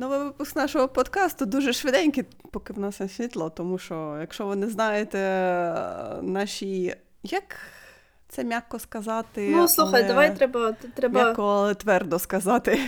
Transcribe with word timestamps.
Новий 0.00 0.18
випуск 0.18 0.56
нашого 0.56 0.88
подкасту 0.88 1.46
дуже 1.46 1.72
швиденький, 1.72 2.24
поки 2.50 2.72
в 2.72 2.78
нас 2.78 3.00
є 3.00 3.08
світло, 3.08 3.50
тому 3.50 3.78
що, 3.78 4.16
якщо 4.20 4.46
ви 4.46 4.56
не 4.56 4.68
знаєте 4.68 5.18
наші. 6.22 6.96
Як 7.22 7.56
це 8.28 8.44
м'яко 8.44 8.78
сказати? 8.78 9.52
Ну, 9.56 9.68
слухай, 9.68 10.00
але... 10.00 10.08
давай 10.08 10.36
треба. 10.36 10.72
треба... 10.94 11.24
М'яко, 11.24 11.42
але 11.42 11.74
твердо 11.74 12.18
сказати. 12.18 12.80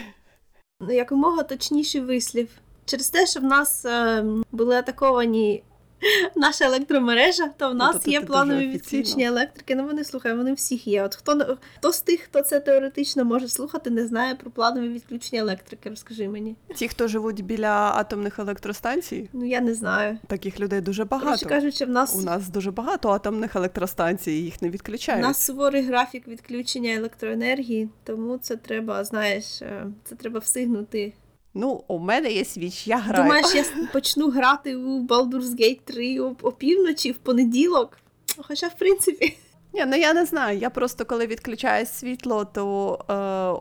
Якомога 0.89 1.43
точніший 1.43 2.01
вислів. 2.01 2.49
Через 2.85 3.11
те, 3.11 3.27
що 3.27 3.41
в 3.41 3.45
нас 3.45 3.85
е, 3.85 4.25
були 4.53 4.77
атаковані 4.77 5.63
наша 6.37 6.65
електромережа, 6.65 7.51
то 7.57 7.71
в 7.71 7.75
нас 7.75 7.97
ну, 8.07 8.13
є 8.13 8.21
планові 8.21 8.67
відключення 8.67 9.27
електрики. 9.27 9.75
Ну 9.75 9.87
вони 9.87 10.05
слухай, 10.05 10.37
вони 10.37 10.53
всіх 10.53 10.87
є. 10.87 11.05
От 11.05 11.15
хто 11.15 11.57
хто 11.79 11.93
з 11.93 12.01
тих, 12.01 12.21
хто 12.21 12.43
це 12.43 12.61
теоретично 12.61 13.25
може 13.25 13.49
слухати, 13.49 13.91
не 13.91 14.07
знає 14.07 14.35
про 14.35 14.51
планові 14.51 14.89
відключення 14.89 15.43
електрики. 15.43 15.91
Розкажи 15.91 16.29
мені. 16.29 16.57
Ті, 16.75 16.89
хто 16.89 17.09
живуть 17.09 17.45
біля 17.45 17.93
атомних 17.97 18.39
електростанцій, 18.39 19.29
ну 19.33 19.45
я 19.45 19.61
не 19.61 19.75
знаю. 19.75 20.19
Таких 20.27 20.61
людей 20.61 20.81
дуже 20.81 21.05
багато. 21.05 21.27
Короче 21.27 21.47
кажучи, 21.47 21.85
в 21.85 21.91
нас 21.91 22.17
у 22.17 22.23
нас 22.23 22.49
дуже 22.49 22.71
багато 22.71 23.09
атомних 23.09 23.57
електростанцій, 23.57 24.33
їх 24.33 24.63
не 24.63 24.71
відключають. 24.71 25.25
У 25.25 25.29
нас 25.29 25.45
суворий 25.45 25.83
графік 25.83 26.29
відключення 26.29 26.95
електроенергії, 26.95 27.89
тому 28.05 28.39
це 28.39 28.57
треба, 28.57 29.05
знаєш, 29.05 29.63
е, 29.63 29.87
це 30.05 30.15
треба 30.15 30.39
встигнути. 30.39 31.13
Ну, 31.55 31.85
у 31.89 31.99
мене 31.99 32.33
є 32.33 32.45
свіч, 32.45 32.87
я 32.87 32.99
граю. 32.99 33.25
Думаєш, 33.25 33.55
я 33.55 33.65
почну 33.93 34.31
грати 34.31 34.77
у 34.77 35.07
Baldur's 35.07 35.61
Gate 35.61 35.81
3 35.85 36.21
опівночі 36.21 37.13
в 37.13 37.17
понеділок? 37.17 37.99
Хоча, 38.39 38.69
в 38.69 38.75
принципі. 38.79 39.37
Ні, 39.75 39.85
ну 39.87 39.97
я 39.97 40.15
не 40.15 40.25
знаю. 40.25 40.59
Я 40.59 40.71
просто 40.71 41.05
коли 41.05 41.27
відключаю 41.27 41.87
світло, 41.87 42.45
то 42.45 42.99
е, 43.09 43.15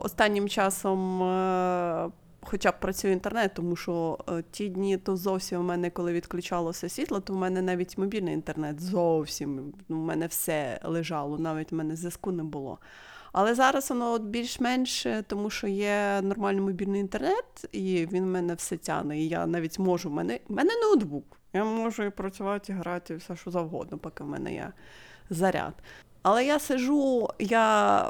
останнім 0.05 0.49
часом 0.49 1.23
е, 1.23 2.09
хоча 2.41 2.71
б 2.71 2.79
працює 2.79 3.11
інтернет, 3.11 3.51
тому 3.53 3.75
що 3.75 4.17
е, 4.29 4.43
ті 4.51 4.69
дні 4.69 4.97
то 4.97 5.15
зовсім 5.15 5.59
у 5.59 5.63
мене, 5.63 5.89
коли 5.89 6.13
відключалося 6.13 6.89
світло, 6.89 7.19
то 7.19 7.33
в 7.33 7.35
мене 7.35 7.61
навіть 7.61 7.97
мобільний 7.97 8.33
інтернет 8.33 8.81
зовсім 8.81 9.73
у 9.89 9.93
мене 9.93 10.27
все 10.27 10.79
лежало, 10.83 11.37
навіть 11.37 11.71
в 11.71 11.75
мене 11.75 11.95
зв'язку 11.95 12.31
не 12.31 12.43
було. 12.43 12.79
Але 13.31 13.55
зараз 13.55 13.89
воно 13.89 14.19
більш-менш, 14.19 15.07
тому 15.27 15.49
що 15.49 15.67
є 15.67 16.21
нормальний 16.23 16.61
мобільний 16.61 17.01
інтернет, 17.01 17.45
і 17.71 18.07
він 18.11 18.23
в 18.23 18.27
мене 18.27 18.53
все 18.53 18.77
тяне. 18.77 19.19
І 19.19 19.27
я 19.27 19.45
навіть 19.45 19.79
можу. 19.79 20.09
В 20.09 20.13
мене 20.13 20.39
в 20.47 20.53
мене 20.53 20.71
ноутбук. 20.83 21.37
Я 21.53 21.63
можу 21.63 22.03
і 22.03 22.09
працювати, 22.09 22.73
і 22.73 22.75
грати, 22.75 23.15
все 23.15 23.35
що 23.35 23.51
завгодно, 23.51 23.97
поки 23.97 24.23
в 24.23 24.27
мене 24.27 24.53
є 24.53 24.71
заряд. 25.29 25.73
Але 26.23 26.45
я 26.45 26.59
сижу, 26.59 27.29
я 27.39 28.01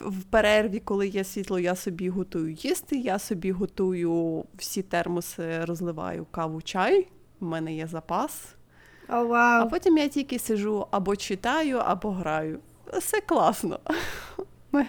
в 0.00 0.22
перерві, 0.30 0.80
коли 0.80 1.08
є 1.08 1.24
світло, 1.24 1.58
я 1.58 1.74
собі 1.74 2.08
готую 2.08 2.52
їсти, 2.52 2.96
я 2.96 3.18
собі 3.18 3.52
готую 3.52 4.44
всі 4.54 4.82
термоси, 4.82 5.64
розливаю 5.64 6.26
каву, 6.30 6.62
чай. 6.62 7.08
У 7.40 7.44
мене 7.46 7.74
є 7.74 7.86
запас. 7.86 8.54
Oh, 9.08 9.28
wow. 9.28 9.34
А 9.34 9.66
потім 9.66 9.98
я 9.98 10.08
тільки 10.08 10.38
сижу 10.38 10.86
або 10.90 11.16
читаю, 11.16 11.78
або 11.78 12.10
граю. 12.10 12.58
Все 12.98 13.20
класно. 13.20 13.80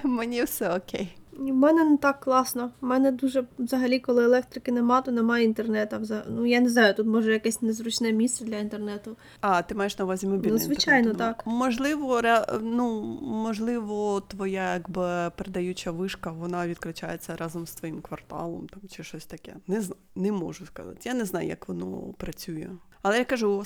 Мені 0.04 0.44
все 0.44 0.76
окей. 0.76 1.16
У 1.40 1.54
мене 1.54 1.84
не 1.84 1.98
так 1.98 2.20
класно. 2.20 2.72
У 2.82 2.86
мене 2.86 3.12
дуже 3.12 3.44
взагалі, 3.60 4.00
коли 4.00 4.24
електрики 4.24 4.72
нема, 4.72 5.02
то 5.02 5.12
немає 5.12 5.46
інтернету. 5.46 5.98
Ну 6.30 6.46
я 6.46 6.60
не 6.60 6.70
знаю, 6.70 6.94
тут 6.94 7.08
може 7.08 7.34
якесь 7.34 7.62
незручне 7.62 8.12
місце 8.12 8.46
для 8.46 8.58
інтернету. 8.58 9.18
А, 9.42 9.62
ти 9.62 9.76
маєш 9.76 9.98
на 9.98 10.06
увазі 10.06 10.28
мобільний 10.28 10.52
Ну, 10.60 10.66
звичайно, 10.66 11.10
інтернет? 11.10 11.38
так. 11.38 11.48
Можливо, 11.48 12.22
ре... 12.22 12.46
ну, 12.62 13.02
можливо, 13.22 14.22
твоя 14.28 14.74
якби 14.74 15.32
передаюча 15.38 15.92
вишка, 15.92 16.32
вона 16.32 16.68
відключається 16.68 17.36
разом 17.36 17.68
з 17.68 17.76
твоїм 17.76 18.02
кварталом 18.02 18.68
там 18.68 18.82
чи 18.90 19.04
щось 19.04 19.26
таке. 19.26 19.56
Не 19.68 19.82
знаю, 19.82 20.02
не 20.16 20.32
можу 20.32 20.66
сказати. 20.66 20.98
Я 21.04 21.14
не 21.14 21.26
знаю, 21.26 21.48
як 21.48 21.68
воно 21.68 21.98
працює. 22.18 22.70
Але 23.02 23.18
я 23.18 23.26
кажу, 23.26 23.58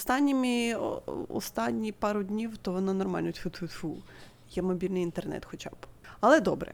останні 1.30 1.92
пару 2.00 2.24
днів 2.24 2.58
то 2.58 2.72
воно 2.72 2.94
нормально 2.94 3.30
тьфу-тьфу-тьфу. 3.30 3.96
Є 4.50 4.64
мобільний 4.64 5.04
інтернет, 5.04 5.46
хоча 5.46 5.70
б. 5.70 5.74
Але 6.20 6.40
добре. 6.40 6.74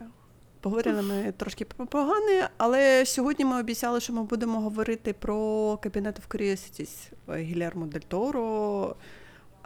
Поговорили 0.62 1.02
ми 1.02 1.34
трошки 1.38 1.66
погане, 1.66 2.50
але 2.58 3.06
сьогодні 3.06 3.46
ми 3.46 3.60
обіцяли, 3.60 4.00
що 4.00 4.14
ми 4.14 4.24
будемо 4.24 4.60
говорити 4.60 5.14
про 5.14 5.78
Кабінет 5.78 6.20
в 6.20 6.36
Curiosities 6.36 7.12
Гілермо 7.38 7.86
Дель 7.86 8.00
Торо, 8.00 8.96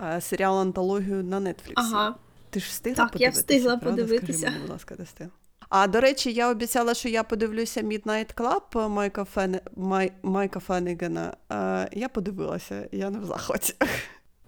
е, 0.01 0.21
серіал 0.21 0.59
антологію 0.59 1.23
на 1.23 1.39
Нетфліксі. 1.39 1.73
Ага. 1.93 2.15
Ти 2.49 2.59
ж 2.59 2.69
встигла 2.69 3.03
так, 3.03 3.11
подивитися? 3.11 3.39
я 3.39 3.41
встигла 3.41 3.77
правда? 3.77 4.01
подивитися. 4.01 4.39
Скажи 4.39 4.51
мені, 4.51 4.61
будь 4.61 4.71
ласка, 4.71 4.95
стигла. 5.05 5.31
А 5.69 5.87
до 5.87 6.01
речі, 6.01 6.33
я 6.33 6.51
обіцяла, 6.51 6.93
що 6.93 7.09
я 7.09 7.23
подивлюся 7.23 7.81
Midnight 7.81 8.35
Club 8.35 8.89
Майка 8.89 9.23
Фен... 9.23 9.59
Май... 9.75 10.11
Майка 10.23 10.59
Феннігана. 10.59 11.37
А, 11.49 11.87
Я 11.91 12.09
подивилася, 12.09 12.89
я 12.91 13.09
не 13.09 13.19
в 13.19 13.25
захваті. 13.25 13.73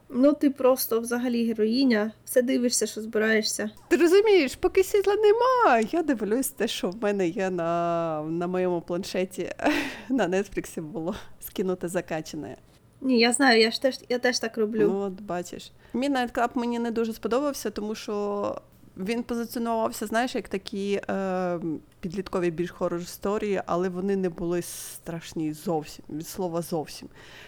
Ну, 0.10 0.34
ти 0.34 0.50
просто 0.50 1.00
взагалі 1.00 1.48
героїня, 1.48 2.12
все 2.26 2.42
дивишся, 2.42 2.88
що 2.88 3.02
збираєшся. 3.02 3.70
Ти 3.88 3.96
розумієш, 3.98 4.56
поки 4.56 4.84
світла 4.84 5.16
нема. 5.16 5.80
Я 5.92 6.04
дивлюсь 6.04 6.50
те, 6.50 6.68
що 6.68 6.90
в 6.90 7.04
мене 7.04 7.28
є 7.28 7.50
на 7.50 8.22
на 8.30 8.48
моєму 8.48 8.82
планшеті 8.82 9.52
на 10.10 10.28
Нетфліксі 10.28 10.82
було 10.82 11.16
скинуте 11.40 11.88
закачане. 11.88 12.58
Ні, 13.02 13.20
я 13.20 13.34
знаю, 13.34 13.62
я 13.62 13.72
ж 13.72 13.82
теж 13.82 14.00
я 14.10 14.20
теж 14.20 14.40
так 14.40 14.58
роблю. 14.58 14.90
Ну, 14.94 15.00
от 15.00 15.22
бачиш. 15.22 15.72
Midnight 15.94 16.32
Club 16.32 16.50
мені 16.56 16.80
не 16.80 16.92
дуже 16.92 17.14
сподобався, 17.14 17.70
тому 17.70 17.96
що 17.96 18.56
він 18.98 19.24
позиціонувався, 19.24 20.06
знаєш, 20.06 20.36
як 20.36 20.48
такі 20.48 21.02
е, 21.10 21.60
підліткові 22.00 22.52
більш 22.52 22.72
хорор 22.72 23.00
історії, 23.00 23.62
але 23.66 23.90
вони 23.90 24.16
не 24.16 24.30
були 24.30 24.62
страшні 24.62 25.54
зовсім, 25.54 26.06
від 26.10 26.28
слова 26.28 26.62
зовсім. 26.62 27.08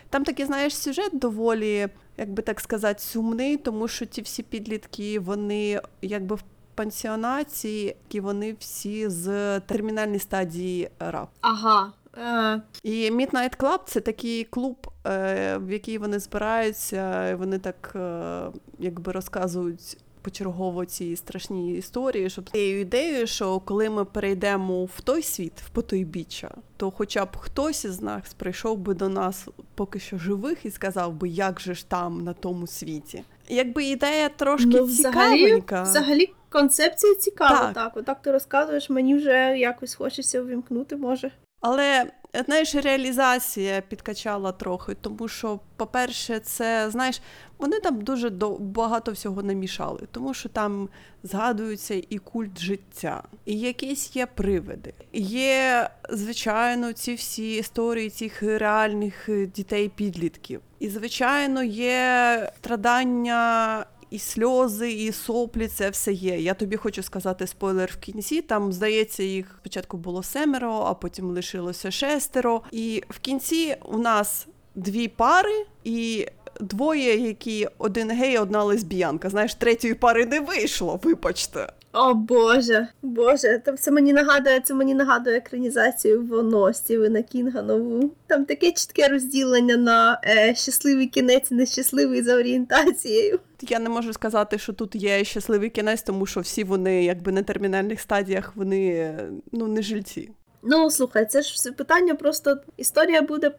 Там 0.10 0.24
такий, 0.24 0.46
знаєш, 0.46 0.78
сюжет 0.78 1.12
доволі, 1.14 1.88
як 2.20 2.34
би 2.34 2.44
так 2.44 2.60
сказати, 2.60 3.00
сумний, 3.00 3.58
тому 3.58 3.88
що 3.88 4.06
ті 4.06 4.22
всі 4.22 4.44
підлітки, 4.44 5.20
вони 5.20 5.82
якби 6.02 6.36
в 6.36 6.44
пансіонаті, 6.76 7.96
і 8.10 8.20
вони 8.20 8.56
всі 8.60 9.10
з 9.10 9.60
термінальної 9.60 10.20
стадії 10.20 10.90
раб. 11.00 11.28
Ага. 11.42 11.94
Uh... 12.14 12.62
І 12.84 13.12
Midnight 13.12 13.58
Club 13.58 13.80
це 13.86 14.00
такий 14.00 14.44
клуб, 14.44 14.88
е, 15.08 15.58
в 15.58 15.72
який 15.72 15.98
вони 15.98 16.20
збираються, 16.20 17.36
вони 17.40 17.60
так 17.60 17.92
е, 17.96 18.42
якби 18.80 19.12
розказують 19.12 19.98
почергово 20.22 20.86
ці 20.86 21.16
страшні 21.16 21.78
історії, 21.78 22.30
щоб 22.30 22.50
тією 22.50 22.82
ідеєю, 22.82 23.28
що 23.28 23.60
коли 23.60 23.90
ми 23.90 24.06
перейдемо 24.06 24.86
в 24.86 25.02
той 25.02 25.24
світ, 25.24 25.54
в 25.66 25.70
потойбіччя, 25.70 26.52
то 26.78 26.92
хоча 26.92 27.26
б 27.26 27.38
хтось 27.38 27.86
із 27.86 28.02
нас 28.02 28.34
прийшов 28.34 28.78
би 28.78 28.94
до 28.94 29.10
нас 29.10 29.48
поки 29.76 30.00
що 30.00 30.18
живих 30.18 30.66
і 30.66 30.72
сказав 30.72 31.14
би, 31.14 31.30
як 31.30 31.62
же 31.62 31.74
ж 31.74 31.90
там 31.90 32.24
на 32.24 32.34
тому 32.34 32.68
світі. 32.68 33.24
Якби 33.50 33.84
ідея 33.84 34.30
трошки 34.30 34.70
ну, 34.70 34.88
цікавенька. 34.88 35.84
Взагалі 35.84 36.34
концепція 36.50 37.16
цікава, 37.16 37.60
так. 37.60 37.74
так. 37.74 37.98
Отак 37.98 38.22
ти 38.22 38.32
розказуєш, 38.32 38.90
мені 38.90 39.16
вже 39.16 39.58
якось 39.58 39.96
хочеться 39.96 40.42
увімкнути, 40.42 40.96
може. 40.96 41.32
Але 41.62 42.12
знаєш, 42.46 42.76
реалізація 42.76 43.82
підкачала 43.82 44.52
трохи, 44.52 44.96
тому 45.02 45.28
що, 45.28 45.60
по-перше, 45.76 46.40
це 46.40 46.90
знаєш, 46.90 47.22
вони 47.58 47.80
там 47.80 48.02
дуже 48.02 48.30
багато 48.60 49.12
всього 49.12 49.44
намішали, 49.44 50.08
тому 50.12 50.34
що 50.34 50.50
там 50.50 50.90
згадується 51.24 52.02
і 52.10 52.18
культ 52.18 52.60
життя, 52.60 53.24
і 53.46 53.60
якісь 53.60 54.16
є 54.16 54.26
привиди. 54.26 54.94
Є, 55.14 55.90
звичайно, 56.10 56.94
ці 56.94 57.14
всі 57.14 57.56
історії 57.56 58.10
цих 58.10 58.44
реальних 58.44 59.30
дітей-підлітків. 59.56 60.62
І, 60.80 60.90
звичайно, 60.90 61.64
є 61.64 62.52
страдання 62.58 63.86
і 64.10 64.20
сльози, 64.20 64.92
і 64.92 65.12
соплі, 65.12 65.68
це 65.68 65.90
все 65.90 66.14
є. 66.14 66.40
Я 66.40 66.54
тобі 66.54 66.78
хочу 66.78 67.04
сказати 67.04 67.48
спойлер 67.48 67.90
в 67.94 67.98
кінці. 67.98 68.42
Там, 68.42 68.74
здається, 68.74 69.24
їх 69.24 69.56
спочатку 69.60 69.98
було 69.98 70.24
семеро, 70.24 70.74
а 70.88 70.94
потім 70.94 71.26
лишилося 71.26 71.92
шестеро. 71.92 72.62
І 72.72 73.04
в 73.10 73.20
кінці 73.20 73.76
у 73.86 73.98
нас 73.98 74.48
дві 74.76 75.08
пари 75.08 75.66
і. 75.84 76.28
Двоє, 76.62 77.28
які 77.28 77.68
один 77.78 78.12
гей, 78.12 78.38
одна 78.38 78.64
лесбіянка. 78.64 79.30
Знаєш, 79.30 79.56
третьої 79.56 79.94
пари 79.94 80.26
не 80.26 80.40
вийшло, 80.40 81.00
вибачте. 81.04 81.74
О 81.94 82.14
Боже, 82.14 82.88
Боже, 83.02 83.62
там 83.66 83.78
це 83.78 83.92
мені 83.92 84.14
нагадує, 84.14 84.60
це 84.60 84.74
мені 84.74 84.94
нагадує 84.94 85.38
екранізацію 85.38 86.26
воно 86.26 86.74
Стівена 86.74 87.22
Кінга 87.22 87.62
нову. 87.62 88.12
Там 88.28 88.46
таке 88.46 88.72
чітке 88.72 89.08
розділення 89.08 89.78
на 89.78 90.22
е, 90.26 90.56
щасливий 90.56 91.08
кінець 91.08 91.52
нещасливий 91.52 92.24
за 92.24 92.36
орієнтацією. 92.36 93.40
Я 93.62 93.80
не 93.80 93.90
можу 93.90 94.14
сказати, 94.14 94.58
що 94.58 94.74
тут 94.74 94.96
є 94.96 95.24
щасливий 95.24 95.70
кінець, 95.70 96.02
тому 96.02 96.26
що 96.26 96.40
всі 96.40 96.64
вони, 96.64 97.04
якби 97.04 97.32
на 97.32 97.44
термінальних 97.44 98.02
стадіях, 98.02 98.56
вони 98.56 99.14
ну 99.52 99.68
не 99.68 99.82
жильці. 99.82 100.32
Ну, 100.62 100.92
слухай, 100.92 101.26
це 101.26 101.42
ж 101.42 101.54
все 101.54 101.72
питання 101.72 102.16
просто 102.16 102.58
історія 102.78 103.22
буде 103.22 103.52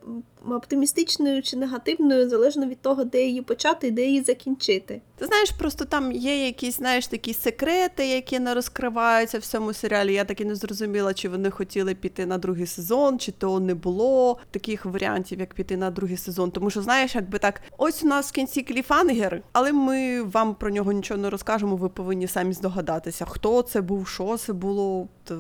оптимістичною 0.49 1.43
чи 1.43 1.57
негативною, 1.57 2.29
залежно 2.29 2.67
від 2.67 2.81
того, 2.81 3.05
де 3.05 3.27
її 3.27 3.43
почати 3.43 3.87
і 3.87 3.91
де 3.91 4.07
її 4.07 4.23
закінчити. 4.23 5.01
Ти 5.17 5.27
знаєш, 5.27 5.51
просто 5.51 5.85
там 5.85 6.13
є 6.13 6.47
якісь, 6.47 6.77
знаєш, 6.77 7.07
такі 7.07 7.35
секрети, 7.35 8.07
які 8.07 8.39
не 8.39 8.55
розкриваються 8.55 9.39
в 9.39 9.43
цьому 9.43 9.73
серіалі. 9.73 10.15
Я 10.15 10.25
так 10.25 10.41
і 10.41 10.45
не 10.45 10.55
зрозуміла, 10.55 11.15
чи 11.15 11.29
вони 11.29 11.51
хотіли 11.51 11.95
піти 11.95 12.27
на 12.27 12.39
другий 12.39 12.67
сезон, 12.67 13.19
чи 13.19 13.33
то 13.33 13.61
не 13.61 13.75
було 13.75 14.39
таких 14.51 14.85
варіантів, 14.85 15.41
як 15.41 15.55
піти 15.55 15.77
на 15.77 15.91
другий 15.91 16.17
сезон. 16.17 16.51
Тому 16.51 16.71
що, 16.71 16.83
знаєш, 16.83 17.15
якби 17.15 17.39
так, 17.39 17.61
ось 17.79 18.03
у 18.03 18.07
нас 18.07 18.29
в 18.29 18.33
кінці 18.33 18.63
кліфангер, 18.63 19.43
але 19.53 19.73
ми 19.73 20.23
вам 20.23 20.55
про 20.55 20.71
нього 20.71 20.93
нічого 20.93 21.21
не 21.21 21.31
розкажемо. 21.31 21.77
Ви 21.77 21.89
повинні 21.89 22.27
самі 22.27 22.53
здогадатися, 22.53 23.25
хто 23.25 23.63
це 23.63 23.81
був, 23.81 24.09
що 24.09 24.37
це 24.37 24.53
було. 24.53 25.09
То, 25.31 25.39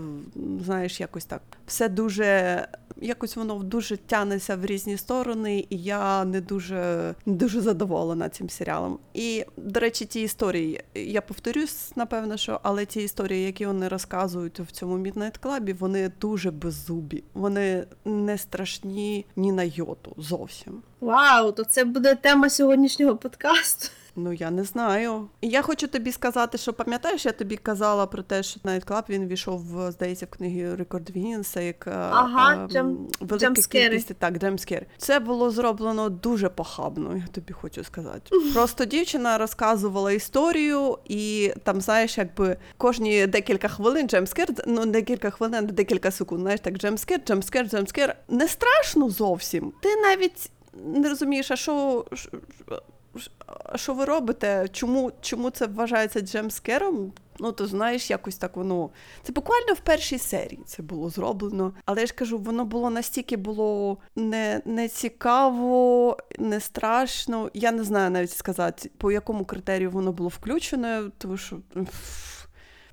знаєш, 0.64 1.00
якось 1.00 1.25
так. 1.25 1.42
Все 1.66 1.88
дуже. 1.88 2.69
Якось 3.02 3.37
воно 3.37 3.54
дуже 3.54 3.96
тянеться 3.96 4.56
в 4.56 4.66
різні 4.66 4.96
сторони, 4.96 5.66
і 5.70 5.76
я 5.76 6.25
не 6.25 6.40
дуже, 6.40 7.14
не 7.26 7.34
дуже 7.34 7.60
задоволена 7.60 8.28
цим 8.28 8.50
серіалом. 8.50 8.98
І, 9.14 9.44
до 9.56 9.81
речі, 9.81 10.04
ті 10.04 10.22
історії, 10.22 10.81
я 10.94 11.20
повторюсь, 11.20 11.92
напевно, 11.96 12.37
що, 12.37 12.60
але 12.62 12.87
ті 12.87 13.02
історії, 13.02 13.44
які 13.46 13.66
вони 13.66 13.88
розказують 13.88 14.60
в 14.60 14.70
цьому 14.70 14.98
Midnight 14.98 15.40
Club, 15.40 15.76
вони 15.76 16.12
дуже 16.20 16.50
беззубі. 16.50 17.25
Вони 17.34 17.87
не 18.04 18.38
страшні 18.38 19.26
ні 19.37 19.52
на 19.52 19.62
йоту 19.62 20.14
зовсім. 20.16 20.82
Вау, 21.00 21.52
то 21.52 21.64
це 21.64 21.84
буде 21.84 22.14
тема 22.14 22.50
сьогоднішнього 22.50 23.16
подкасту. 23.16 23.88
Ну 24.22 24.32
я 24.32 24.50
не 24.50 24.64
знаю. 24.64 25.28
І 25.40 25.49
я 25.49 25.62
хочу 25.62 25.88
тобі 25.88 26.12
сказати, 26.12 26.58
що 26.58 26.72
пам'ятаєш, 26.72 27.26
я 27.26 27.32
тобі 27.32 27.56
казала 27.56 28.06
про 28.06 28.22
те, 28.22 28.43
що 28.43 28.61
Night 28.61 28.87
Club 28.87 29.02
він 29.08 29.26
війшов, 29.28 29.61
в, 29.61 29.93
здається, 29.93 30.26
в 30.26 30.28
книги 30.28 30.75
Рекорд 30.75 31.11
Вінса, 31.11 31.61
як 31.61 31.87
е, 31.87 31.90
Ага, 31.90 32.55
е, 32.55 32.67
джем- 32.67 32.96
велика 33.20 33.52
кількість 33.55 34.14
так, 34.14 34.38
джемскер. 34.38 34.87
Це 34.99 35.19
було 35.20 35.50
зроблено 35.50 36.08
дуже 36.08 36.49
похабно, 36.49 37.17
я 37.17 37.26
тобі 37.32 37.52
хочу 37.52 37.84
сказати. 37.84 38.31
Просто 38.55 38.84
дівчина 38.84 39.38
розказувала 39.38 40.12
історію, 40.12 40.99
і 41.05 41.52
там, 41.64 41.81
знаєш, 41.81 42.19
якби 42.19 42.56
кожні 42.76 43.26
декілька 43.26 43.69
хвилин 43.69 44.08
джемскер, 44.08 44.49
ну 44.66 44.87
декілька 44.87 45.31
хвилин, 45.31 45.66
декілька 45.66 46.11
секунд. 46.11 46.40
Знаєш, 46.40 46.61
так 46.61 46.78
джемскер, 46.78 47.20
джемскер, 47.26 47.69
джемскер. 47.69 48.16
Не 48.28 48.49
страшно 48.49 49.08
зовсім. 49.11 49.73
Ти 49.82 49.96
навіть 49.96 50.50
не 50.84 51.08
розумієш, 51.08 51.50
а 51.50 51.56
що. 51.56 52.05
Що- 53.75 53.95
ви 53.95 54.05
робите? 54.05 54.69
Чому, 54.73 55.12
чому 55.21 55.51
це 55.51 55.67
вважається 55.67 56.21
джемскером? 56.21 57.12
Ну, 57.39 57.53
то 57.53 57.67
знаєш, 57.67 58.11
якось 58.11 58.37
так 58.37 58.57
воно. 58.57 58.91
Це 59.23 59.33
буквально 59.33 59.73
в 59.75 59.81
першій 59.81 60.19
серії 60.19 60.61
це 60.67 60.83
було 60.83 61.11
зроблено. 61.11 61.73
Але 61.85 62.01
я 62.01 62.07
ж 62.07 62.15
кажу, 62.15 62.39
воно 62.39 62.65
було 62.65 62.91
настільки 62.91 63.37
було 63.37 63.99
не, 64.17 64.62
не 64.65 64.89
цікаво, 64.89 66.17
не 66.39 66.61
страшно. 66.61 67.51
Я 67.55 67.73
не 67.73 67.85
знаю 67.85 68.11
навіть 68.11 68.31
сказати, 68.31 68.91
по 68.99 69.12
якому 69.12 69.45
критерію 69.45 69.91
воно 69.91 70.12
було 70.12 70.29
включене, 70.29 71.03
тому 71.19 71.37
що. 71.37 71.57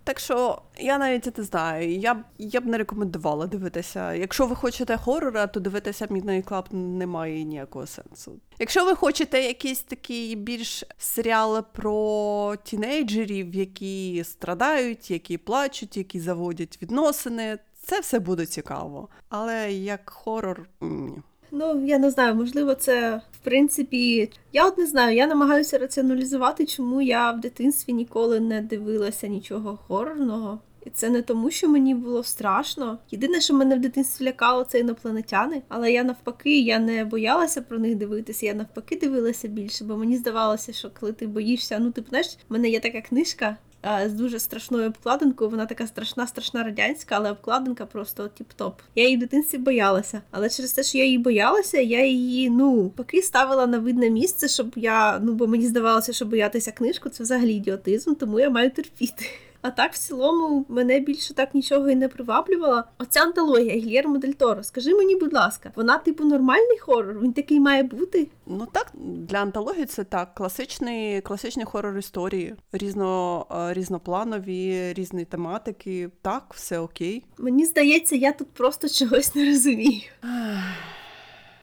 Так 0.07 0.19
що 0.19 0.61
я 0.77 0.97
навіть 0.97 1.37
не 1.37 1.43
знаю. 1.43 1.95
Я 1.95 2.13
б 2.13 2.17
я 2.37 2.61
б 2.61 2.65
не 2.65 2.77
рекомендувала 2.77 3.47
дивитися. 3.47 4.13
Якщо 4.13 4.45
ви 4.45 4.55
хочете 4.55 4.97
хорора, 4.97 5.47
то 5.47 5.59
дивитися 5.59 6.05
Midnight 6.05 6.43
Club 6.43 6.73
немає 6.73 7.43
ніякого 7.43 7.87
сенсу. 7.87 8.39
Якщо 8.59 8.85
ви 8.85 8.95
хочете 8.95 9.41
якийсь 9.41 9.81
такий 9.81 10.35
більш 10.35 10.83
серіал 10.97 11.63
про 11.73 12.55
тінейджерів, 12.63 13.55
які 13.55 14.23
страдають, 14.23 15.11
які 15.11 15.37
плачуть, 15.37 15.97
які 15.97 16.19
заводять 16.19 16.79
відносини, 16.81 17.59
це 17.83 17.99
все 17.99 18.19
буде 18.19 18.45
цікаво. 18.45 19.09
Але 19.29 19.73
як 19.73 20.09
хорор 20.09 20.69
ні. 20.81 21.17
Ну, 21.51 21.85
я 21.85 21.97
не 21.97 22.11
знаю, 22.11 22.35
можливо, 22.35 22.75
це 22.75 23.21
в 23.31 23.37
принципі. 23.43 24.29
Я 24.53 24.67
от 24.67 24.77
не 24.77 24.85
знаю, 24.85 25.15
я 25.15 25.27
намагаюся 25.27 25.77
раціоналізувати, 25.77 26.65
чому 26.65 27.01
я 27.01 27.31
в 27.31 27.39
дитинстві 27.39 27.93
ніколи 27.93 28.39
не 28.39 28.61
дивилася 28.61 29.27
нічого 29.27 29.79
хорорного. 29.87 30.59
І 30.85 30.89
це 30.89 31.09
не 31.09 31.21
тому, 31.21 31.51
що 31.51 31.69
мені 31.69 31.95
було 31.95 32.23
страшно. 32.23 32.97
Єдине, 33.11 33.41
що 33.41 33.53
мене 33.53 33.75
в 33.75 33.79
дитинстві 33.79 34.25
лякало, 34.25 34.63
це 34.63 34.79
інопланетяни. 34.79 35.61
Але 35.67 35.91
я 35.91 36.03
навпаки, 36.03 36.59
я 36.59 36.79
не 36.79 37.05
боялася 37.05 37.61
про 37.61 37.79
них 37.79 37.95
дивитися. 37.95 38.45
Я 38.45 38.53
навпаки 38.53 38.95
дивилася 38.95 39.47
більше, 39.47 39.83
бо 39.83 39.97
мені 39.97 40.17
здавалося, 40.17 40.73
що 40.73 40.91
коли 40.99 41.13
ти 41.13 41.27
боїшся, 41.27 41.79
ну 41.79 41.91
ти 41.91 42.03
знаєш, 42.09 42.37
в 42.49 42.53
мене 42.53 42.69
є 42.69 42.79
така 42.79 43.01
книжка. 43.01 43.57
А, 43.87 44.09
З 44.09 44.13
дуже 44.13 44.39
страшною 44.39 44.87
обкладинкою, 44.87 45.49
вона 45.49 45.65
така 45.65 45.87
страшна, 45.87 46.27
страшна 46.27 46.63
радянська, 46.63 47.15
але 47.15 47.31
обкладинка 47.31 47.85
просто 47.85 48.23
тіп-топ. 48.23 48.73
Я 48.95 49.03
її 49.03 49.17
в 49.17 49.19
дитинстві 49.19 49.57
боялася. 49.57 50.21
Але 50.31 50.49
через 50.49 50.73
те, 50.73 50.83
що 50.83 50.97
я 50.97 51.05
її 51.05 51.17
боялася, 51.17 51.77
я 51.77 52.05
її 52.05 52.49
ну 52.49 52.89
поки 52.95 53.21
ставила 53.21 53.67
на 53.67 53.79
видне 53.79 54.09
місце, 54.09 54.47
щоб 54.47 54.71
я 54.75 55.19
ну 55.19 55.33
бо 55.33 55.47
мені 55.47 55.67
здавалося, 55.67 56.13
що 56.13 56.25
боятися 56.25 56.71
книжку 56.71 57.09
це 57.09 57.23
взагалі 57.23 57.53
ідіотизм, 57.53 58.13
тому 58.13 58.39
я 58.39 58.49
маю 58.49 58.71
терпіти. 58.71 59.25
А 59.61 59.69
так, 59.69 59.93
в 59.93 59.97
цілому, 59.97 60.65
мене 60.69 60.99
більше 60.99 61.33
так 61.33 61.53
нічого 61.53 61.89
і 61.89 61.95
не 61.95 62.07
приваблювало. 62.07 62.83
Оця 62.99 63.21
антологія 63.23 63.75
Гільєрмо 63.75 64.17
Дель 64.17 64.31
Торо, 64.31 64.63
скажи 64.63 64.95
мені, 64.95 65.15
будь 65.15 65.33
ласка, 65.33 65.71
вона 65.75 65.97
типу 65.97 66.23
нормальний 66.23 66.77
хорор? 66.77 67.19
Він 67.21 67.33
такий 67.33 67.59
має 67.59 67.83
бути? 67.83 68.27
Ну 68.45 68.67
так, 68.71 68.91
для 69.03 69.37
антології 69.37 69.85
це 69.85 70.03
так. 70.03 70.35
Класичний, 70.35 71.21
класичний 71.21 71.65
хорор 71.65 71.97
історії, 71.97 72.55
різно, 72.71 73.45
е, 73.51 73.73
різнопланові, 73.73 74.93
різні 74.93 75.25
тематики. 75.25 76.09
Так, 76.21 76.43
все 76.53 76.79
окей. 76.79 77.23
Мені 77.37 77.65
здається, 77.65 78.15
я 78.15 78.31
тут 78.31 78.47
просто 78.47 78.89
чогось 78.89 79.35
не 79.35 79.45
розумію. 79.45 80.01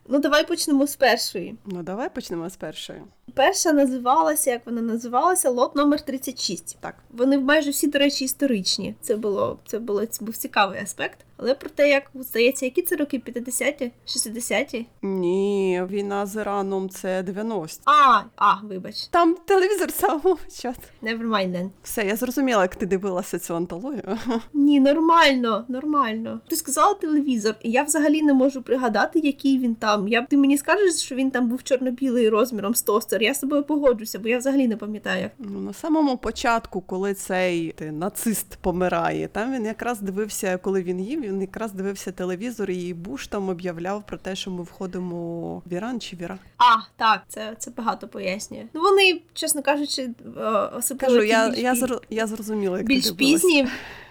Ну, 0.08 0.18
давай 0.18 0.46
почнемо 0.46 0.86
з 0.86 0.96
першої. 0.96 1.56
Ну, 1.66 1.82
давай 1.82 2.14
почнемо 2.14 2.50
з 2.50 2.56
першої. 2.56 3.02
Перша 3.34 3.72
називалася, 3.72 4.50
як 4.50 4.66
вона 4.66 4.82
називалася, 4.82 5.50
лот 5.50 5.76
номер 5.76 6.00
36. 6.00 6.76
Так. 6.80 6.94
Вони 7.10 7.38
майже 7.38 7.70
всі, 7.70 7.86
до 7.86 7.98
речі, 7.98 8.24
історичні. 8.24 8.94
Це 9.00 9.16
було 9.16 9.58
це 9.66 9.78
було 9.78 10.06
це 10.06 10.24
був 10.24 10.36
цікавий 10.36 10.80
аспект. 10.82 11.18
Але 11.36 11.54
про 11.54 11.70
те, 11.70 11.88
як 11.88 12.02
здається, 12.14 12.64
які 12.64 12.82
це 12.82 12.96
роки 12.96 13.22
50-ті, 13.26 13.92
60-ті? 14.06 14.86
Ні, 15.02 15.82
війна 15.90 16.26
з 16.26 16.36
Іраном 16.36 16.90
це 16.90 17.22
90. 17.22 17.82
А, 17.86 18.20
а, 18.36 18.54
вибач, 18.62 19.06
Там 19.10 19.36
телевізор 19.44 19.90
самого 19.92 20.38
чат. 20.62 20.76
never 21.02 21.22
mind 21.28 21.52
then. 21.56 21.70
Все, 21.82 22.06
я 22.06 22.16
зрозуміла, 22.16 22.62
як 22.62 22.76
ти 22.76 22.86
дивилася 22.86 23.38
цю 23.38 23.56
антологію. 23.56 24.18
Ні, 24.52 24.80
нормально, 24.80 25.64
нормально. 25.68 26.40
Ти 26.48 26.56
сказала 26.56 26.94
телевізор, 26.94 27.54
і 27.62 27.70
я 27.70 27.82
взагалі 27.82 28.22
не 28.22 28.34
можу 28.34 28.62
пригадати, 28.62 29.18
який 29.18 29.58
він 29.58 29.74
там. 29.74 30.08
Я 30.08 30.22
ти 30.26 30.36
мені 30.36 30.58
скажеш, 30.58 30.94
що 30.94 31.14
він 31.14 31.30
там 31.30 31.48
був 31.48 31.62
чорно-білий 31.62 32.28
розміром 32.28 32.74
з 32.74 32.82
тостер. 32.82 33.22
Я 33.22 33.34
з 33.34 33.38
тобою 33.38 33.62
погоджуся, 33.62 34.18
бо 34.18 34.28
я 34.28 34.38
взагалі 34.38 34.68
не 34.68 34.76
пам'ятаю. 34.76 35.22
як. 35.22 35.32
Ну, 35.38 35.60
на 35.60 35.72
самому 35.72 36.16
початку, 36.16 36.80
коли 36.80 37.14
цей 37.14 37.72
ти, 37.72 37.92
нацист 37.92 38.56
помирає, 38.60 39.28
там 39.28 39.52
він 39.52 39.64
якраз 39.66 40.00
дивився, 40.00 40.58
коли 40.58 40.82
він 40.82 41.00
їв, 41.00 41.23
він 41.24 41.40
якраз 41.40 41.72
дивився 41.72 42.12
телевізор, 42.12 42.70
і 42.70 42.94
Буш 42.94 43.26
там 43.26 43.48
об'являв 43.48 44.06
про 44.06 44.18
те, 44.18 44.36
що 44.36 44.50
ми 44.50 44.62
входимо 44.62 45.58
в 45.66 45.72
Іран 45.72 46.00
чи 46.00 46.16
в 46.16 46.22
Ірак. 46.22 46.38
А, 46.58 46.76
так, 46.96 47.22
це, 47.28 47.54
це 47.58 47.70
багато 47.70 48.08
пояснює. 48.08 48.64
Ну 48.74 48.80
вони, 48.80 49.20
чесно 49.32 49.62
кажучи, 49.62 50.02
е, 50.02 50.40
особливо 50.78 51.14
Кажу, 51.14 51.22
я, 51.22 51.50
більш 51.50 51.58
я, 51.62 52.00
я 52.10 52.26
зрозуміла, 52.26 52.78
як 52.78 52.86
більш 52.86 53.10
пізні. 53.10 53.66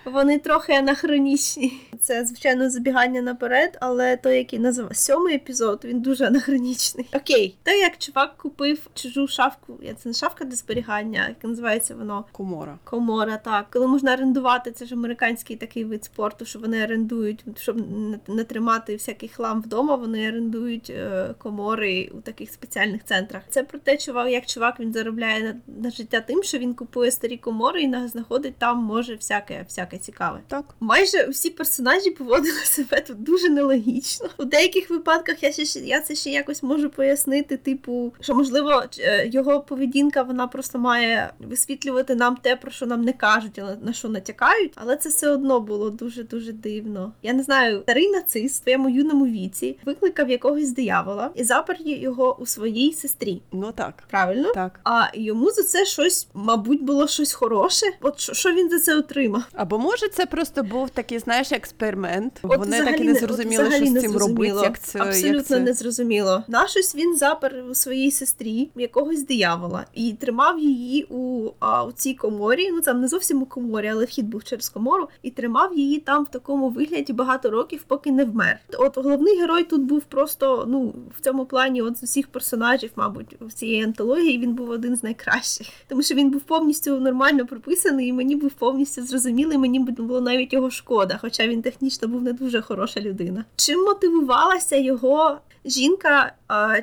Вони 0.06 0.40
трохи 0.40 0.74
анахронічні. 0.74 1.74
Це, 2.02 2.26
звичайно, 2.26 2.70
забігання 2.70 3.22
наперед, 3.22 3.78
але 3.82 4.18
той, 4.18 4.38
який 4.38 4.60
називає 4.60 4.96
сьомий 4.96 5.36
епізод, 5.36 5.82
він 5.86 6.02
дуже 6.02 6.26
анахронічний. 6.28 7.06
Окей, 7.14 7.56
те, 7.64 7.78
як 7.78 7.98
чувак 7.98 8.38
купив 8.38 8.88
чужу 8.94 9.28
шафку, 9.28 9.80
я 9.82 9.94
це 9.94 10.10
не 10.10 10.14
шафка 10.16 10.46
для 10.46 10.56
зберігання, 10.56 11.28
як 11.28 11.44
називається 11.44 11.96
воно. 11.96 12.26
Комора. 12.32 12.78
Комора, 12.84 13.38
так. 13.38 13.68
Коли 13.72 13.88
можна 13.88 14.14
орендувати, 14.14 14.72
це 14.72 14.86
ж 14.86 14.96
американський 14.96 15.56
такий 15.56 15.86
вид 15.86 16.04
спорту, 16.04 16.46
що 16.46 16.60
вони 16.60 16.84
орендують, 16.84 17.46
щоб 17.58 17.78
не, 18.28 18.44
тримати 18.44 18.96
всякий 18.96 19.30
хлам 19.30 19.62
вдома, 19.62 19.96
вони 19.96 20.30
орендують 20.30 20.90
е, 20.90 21.34
комори 21.38 22.12
у 22.14 22.22
таких 22.22 22.52
спеціальних 22.52 23.04
центрах. 23.04 23.44
Це 23.50 23.64
про 23.64 23.80
те, 23.80 23.98
чувак, 23.98 24.32
як 24.32 24.46
чувак 24.46 24.80
він 24.80 24.94
заробляє 24.94 25.44
на, 25.44 25.84
на 25.84 25.92
життя 25.92 26.22
тим, 26.22 26.44
що 26.44 26.58
він 26.58 26.74
купує 26.74 27.12
старі 27.12 27.38
комори 27.38 27.82
і 27.82 27.88
на- 27.88 28.08
знаходить 28.08 28.56
там 28.58 28.78
може 28.84 29.16
всяке, 29.16 29.64
всяке 29.68 29.93
цікаве. 29.98 30.40
Так. 30.48 30.66
Майже 30.80 31.28
всі 31.28 31.50
персонажі 31.50 32.12
поводили 32.12 32.60
себе 32.64 33.02
тут 33.02 33.24
дуже 33.24 33.50
нелогічно. 33.50 34.30
У 34.38 34.46
деяких 34.46 34.90
випадках 34.90 35.44
я 35.44 35.52
ще 35.52 35.80
я 35.80 36.02
це 36.02 36.16
ще 36.16 36.30
якось 36.30 36.64
можу 36.64 36.90
пояснити, 36.90 37.58
типу, 37.58 38.14
що 38.20 38.36
можливо 38.36 38.84
е, 39.00 39.28
його 39.28 39.62
поведінка 39.62 40.24
вона 40.24 40.48
просто 40.48 40.80
має 40.80 41.34
висвітлювати 41.40 42.16
нам 42.16 42.36
те, 42.36 42.56
про 42.56 42.72
що 42.72 42.86
нам 42.86 43.02
не 43.02 43.14
кажуть, 43.14 43.60
але 43.60 43.78
на 43.82 43.94
що 43.94 44.10
натякають. 44.10 44.74
Але 44.76 44.98
це 44.98 45.10
все 45.10 45.30
одно 45.30 45.60
було 45.60 45.90
дуже 45.90 46.24
дуже 46.24 46.52
дивно. 46.52 47.14
Я 47.24 47.34
не 47.34 47.44
знаю, 47.44 47.82
старий 47.82 48.12
нацист 48.12 48.62
в 48.62 48.64
своєму 48.64 48.90
юному 48.90 49.26
віці 49.26 49.78
викликав 49.86 50.30
якогось 50.30 50.72
диявола 50.72 51.32
і 51.36 51.44
запер 51.44 51.78
його 51.82 52.38
у 52.40 52.46
своїй 52.46 52.94
сестрі. 52.94 53.42
Ну 53.52 53.72
так. 53.72 54.04
Правильно? 54.10 54.54
Так. 54.54 54.80
А 54.84 55.06
йому 55.14 55.52
за 55.52 55.64
це 55.64 55.86
щось, 55.86 56.28
мабуть, 56.34 56.84
було 56.84 57.08
щось 57.08 57.34
хороше. 57.34 57.86
От 58.02 58.20
що 58.20 58.52
він 58.52 58.70
за 58.70 58.80
це 58.80 58.98
отримав? 58.98 59.44
Або 59.54 59.80
може, 59.84 60.08
це 60.08 60.26
просто 60.26 60.64
був 60.64 60.90
такий, 60.90 61.20
знаєш, 61.20 61.52
експеримент. 61.52 62.40
От 62.44 62.58
Вони 62.58 62.76
взагалі 62.76 62.92
так 62.92 63.02
і 63.02 63.04
не 63.04 63.14
зрозуміли, 63.14 63.72
що 63.72 63.86
з 63.86 64.02
цим 64.02 64.18
робити. 64.18 64.56
Як 64.64 64.80
це, 64.80 65.00
Абсолютно 65.00 65.38
як 65.38 65.46
це... 65.46 65.60
не 65.60 65.74
зрозуміло. 65.74 66.44
На 66.48 66.68
щось 66.68 66.96
він 66.96 67.18
запер 67.18 67.64
у 67.70 67.76
своїй 67.76 68.12
сестрі 68.12 68.70
якогось 68.76 69.24
диявола 69.24 69.86
і 69.94 70.14
тримав 70.14 70.60
її 70.60 71.04
у, 71.10 71.50
а, 71.60 71.84
у 71.84 71.92
цій 71.92 72.14
коморі. 72.14 72.72
Ну 72.72 72.82
там 72.82 73.02
не 73.02 73.08
зовсім 73.08 73.42
у 73.42 73.46
коморі, 73.46 73.88
але 73.88 74.06
вхід 74.06 74.28
був 74.30 74.44
через 74.44 74.70
комору, 74.70 75.08
і 75.22 75.32
тримав 75.32 75.78
її 75.78 76.00
там 76.00 76.24
в 76.24 76.28
такому 76.28 76.70
вигляді 76.70 77.14
багато 77.14 77.50
років, 77.50 77.84
поки 77.88 78.12
не 78.12 78.26
вмер. 78.26 78.60
От 78.78 78.98
головний 78.98 79.40
герой 79.40 79.64
тут 79.64 79.82
був 79.82 80.02
просто 80.02 80.66
ну 80.68 80.94
в 81.18 81.22
цьому 81.22 81.46
плані, 81.46 81.82
от 81.82 81.98
з 81.98 82.04
усіх 82.04 82.28
персонажів, 82.28 82.92
мабуть, 82.96 83.36
в 83.42 83.54
цієї 83.54 83.84
антології 83.84 84.38
він 84.38 84.54
був 84.54 84.70
один 84.70 84.96
з 84.96 85.04
найкращих, 85.04 85.68
тому 85.88 86.04
що 86.04 86.16
він 86.16 86.30
був 86.30 86.42
повністю 86.42 87.00
нормально 87.00 87.46
прописаний, 87.46 88.08
і 88.08 88.14
мені 88.14 88.36
був 88.36 88.52
повністю 88.52 89.02
зрозумілий. 89.02 89.58
Мені 89.58 89.73
було 89.80 90.22
навіть 90.22 90.54
його 90.54 90.70
шкода, 90.70 91.18
хоча 91.22 91.48
він 91.48 91.62
технічно 91.62 92.08
був 92.08 92.22
не 92.22 92.34
дуже 92.34 92.62
хороша 92.62 93.02
людина. 93.02 93.46
Чим 93.56 93.84
мотивувалася 93.84 94.76
його 94.76 95.38
жінка, 95.66 96.34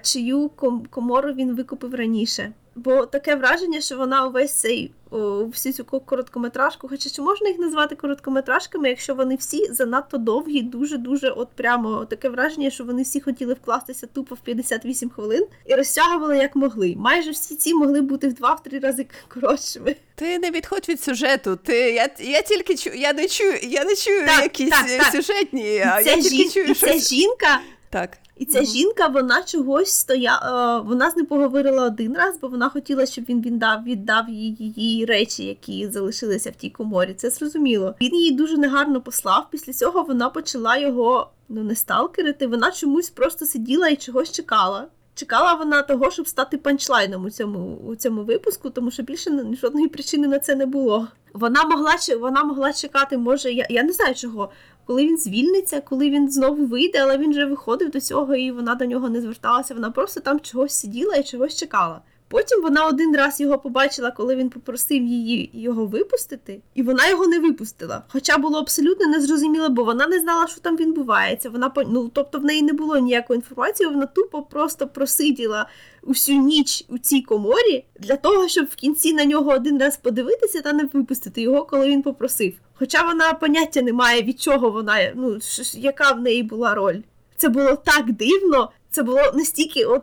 чию 0.02 0.50
комору 0.90 1.32
він 1.32 1.54
викупив 1.54 1.94
раніше? 1.94 2.52
Бо 2.74 3.06
таке 3.06 3.34
враження, 3.36 3.80
що 3.80 3.96
вона 3.96 4.26
увесь 4.26 4.52
цей 4.52 4.90
о, 5.10 5.44
всю 5.44 5.72
цю 5.72 5.84
короткометражку, 5.84 6.88
хоча 6.88 7.10
чи 7.10 7.22
можна 7.22 7.48
їх 7.48 7.58
назвати 7.58 7.94
короткометражками, 7.94 8.88
якщо 8.88 9.14
вони 9.14 9.34
всі 9.36 9.72
занадто 9.72 10.18
довгі, 10.18 10.62
дуже 10.62 10.96
дуже 10.98 11.30
от 11.30 11.48
прямо 11.48 12.04
таке 12.04 12.28
враження, 12.28 12.70
що 12.70 12.84
вони 12.84 13.02
всі 13.02 13.20
хотіли 13.20 13.54
вкластися 13.54 14.06
тупо 14.06 14.34
в 14.34 14.38
58 14.38 15.10
хвилин 15.10 15.46
і 15.66 15.74
розтягували 15.74 16.36
як 16.36 16.56
могли. 16.56 16.94
Майже 16.98 17.30
всі 17.30 17.56
ці 17.56 17.74
могли 17.74 18.00
бути 18.00 18.28
в 18.28 18.32
два-три 18.32 18.78
рази 18.78 19.06
коротшими. 19.28 19.96
Ти 20.14 20.38
не 20.38 20.50
відходь 20.50 20.88
від 20.88 21.02
сюжету. 21.02 21.56
Ти 21.56 21.76
я, 21.76 22.08
я 22.18 22.42
тільки 22.42 22.76
чую, 22.76 22.96
я 22.96 23.12
не 23.12 23.28
чую, 23.28 23.58
я 23.62 23.84
не 23.84 23.94
чую 23.94 24.26
Так, 24.26 24.42
якісь 24.42 24.70
так, 24.70 24.86
так. 24.86 25.12
сюжетні, 25.12 25.78
а 25.78 26.00
я 26.00 26.14
тільки 26.14 26.28
жін... 26.28 26.50
чую 26.50 26.66
і 26.66 26.74
ця 26.74 26.98
жінка 26.98 27.60
Так. 27.90 28.18
І 28.40 28.44
ця 28.44 28.58
Мгм. 28.58 28.66
жінка, 28.66 29.06
вона 29.06 29.42
чогось 29.42 29.90
стояла. 29.90 30.80
Вона 30.80 31.10
з 31.10 31.16
ним 31.16 31.26
поговорила 31.26 31.84
один 31.84 32.16
раз, 32.16 32.38
бо 32.42 32.48
вона 32.48 32.68
хотіла, 32.68 33.06
щоб 33.06 33.24
він 33.28 33.42
віддав, 33.42 33.84
віддав 33.84 34.28
їй 34.28 34.56
її 34.76 35.04
речі, 35.04 35.44
які 35.44 35.88
залишилися 35.88 36.50
в 36.50 36.54
тій 36.54 36.70
коморі. 36.70 37.14
Це 37.14 37.30
зрозуміло. 37.30 37.94
Він 38.00 38.14
її 38.14 38.30
дуже 38.30 38.56
негарно 38.56 39.00
послав. 39.00 39.46
Після 39.50 39.72
цього 39.72 40.02
вона 40.02 40.28
почала 40.28 40.76
його 40.76 41.30
ну 41.48 41.62
не 41.62 41.74
сталкерити. 41.74 42.46
Вона 42.46 42.70
чомусь 42.70 43.10
просто 43.10 43.46
сиділа 43.46 43.88
і 43.88 43.96
чогось 43.96 44.32
чекала. 44.32 44.86
Чекала 45.14 45.54
вона 45.54 45.82
того, 45.82 46.10
щоб 46.10 46.28
стати 46.28 46.58
панчлайном 46.58 47.24
у 47.24 47.30
цьому 47.30 47.78
у 47.86 47.96
цьому 47.96 48.24
випуску, 48.24 48.70
тому 48.70 48.90
що 48.90 49.02
більше 49.02 49.30
жодної 49.60 49.88
причини 49.88 50.28
на 50.28 50.38
це 50.38 50.54
не 50.54 50.66
було. 50.66 51.08
Вона 51.32 51.64
могла 51.64 51.96
вона 52.20 52.44
могла 52.44 52.72
чекати, 52.72 53.18
може, 53.18 53.52
я, 53.52 53.66
я 53.70 53.82
не 53.82 53.92
знаю 53.92 54.14
чого 54.14 54.50
коли 54.86 55.06
він 55.06 55.18
звільниться, 55.18 55.80
коли 55.80 56.10
він 56.10 56.30
знову 56.30 56.66
вийде, 56.66 56.98
але 57.02 57.18
він 57.18 57.30
вже 57.30 57.44
виходив 57.44 57.90
до 57.90 58.00
цього, 58.00 58.34
і 58.34 58.50
вона 58.50 58.74
до 58.74 58.84
нього 58.84 59.08
не 59.08 59.20
зверталася. 59.20 59.74
Вона 59.74 59.90
просто 59.90 60.20
там 60.20 60.40
чогось 60.40 60.72
сиділа 60.72 61.14
і 61.14 61.24
чогось 61.24 61.56
чекала. 61.56 62.00
Потім 62.30 62.62
вона 62.62 62.86
один 62.86 63.16
раз 63.16 63.40
його 63.40 63.58
побачила, 63.58 64.10
коли 64.10 64.36
він 64.36 64.50
попросив 64.50 65.02
її 65.02 65.50
його 65.52 65.86
випустити, 65.86 66.60
і 66.74 66.82
вона 66.82 67.08
його 67.08 67.26
не 67.26 67.38
випустила. 67.38 68.02
Хоча 68.08 68.38
було 68.38 68.58
абсолютно 68.58 69.06
незрозуміло, 69.06 69.68
бо 69.68 69.84
вона 69.84 70.06
не 70.06 70.20
знала, 70.20 70.46
що 70.46 70.60
там 70.60 70.76
відбувається. 70.76 71.50
Вона 71.50 71.72
ну, 71.76 72.10
тобто 72.14 72.38
в 72.38 72.44
неї 72.44 72.62
не 72.62 72.72
було 72.72 72.98
ніякої 72.98 73.36
інформації, 73.36 73.88
вона 73.88 74.06
тупо 74.06 74.42
просто 74.42 74.86
просиділа 74.88 75.66
усю 76.02 76.32
ніч 76.32 76.84
у 76.88 76.98
цій 76.98 77.20
коморі 77.22 77.84
для 78.00 78.16
того, 78.16 78.48
щоб 78.48 78.66
в 78.66 78.74
кінці 78.74 79.12
на 79.12 79.24
нього 79.24 79.50
один 79.50 79.78
раз 79.78 79.96
подивитися 79.96 80.62
та 80.62 80.72
не 80.72 80.84
випустити 80.92 81.42
його, 81.42 81.64
коли 81.64 81.88
він 81.88 82.02
попросив. 82.02 82.52
Хоча 82.80 83.02
вона 83.02 83.34
поняття 83.34 83.82
не 83.82 83.92
має, 83.92 84.22
від 84.22 84.40
чого 84.40 84.70
вона, 84.70 85.12
ну 85.14 85.38
яка 85.74 86.12
в 86.12 86.20
неї 86.20 86.42
була 86.42 86.74
роль. 86.74 86.96
Це 87.36 87.48
було 87.48 87.76
так 87.76 88.12
дивно. 88.12 88.70
Це 88.90 89.02
було 89.02 89.20
настільки, 89.34 89.84
от 89.84 90.02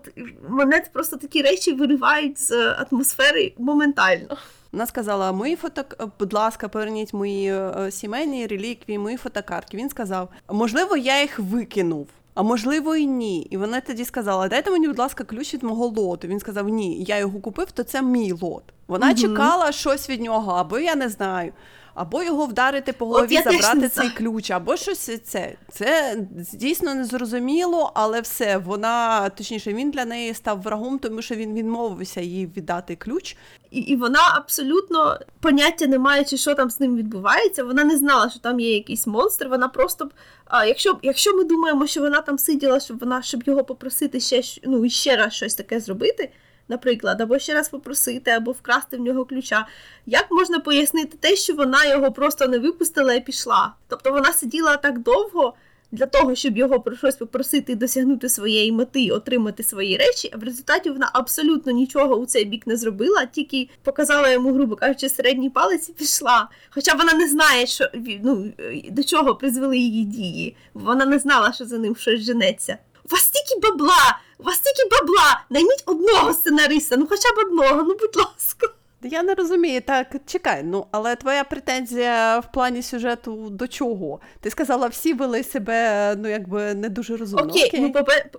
мене 0.50 0.84
просто 0.94 1.18
такі 1.18 1.42
речі 1.42 1.74
виривають 1.74 2.40
з 2.40 2.52
атмосфери 2.52 3.54
моментально. 3.58 4.38
Вона 4.72 4.86
сказала: 4.86 5.32
мої 5.32 5.56
фото, 5.56 5.84
будь 6.20 6.34
ласка, 6.34 6.68
поверніть 6.68 7.14
мої 7.14 7.54
е, 7.54 7.92
сімейні 7.92 8.48
реліквії, 8.48 9.00
мої 9.00 9.18
фотокартки. 9.18 9.78
Він 9.78 9.90
сказав: 9.90 10.30
можливо, 10.52 10.98
я 10.98 11.22
їх 11.22 11.40
викинув. 11.40 12.08
А 12.34 12.44
можливо, 12.44 12.96
і 12.96 13.06
ні. 13.08 13.42
І 13.42 13.58
вона 13.58 13.82
тоді 13.82 14.06
сказала: 14.06 14.48
Дайте 14.48 14.72
мені, 14.72 14.88
будь 14.88 15.00
ласка, 15.00 15.24
ключ 15.24 15.54
від 15.54 15.64
мого 15.64 15.88
лоту. 15.88 16.28
Він 16.28 16.40
сказав: 16.40 16.70
Ні, 16.70 17.04
я 17.04 17.18
його 17.18 17.40
купив, 17.40 17.72
то 17.72 17.84
це 17.84 18.02
мій 18.02 18.32
лот. 18.42 18.64
Вона 18.88 19.06
Мгм. 19.08 19.16
чекала 19.16 19.72
щось 19.72 20.10
від 20.10 20.22
нього, 20.22 20.52
або 20.52 20.80
я 20.80 20.96
не 20.96 21.10
знаю. 21.10 21.54
Або 21.98 22.24
його 22.24 22.46
вдарити 22.46 22.94
по 22.94 23.06
голові, 23.06 23.42
забрати 23.44 23.90
цей 23.90 24.10
ключ, 24.10 24.52
або 24.52 24.78
щось 24.78 25.22
це. 25.24 25.56
Це 25.72 26.18
дійсно 26.54 26.96
незрозуміло, 26.96 27.92
але 27.96 28.22
все. 28.22 28.58
Вона, 28.58 29.30
точніше, 29.30 29.74
він 29.74 29.92
для 29.92 30.06
неї 30.06 30.34
став 30.34 30.62
врагом, 30.62 31.00
тому 31.00 31.22
що 31.22 31.36
він 31.36 31.54
відмовився 31.54 32.22
їй 32.22 32.46
віддати 32.58 32.96
ключ. 32.96 33.38
І, 33.72 33.80
і 33.80 33.96
вона 33.96 34.20
абсолютно 34.36 35.20
поняття 35.40 35.88
не 35.88 36.00
маючи, 36.00 36.38
що 36.38 36.56
там 36.56 36.70
з 36.70 36.80
ним 36.80 36.96
відбувається. 36.96 37.64
Вона 37.64 37.84
не 37.84 37.98
знала, 37.98 38.30
що 38.30 38.40
там 38.40 38.60
є 38.60 38.76
якийсь 38.76 39.08
монстр. 39.08 39.48
Вона 39.48 39.68
просто 39.68 40.10
а, 40.46 40.66
якщо, 40.66 40.98
якщо 41.04 41.38
ми 41.38 41.44
думаємо, 41.44 41.88
що 41.88 42.02
вона 42.02 42.22
там 42.22 42.38
сиділа, 42.38 42.80
щоб 42.80 43.00
вона 43.00 43.22
щоб 43.22 43.44
його 43.44 43.64
попросити 43.64 44.20
ще 44.20 44.42
ну, 44.64 44.90
ще 44.90 45.16
раз 45.16 45.34
щось 45.34 45.56
таке 45.56 45.80
зробити. 45.80 46.30
Наприклад, 46.70 47.22
або 47.22 47.40
ще 47.40 47.54
раз 47.54 47.70
попросити, 47.70 48.32
або 48.32 48.52
вкрасти 48.52 48.98
в 48.98 49.02
нього 49.02 49.26
ключа. 49.26 49.68
Як 50.06 50.32
можна 50.32 50.60
пояснити 50.60 51.18
те, 51.20 51.36
що 51.36 51.54
вона 51.54 51.86
його 51.86 52.12
просто 52.12 52.48
не 52.48 52.60
випустила 52.60 53.14
і 53.14 53.26
пішла? 53.26 53.74
Тобто 53.88 54.12
вона 54.12 54.34
сиділа 54.34 54.78
так 54.78 55.00
довго 55.00 55.54
для 55.92 56.06
того, 56.06 56.36
щоб 56.36 56.58
його 56.58 56.80
про 56.80 56.96
щось 56.96 57.16
попросити 57.16 57.72
і 57.72 57.76
досягнути 57.76 58.30
своєї 58.30 58.72
мети, 58.72 59.10
отримати 59.10 59.64
свої 59.64 59.98
речі, 59.98 60.32
а 60.34 60.38
в 60.38 60.44
результаті 60.44 60.90
вона 60.90 61.10
абсолютно 61.14 61.72
нічого 61.72 62.16
у 62.16 62.26
цей 62.26 62.46
бік 62.46 62.68
не 62.68 62.78
зробила, 62.78 63.26
тільки 63.26 63.70
показала 63.84 64.30
йому, 64.30 64.54
грубо 64.54 64.76
кажучи, 64.76 65.10
середній 65.10 65.50
палець 65.50 65.90
і 65.90 65.94
пішла. 65.94 66.50
Хоча 66.70 66.94
вона 66.94 67.14
не 67.14 67.28
знає, 67.28 67.68
що 67.68 67.90
ну, 68.24 68.54
до 68.90 69.04
чого 69.04 69.36
призвели 69.36 69.78
її 69.78 70.04
дії. 70.04 70.56
Вона 70.74 71.06
не 71.06 71.20
знала, 71.20 71.54
що 71.54 71.66
за 71.66 71.78
ним 71.78 71.96
щось 71.96 72.22
женеться. 72.22 72.78
У 73.06 73.08
вас 73.10 73.22
стільки 73.22 73.60
бабла! 73.62 74.20
У 74.38 74.44
вас 74.44 74.56
стільки 74.56 74.90
бабла! 74.92 75.46
Найміть 75.50 75.84
одного 75.86 76.34
сценариста, 76.34 76.98
ну 76.98 77.08
хоча 77.10 77.30
б 77.30 77.48
одного, 77.48 77.84
ну 77.84 77.98
будь 78.00 78.16
ласка. 78.16 78.68
Я 79.04 79.24
не 79.24 79.34
розумію, 79.34 79.82
так 79.82 80.16
чекай. 80.26 80.64
Ну 80.64 80.86
але 80.92 81.16
твоя 81.16 81.44
претензія 81.44 82.40
в 82.40 82.52
плані 82.52 82.82
сюжету 82.82 83.50
до 83.50 83.68
чого? 83.68 84.20
Ти 84.42 84.50
сказала, 84.50 84.88
всі 84.88 85.14
вели 85.14 85.44
себе 85.44 86.16
ну 86.18 86.30
якби 86.30 86.74
не 86.74 86.90
дуже 86.90 87.18
розумно. 87.18 87.46
Окей, 87.46 87.72
ну 87.74 87.92
попе 87.92 88.30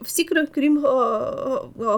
всі 0.00 0.24
крім, 0.24 0.46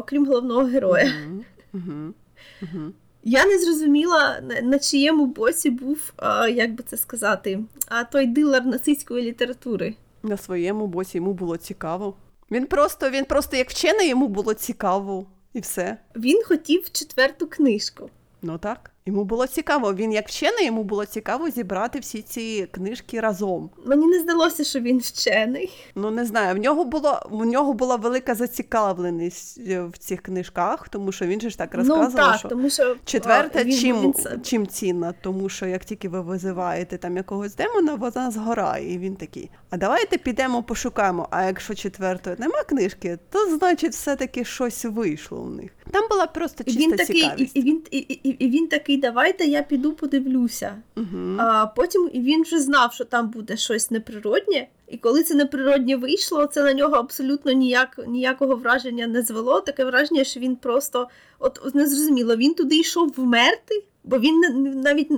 крім, 0.06 0.26
головного 0.26 0.64
героя. 0.64 1.04
Мгм, 1.04 1.44
мгм, 1.72 2.14
мгм. 2.60 2.94
Я 3.26 3.46
не 3.46 3.58
зрозуміла, 3.58 4.40
на, 4.42 4.60
на 4.60 4.78
чиєму 4.78 5.26
боці 5.26 5.70
був, 5.70 6.12
а, 6.16 6.48
як 6.48 6.74
би 6.74 6.84
це 6.86 6.96
сказати, 6.96 7.60
а, 7.88 8.04
той 8.04 8.26
дилер 8.26 8.66
нацистської 8.66 9.26
літератури. 9.26 9.94
На 10.22 10.36
своєму 10.36 10.86
боці 10.86 11.16
йому 11.16 11.32
було 11.32 11.56
цікаво. 11.56 12.14
Він 12.50 12.66
просто, 12.66 13.10
він 13.10 13.24
просто 13.24 13.56
як 13.56 13.70
вчений, 13.70 14.08
йому 14.08 14.28
було 14.28 14.54
цікаво, 14.54 15.26
і 15.52 15.60
все. 15.60 15.98
Він 16.16 16.42
хотів 16.44 16.92
четверту 16.92 17.46
книжку. 17.46 18.10
Ну 18.42 18.58
так. 18.58 18.90
Йому 19.06 19.24
було 19.24 19.46
цікаво. 19.46 19.94
Він 19.94 20.12
як 20.12 20.28
вчений, 20.28 20.66
йому 20.66 20.84
було 20.84 21.04
цікаво 21.06 21.50
зібрати 21.50 21.98
всі 21.98 22.22
ці 22.22 22.68
книжки 22.70 23.20
разом. 23.20 23.70
Мені 23.86 24.06
не 24.06 24.18
здалося, 24.20 24.64
що 24.64 24.80
він 24.80 24.98
вчений. 24.98 25.70
Ну 25.94 26.10
не 26.10 26.24
знаю, 26.24 26.54
в 26.54 26.58
нього 26.58 26.84
було 26.84 27.22
в 27.30 27.44
нього 27.46 27.72
була 27.72 27.96
велика 27.96 28.34
зацікавленість 28.34 29.60
е, 29.68 29.82
в 29.82 29.98
цих 29.98 30.22
книжках, 30.22 30.88
тому 30.88 31.12
що 31.12 31.26
він 31.26 31.40
же 31.40 31.50
ж 31.50 31.58
так 31.58 31.74
розказував, 31.74 32.10
ну 32.12 32.16
так, 32.16 32.38
що 32.38 32.48
тому 32.48 32.70
що 32.70 32.96
четверте 33.04 33.60
а, 33.60 33.64
він, 33.64 33.78
чим, 33.78 34.00
він, 34.00 34.12
це- 34.12 34.38
чим 34.42 34.66
цінна, 34.66 35.14
тому 35.22 35.48
що 35.48 35.66
як 35.66 35.84
тільки 35.84 36.08
ви 36.08 36.20
визиваєте 36.20 36.98
там 36.98 37.16
якогось 37.16 37.54
демона, 37.54 37.94
вона 37.94 38.30
згорає. 38.30 38.94
І 38.94 38.98
він 38.98 39.16
такий. 39.16 39.50
А 39.70 39.76
давайте 39.76 40.18
підемо 40.18 40.62
пошукаємо. 40.62 41.28
А 41.30 41.44
якщо 41.44 41.74
четвертої 41.74 42.36
нема 42.38 42.62
книжки, 42.62 43.18
то 43.30 43.56
значить 43.56 43.92
все-таки 43.92 44.44
щось 44.44 44.84
вийшло 44.84 45.38
у 45.38 45.50
них. 45.50 45.70
Там 45.90 46.08
була 46.08 46.26
просто 46.26 46.64
І 46.66 46.70
він 46.76 46.92
такий, 46.96 47.30
і, 47.38 47.42
і, 47.54 47.62
він, 47.62 47.82
і, 47.90 47.98
і, 47.98 48.28
і 48.28 48.50
він 48.50 48.68
такий, 48.68 48.93
давайте 48.96 49.44
я 49.44 49.62
піду 49.62 49.92
подивлюся. 49.92 50.74
Угу. 50.96 51.36
А 51.38 51.66
потім 51.66 52.10
і 52.12 52.20
він 52.20 52.42
вже 52.42 52.60
знав, 52.60 52.92
що 52.92 53.04
там 53.04 53.28
буде 53.28 53.56
щось 53.56 53.90
неприроднє. 53.90 54.66
І 54.88 54.96
коли 54.96 55.22
це 55.22 55.34
неприродньо 55.34 55.98
вийшло, 55.98 56.46
це 56.46 56.62
на 56.62 56.72
нього 56.72 56.96
абсолютно 56.96 57.52
ніяк, 57.52 58.00
ніякого 58.06 58.56
враження 58.56 59.06
не 59.06 59.22
звело. 59.22 59.60
Таке 59.60 59.84
враження, 59.84 60.24
що 60.24 60.40
він 60.40 60.56
просто 60.56 61.08
от, 61.38 61.74
незрозуміло, 61.74 62.36
він 62.36 62.54
туди 62.54 62.76
йшов 62.76 63.12
вмерти, 63.16 63.84
бо 64.04 64.18
він 64.18 64.40
навіть 64.82 65.08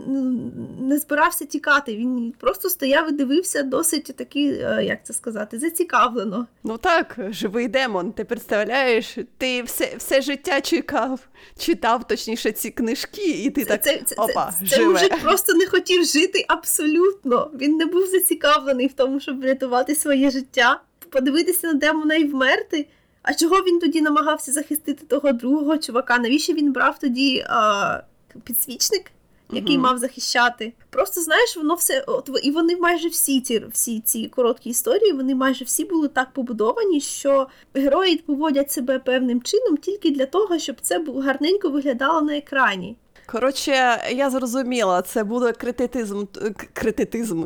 не 0.81 0.99
збирався 0.99 1.45
тікати. 1.45 1.97
Він 1.97 2.35
просто 2.39 2.71
стояв 2.71 3.09
і 3.09 3.13
дивився 3.13 3.63
досить 3.63 4.17
таки, 4.17 4.61
е, 4.63 4.85
як 4.85 5.07
це 5.07 5.13
сказати, 5.13 5.59
зацікавлено. 5.59 6.47
Ну 6.65 6.79
так, 6.79 7.19
живий 7.31 7.69
демон. 7.69 8.13
Ти 8.13 8.25
представляєш, 8.25 9.19
ти 9.39 9.63
все, 9.63 9.95
все 9.99 10.23
життя 10.23 10.61
чекав, 10.61 11.21
читав 11.59 12.09
точніше 12.09 12.53
ці 12.53 12.71
книжки, 12.71 13.31
і 13.31 13.51
ти 13.51 13.65
так 13.65 13.85
це, 13.85 14.03
це, 14.05 14.15
опа, 14.15 14.53
це, 14.61 14.67
це 14.67 14.77
живе. 14.77 14.89
мужик 14.93 15.23
просто 15.23 15.55
не 15.55 15.67
хотів 15.67 16.05
жити 16.05 16.45
абсолютно. 16.49 17.51
Він 17.55 17.77
не 17.77 17.87
був 17.87 18.07
зацікавлений 18.07 18.87
в 18.87 18.93
тому, 18.93 19.21
щоб 19.21 19.41
врятувати 19.57 19.95
своє 19.95 20.31
життя, 20.31 20.81
подивитися 21.11 21.67
на 21.67 21.75
демона 21.75 22.15
і 22.15 22.25
вмерти. 22.25 22.87
А 23.23 23.35
чого 23.35 23.57
він 23.57 23.81
тоді 23.81 24.01
намагався 24.01 24.53
захистити 24.53 25.07
того 25.07 25.33
другого 25.33 25.79
чувака? 25.79 26.19
Навіщо 26.19 26.53
він 26.53 26.73
брав 26.73 26.99
тоді 26.99 27.45
а, 27.49 28.01
підсвічник, 28.45 29.11
який 29.51 29.77
Мгм. 29.77 29.85
мав 29.85 29.99
захищати? 29.99 30.73
Просто 30.91 31.21
знаєш, 31.21 31.57
воно 31.57 31.75
все. 31.75 32.05
От 32.07 32.31
і 32.43 32.51
вони 32.51 32.77
майже 32.77 33.09
всі 33.09 33.41
ці 33.41 33.65
всі 33.73 34.01
ці 34.01 34.29
короткі 34.29 34.71
історії, 34.71 35.13
вони 35.13 35.35
майже 35.35 35.65
всі 35.65 35.85
були 35.85 36.09
так 36.09 36.31
побудовані, 36.33 37.01
що 37.01 37.47
герої 37.75 38.17
поводять 38.17 38.73
себе 38.73 38.99
певним 38.99 39.43
чином 39.43 39.77
тільки 39.77 40.11
для 40.11 40.27
того, 40.27 40.59
щоб 40.59 40.77
це 40.81 41.05
гарненько 41.25 41.69
виглядало 41.71 42.21
на 42.21 42.37
екрані. 42.37 42.97
Коротше, 43.27 43.73
я 44.13 44.31
зрозуміла, 44.31 45.03
це 45.03 45.25
буде 45.25 45.53
крититизм. 45.53 46.25
Крититизм. 46.73 47.45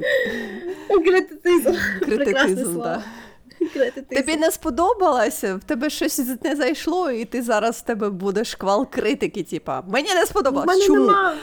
Крититизм, 2.00 2.64
слово. 2.64 2.82
так. 2.82 3.02
Тобі 4.10 4.36
не 4.36 4.50
сподобалося, 4.50 5.54
в 5.56 5.64
тебе 5.64 5.90
щось 5.90 6.20
не 6.44 6.56
зайшло, 6.56 7.10
і 7.10 7.24
ти 7.24 7.42
зараз 7.42 7.76
в 7.76 7.80
тебе 7.82 8.10
буде 8.10 8.44
шквал 8.44 8.90
критики, 8.90 9.42
типа, 9.42 9.82
мені 9.88 10.14
не 10.14 10.26
сподобалось. 10.26 10.86
Чому? 10.86 11.00
нема. 11.00 11.34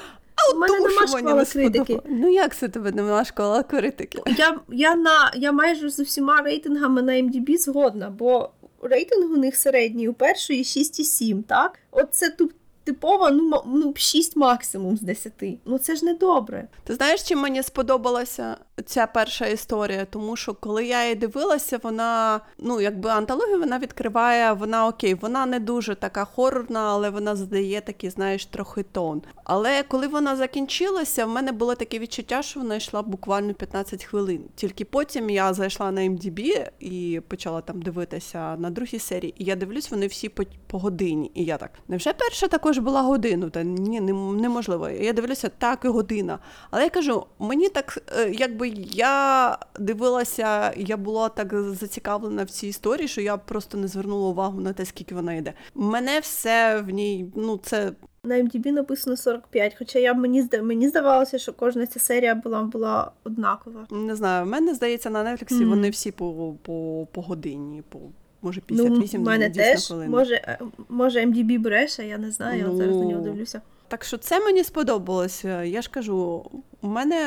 У 0.55 0.57
мене 0.57 0.73
Тому 0.73 0.87
нема 0.87 1.35
не 1.35 1.45
критики. 1.45 1.99
Ну 2.05 2.31
як 2.31 2.55
це 2.55 2.67
тебе 2.67 2.91
нема 2.91 3.25
школа 3.25 3.63
критики? 3.63 4.19
Я, 4.37 4.59
я, 4.69 4.95
на, 4.95 5.31
я 5.35 5.51
майже 5.51 5.89
з 5.89 5.99
усіма 5.99 6.41
рейтингами 6.41 7.01
на 7.01 7.13
MDB 7.13 7.57
згодна, 7.57 8.09
бо 8.09 8.49
рейтинг 8.81 9.31
у 9.31 9.37
них 9.37 9.55
середній 9.55 10.09
у 10.09 10.13
першої 10.13 10.63
6,7, 10.63 11.43
так? 11.43 11.79
От 11.91 12.07
це 12.11 12.29
тут. 12.29 12.51
Типова, 12.83 13.31
ну, 13.31 13.63
ну 13.65 13.93
6 13.97 14.35
максимум 14.35 14.97
з 14.97 15.01
10. 15.01 15.33
Ну 15.65 15.79
це 15.79 15.95
ж 15.95 16.05
не 16.05 16.13
добре. 16.13 16.67
Ти 16.83 16.95
знаєш, 16.95 17.23
чим 17.23 17.39
мені 17.39 17.63
сподобалася 17.63 18.57
ця 18.85 19.07
перша 19.07 19.45
історія? 19.45 20.05
Тому 20.05 20.35
що 20.35 20.53
коли 20.53 20.85
я 20.85 21.03
її 21.03 21.15
дивилася, 21.15 21.79
вона 21.83 22.39
ну 22.57 22.81
якби 22.81 23.09
антологію 23.09 23.59
вона 23.59 23.79
відкриває, 23.79 24.53
вона 24.53 24.87
окей, 24.87 25.13
вона 25.13 25.45
не 25.45 25.59
дуже 25.59 25.95
така 25.95 26.25
хорорна, 26.25 26.79
але 26.79 27.09
вона 27.09 27.35
задає 27.35 27.81
такий, 27.81 28.09
знаєш, 28.09 28.45
трохи 28.45 28.83
тон. 28.83 29.21
Але 29.43 29.83
коли 29.83 30.07
вона 30.07 30.35
закінчилася, 30.35 31.25
в 31.25 31.29
мене 31.29 31.51
було 31.51 31.75
таке 31.75 31.99
відчуття, 31.99 32.41
що 32.41 32.59
вона 32.59 32.75
йшла 32.75 33.01
буквально 33.01 33.53
15 33.53 34.03
хвилин. 34.03 34.43
Тільки 34.55 34.85
потім 34.85 35.29
я 35.29 35.53
зайшла 35.53 35.91
на 35.91 36.01
MDB 36.01 36.69
і 36.79 37.21
почала 37.27 37.61
там 37.61 37.81
дивитися 37.81 38.55
на 38.55 38.69
другій 38.69 38.99
серії. 38.99 39.33
І 39.37 39.43
я 39.45 39.55
дивлюсь, 39.55 39.91
вони 39.91 40.07
всі 40.07 40.29
по, 40.29 40.43
по 40.67 40.79
годині. 40.79 41.31
І 41.33 41.45
я 41.45 41.57
так, 41.57 41.71
невже 41.87 42.13
перша 42.13 42.47
також 42.47 42.77
була 42.77 43.01
годину? 43.01 43.49
Та 43.49 43.63
ні, 43.63 44.01
нем- 44.01 44.41
неможливо. 44.41 44.89
Я 44.89 45.13
дивлюся, 45.13 45.49
так 45.57 45.79
і 45.85 45.87
година. 45.87 46.39
Але 46.71 46.83
я 46.83 46.89
кажу, 46.89 47.25
мені 47.39 47.69
так, 47.69 48.03
е, 48.17 48.31
якби 48.31 48.66
я 48.91 49.57
дивилася, 49.79 50.73
я 50.77 50.97
була 50.97 51.29
так 51.29 51.53
зацікавлена 51.73 52.43
в 52.43 52.49
цій 52.49 52.67
історії, 52.67 53.07
що 53.07 53.21
я 53.21 53.37
просто 53.37 53.77
не 53.77 53.87
звернула 53.87 54.29
увагу 54.29 54.61
на 54.61 54.73
те, 54.73 54.85
скільки 54.85 55.15
вона 55.15 55.33
йде. 55.33 55.53
Мене 55.75 56.19
все 56.19 56.81
в 56.81 56.89
ній, 56.89 57.31
ну 57.35 57.59
це 57.63 57.91
На 58.23 58.35
MDB 58.35 58.71
написано 58.71 59.17
45, 59.17 59.75
хоча 59.79 59.99
я 59.99 60.13
мені 60.13 60.47
мені 60.61 60.89
здавалося, 60.89 61.37
що 61.37 61.53
кожна 61.53 61.85
ця 61.87 61.99
серія 61.99 62.35
була, 62.35 62.63
була 62.63 63.11
однакова. 63.23 63.87
не 63.91 64.15
знаю. 64.15 64.45
В 64.45 64.49
мене 64.49 64.73
здається 64.73 65.09
на 65.09 65.23
Нетфліксі 65.23 65.55
Мгм. 65.55 65.69
вони 65.69 65.89
всі 65.89 66.11
по, 66.11 66.53
по, 66.63 67.07
по 67.11 67.21
годині, 67.21 67.83
по 67.89 67.99
може 68.41 68.61
Ну, 68.69 68.83
58 68.83 69.21
в 69.21 69.25
мене 69.25 69.49
теж. 69.49 69.87
хвилин. 69.87 70.09
Може, 70.09 70.33
е, 70.35 70.59
може 70.89 71.19
MDB 71.25 71.59
бреше, 71.59 72.05
я 72.07 72.17
не 72.17 72.31
знаю, 72.31 72.59
я 72.59 72.75
зараз 72.75 72.95
на 72.95 73.01
нього 73.05 73.11
Ну, 73.17 73.21
дивлюся. 73.23 73.61
Так 73.87 74.03
що 74.03 74.17
це 74.17 74.39
мені 74.39 74.63
сподобалося. 74.63 75.63
Я 75.63 75.81
ж 75.81 75.89
кажу, 75.89 76.45
мене 76.87 77.17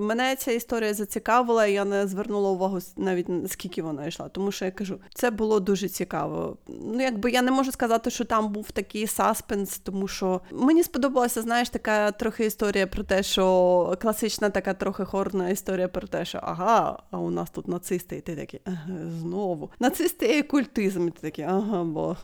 мене 0.00 0.36
ця 0.36 0.52
історія 0.52 0.94
зацікавила, 0.94 1.66
я 1.66 1.84
не 1.84 2.06
звернула 2.06 2.50
увагу 2.50 2.78
навіть 2.96 3.26
скільки 3.46 3.82
вона 3.82 4.06
йшла. 4.06 4.28
Тому 4.28 4.52
що 4.52 4.64
я 4.64 4.70
кажу, 4.70 5.00
це 5.14 5.30
було 5.30 5.60
дуже 5.60 5.88
цікаво. 5.88 6.56
Ну, 6.68 7.02
якби 7.02 7.30
я 7.30 7.42
не 7.42 7.50
можу 7.50 7.72
сказати, 7.72 8.10
що 8.10 8.24
там 8.24 8.52
був 8.52 8.70
такий 8.70 9.06
саспенс, 9.06 9.78
тому 9.78 10.08
що 10.08 10.40
мені 10.50 10.82
сподобалася, 10.82 11.42
знаєш, 11.42 11.68
така 11.68 12.12
трохи 12.12 12.46
історія 12.46 12.86
про 12.86 13.02
те, 13.02 13.22
що 13.22 13.96
класична 14.02 14.50
така 14.50 14.74
трохи 14.74 15.04
хорна 15.04 15.50
історія 15.50 15.88
про 15.88 16.08
те, 16.08 16.24
що 16.24 16.38
ага, 16.42 17.02
а 17.10 17.18
у 17.18 17.30
нас 17.30 17.50
тут 17.50 17.68
нацисти, 17.68 18.16
і 18.16 18.20
ти 18.20 18.36
такий, 18.36 18.60
знову. 19.20 19.70
Нацисти 19.80 20.38
і 20.38 20.42
культизм, 20.42 21.08
і 21.08 21.10
ти 21.10 21.20
такий, 21.20 21.44
ага, 21.44 21.84
бо 21.84 22.16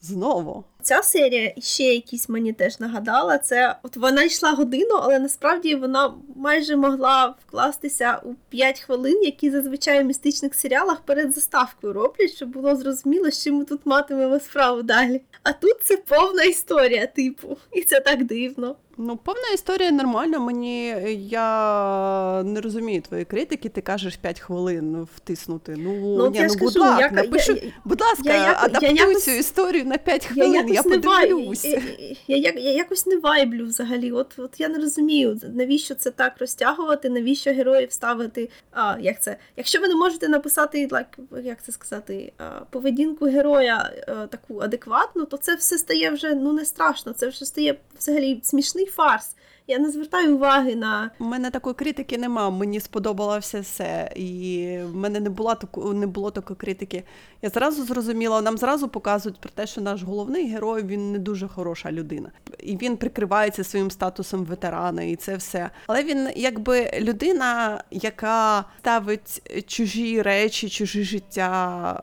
знову. 0.00 0.64
Ця 0.82 1.02
серія 1.02 1.54
ще 1.58 1.84
якісь 1.84 2.28
мені 2.28 2.52
теж 2.52 2.80
нагадала. 2.80 3.38
Це 3.38 3.76
от 3.82 3.96
вона 3.96 4.22
йшла 4.22 4.52
годину, 4.52 4.94
але 5.02 5.18
насправді 5.18 5.74
вона 5.74 6.14
майже 6.36 6.76
могла 6.76 7.34
вкластися 7.46 8.20
у 8.24 8.34
5 8.34 8.80
хвилин, 8.80 9.22
які 9.22 9.50
зазвичай 9.50 10.02
в 10.02 10.06
містичних 10.06 10.54
серіалах 10.54 11.00
перед 11.00 11.34
заставкою 11.34 11.92
роблять, 11.92 12.34
щоб 12.34 12.48
було 12.48 12.76
зрозуміло, 12.76 13.30
з 13.30 13.44
чим 13.44 13.54
ми 13.54 13.64
тут 13.64 13.80
матимемо 13.84 14.40
справу 14.40 14.82
далі. 14.82 15.20
А 15.42 15.52
тут 15.52 15.76
це 15.82 15.96
повна 15.96 16.42
історія, 16.42 17.06
типу, 17.06 17.56
і 17.72 17.82
це 17.82 18.00
так 18.00 18.24
дивно. 18.24 18.76
Ну, 18.96 19.16
повна 19.16 19.48
історія 19.54 19.90
нормальна. 19.90 20.38
Мені 20.38 20.86
я 21.28 22.42
не 22.42 22.60
розумію 22.60 23.00
твої 23.02 23.24
критики. 23.24 23.68
Ти 23.68 23.80
кажеш 23.80 24.16
5 24.16 24.40
хвилин 24.40 25.08
втиснути. 25.16 25.74
Ну, 25.78 25.92
Ну, 26.18 26.30
ні, 26.30 26.38
я 26.38 26.46
ну 26.48 26.54
будь 26.58 26.76
ласка, 26.76 27.00
я- 27.00 27.10
напиши, 27.22 27.52
я- 27.52 27.72
будь 27.84 28.00
ласка, 28.00 28.22
я 28.24 28.34
я 28.36 28.56
адаптуй 28.60 28.94
якось- 28.94 29.24
цю 29.24 29.30
історію 29.30 29.84
на 29.84 29.98
5 29.98 30.26
хвилин. 30.26 30.52
Я, 30.54 30.74
якось 30.74 30.90
не 30.90 30.98
вай... 30.98 31.28
я, 31.64 31.80
я, 32.28 32.36
я, 32.36 32.52
я 32.60 32.72
якось 32.72 33.06
не 33.06 33.16
вайблю 33.16 33.66
взагалі. 33.66 34.12
От, 34.12 34.34
от 34.38 34.60
я 34.60 34.68
не 34.68 34.78
розумію, 34.78 35.40
навіщо 35.54 35.94
це 35.94 36.10
так 36.10 36.32
розтягувати, 36.40 37.10
навіщо 37.10 37.50
героїв 37.50 37.92
ставити. 37.92 38.48
А, 38.72 38.96
як 39.00 39.22
це? 39.22 39.36
Якщо 39.56 39.80
ви 39.80 39.88
не 39.88 39.94
можете 39.94 40.28
написати, 40.28 40.86
like, 40.86 41.42
як 41.44 41.62
це 41.64 41.72
сказати, 41.72 42.32
а, 42.38 42.42
поведінку 42.70 43.24
героя 43.24 43.92
а, 44.08 44.26
таку 44.26 44.60
адекватну, 44.60 45.24
то 45.24 45.36
це 45.36 45.54
все 45.54 45.78
стає 45.78 46.10
вже 46.10 46.34
ну 46.34 46.52
не 46.52 46.64
страшно. 46.64 47.12
Це 47.12 47.28
вже 47.28 47.44
стає 47.44 47.78
взагалі 47.98 48.40
смішний 48.82 48.86
фарс. 48.86 49.36
Я 49.66 49.78
не 49.78 49.90
звертаю 49.90 50.34
уваги 50.34 50.74
на 50.74 51.10
У 51.18 51.24
мене 51.24 51.50
такої 51.50 51.74
критики 51.74 52.18
нема. 52.18 52.50
Мені 52.50 52.80
сподобалося 52.80 53.60
все. 53.60 54.12
І 54.16 54.78
в 54.84 54.94
мене 54.94 55.20
не 55.20 55.30
було 55.30 55.54
таку, 55.54 55.92
не 55.92 56.06
було 56.06 56.30
такої 56.30 56.56
критики. 56.56 57.04
Я 57.42 57.48
зразу 57.48 57.84
зрозуміла, 57.84 58.42
нам 58.42 58.58
зразу 58.58 58.88
показують 58.88 59.40
про 59.40 59.50
те, 59.50 59.66
що 59.66 59.80
наш 59.80 60.02
головний 60.02 60.48
герой 60.48 60.82
він 60.82 61.12
не 61.12 61.18
дуже 61.18 61.48
хороша 61.48 61.92
людина. 61.92 62.30
І 62.58 62.76
він 62.76 62.96
прикривається 62.96 63.64
своїм 63.64 63.90
статусом 63.90 64.44
ветерана, 64.44 65.02
і 65.02 65.16
це 65.16 65.36
все. 65.36 65.70
Але 65.86 66.04
він 66.04 66.28
якби 66.36 66.90
людина, 67.00 67.84
яка 67.90 68.64
ставить 68.78 69.42
чужі 69.66 70.22
речі, 70.22 70.68
чужі 70.68 71.04
життя 71.04 72.02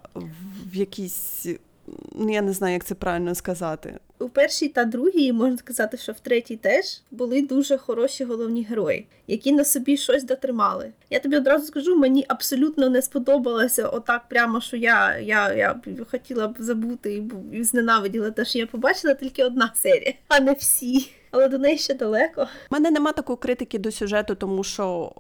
в 0.72 0.76
якісь. 0.76 1.48
Ну, 2.16 2.34
я 2.34 2.42
не 2.42 2.54
знаю, 2.54 2.74
як 2.74 2.86
це 2.86 2.96
правильно 2.96 3.36
сказати. 3.36 4.00
У 4.20 4.30
першій 4.30 4.68
та 4.68 4.86
другій, 4.86 5.34
можна 5.34 5.58
сказати, 5.58 5.98
що 5.98 6.12
в 6.12 6.20
третій 6.20 6.56
теж 6.56 7.02
були 7.12 7.42
дуже 7.42 7.78
хороші 7.78 8.24
головні 8.24 8.64
герої, 8.64 9.08
які 9.28 9.52
на 9.52 9.66
собі 9.66 9.98
щось 9.98 10.24
дотримали. 10.24 10.92
Я 11.10 11.20
тобі 11.20 11.38
одразу 11.38 11.66
скажу, 11.66 11.96
мені 11.96 12.26
абсолютно 12.28 12.90
не 12.90 13.02
сподобалося 13.02 13.88
отак, 13.88 14.22
прямо 14.30 14.62
що 14.62 14.78
я, 14.78 15.18
я, 15.18 15.54
я 15.54 15.82
хотіла 16.12 16.48
б 16.48 16.56
забути 16.60 17.24
і 17.54 17.64
зненавиділа 17.64 18.32
те, 18.32 18.46
що 18.46 18.60
я 18.60 18.68
побачила 18.68 19.14
тільки 19.14 19.44
одна 19.44 19.72
серія, 19.76 20.14
а 20.28 20.40
не 20.40 20.54
всі. 20.54 21.12
Але 21.32 21.48
до 21.48 21.58
неї 21.58 21.78
ще 21.78 21.94
далеко. 21.94 22.42
У 22.42 22.74
мене 22.74 22.92
нема 22.92 23.12
такої 23.12 23.38
критики 23.38 23.80
до 23.80 23.92
сюжету, 23.92 24.36
тому 24.36 24.64
що 24.64 25.12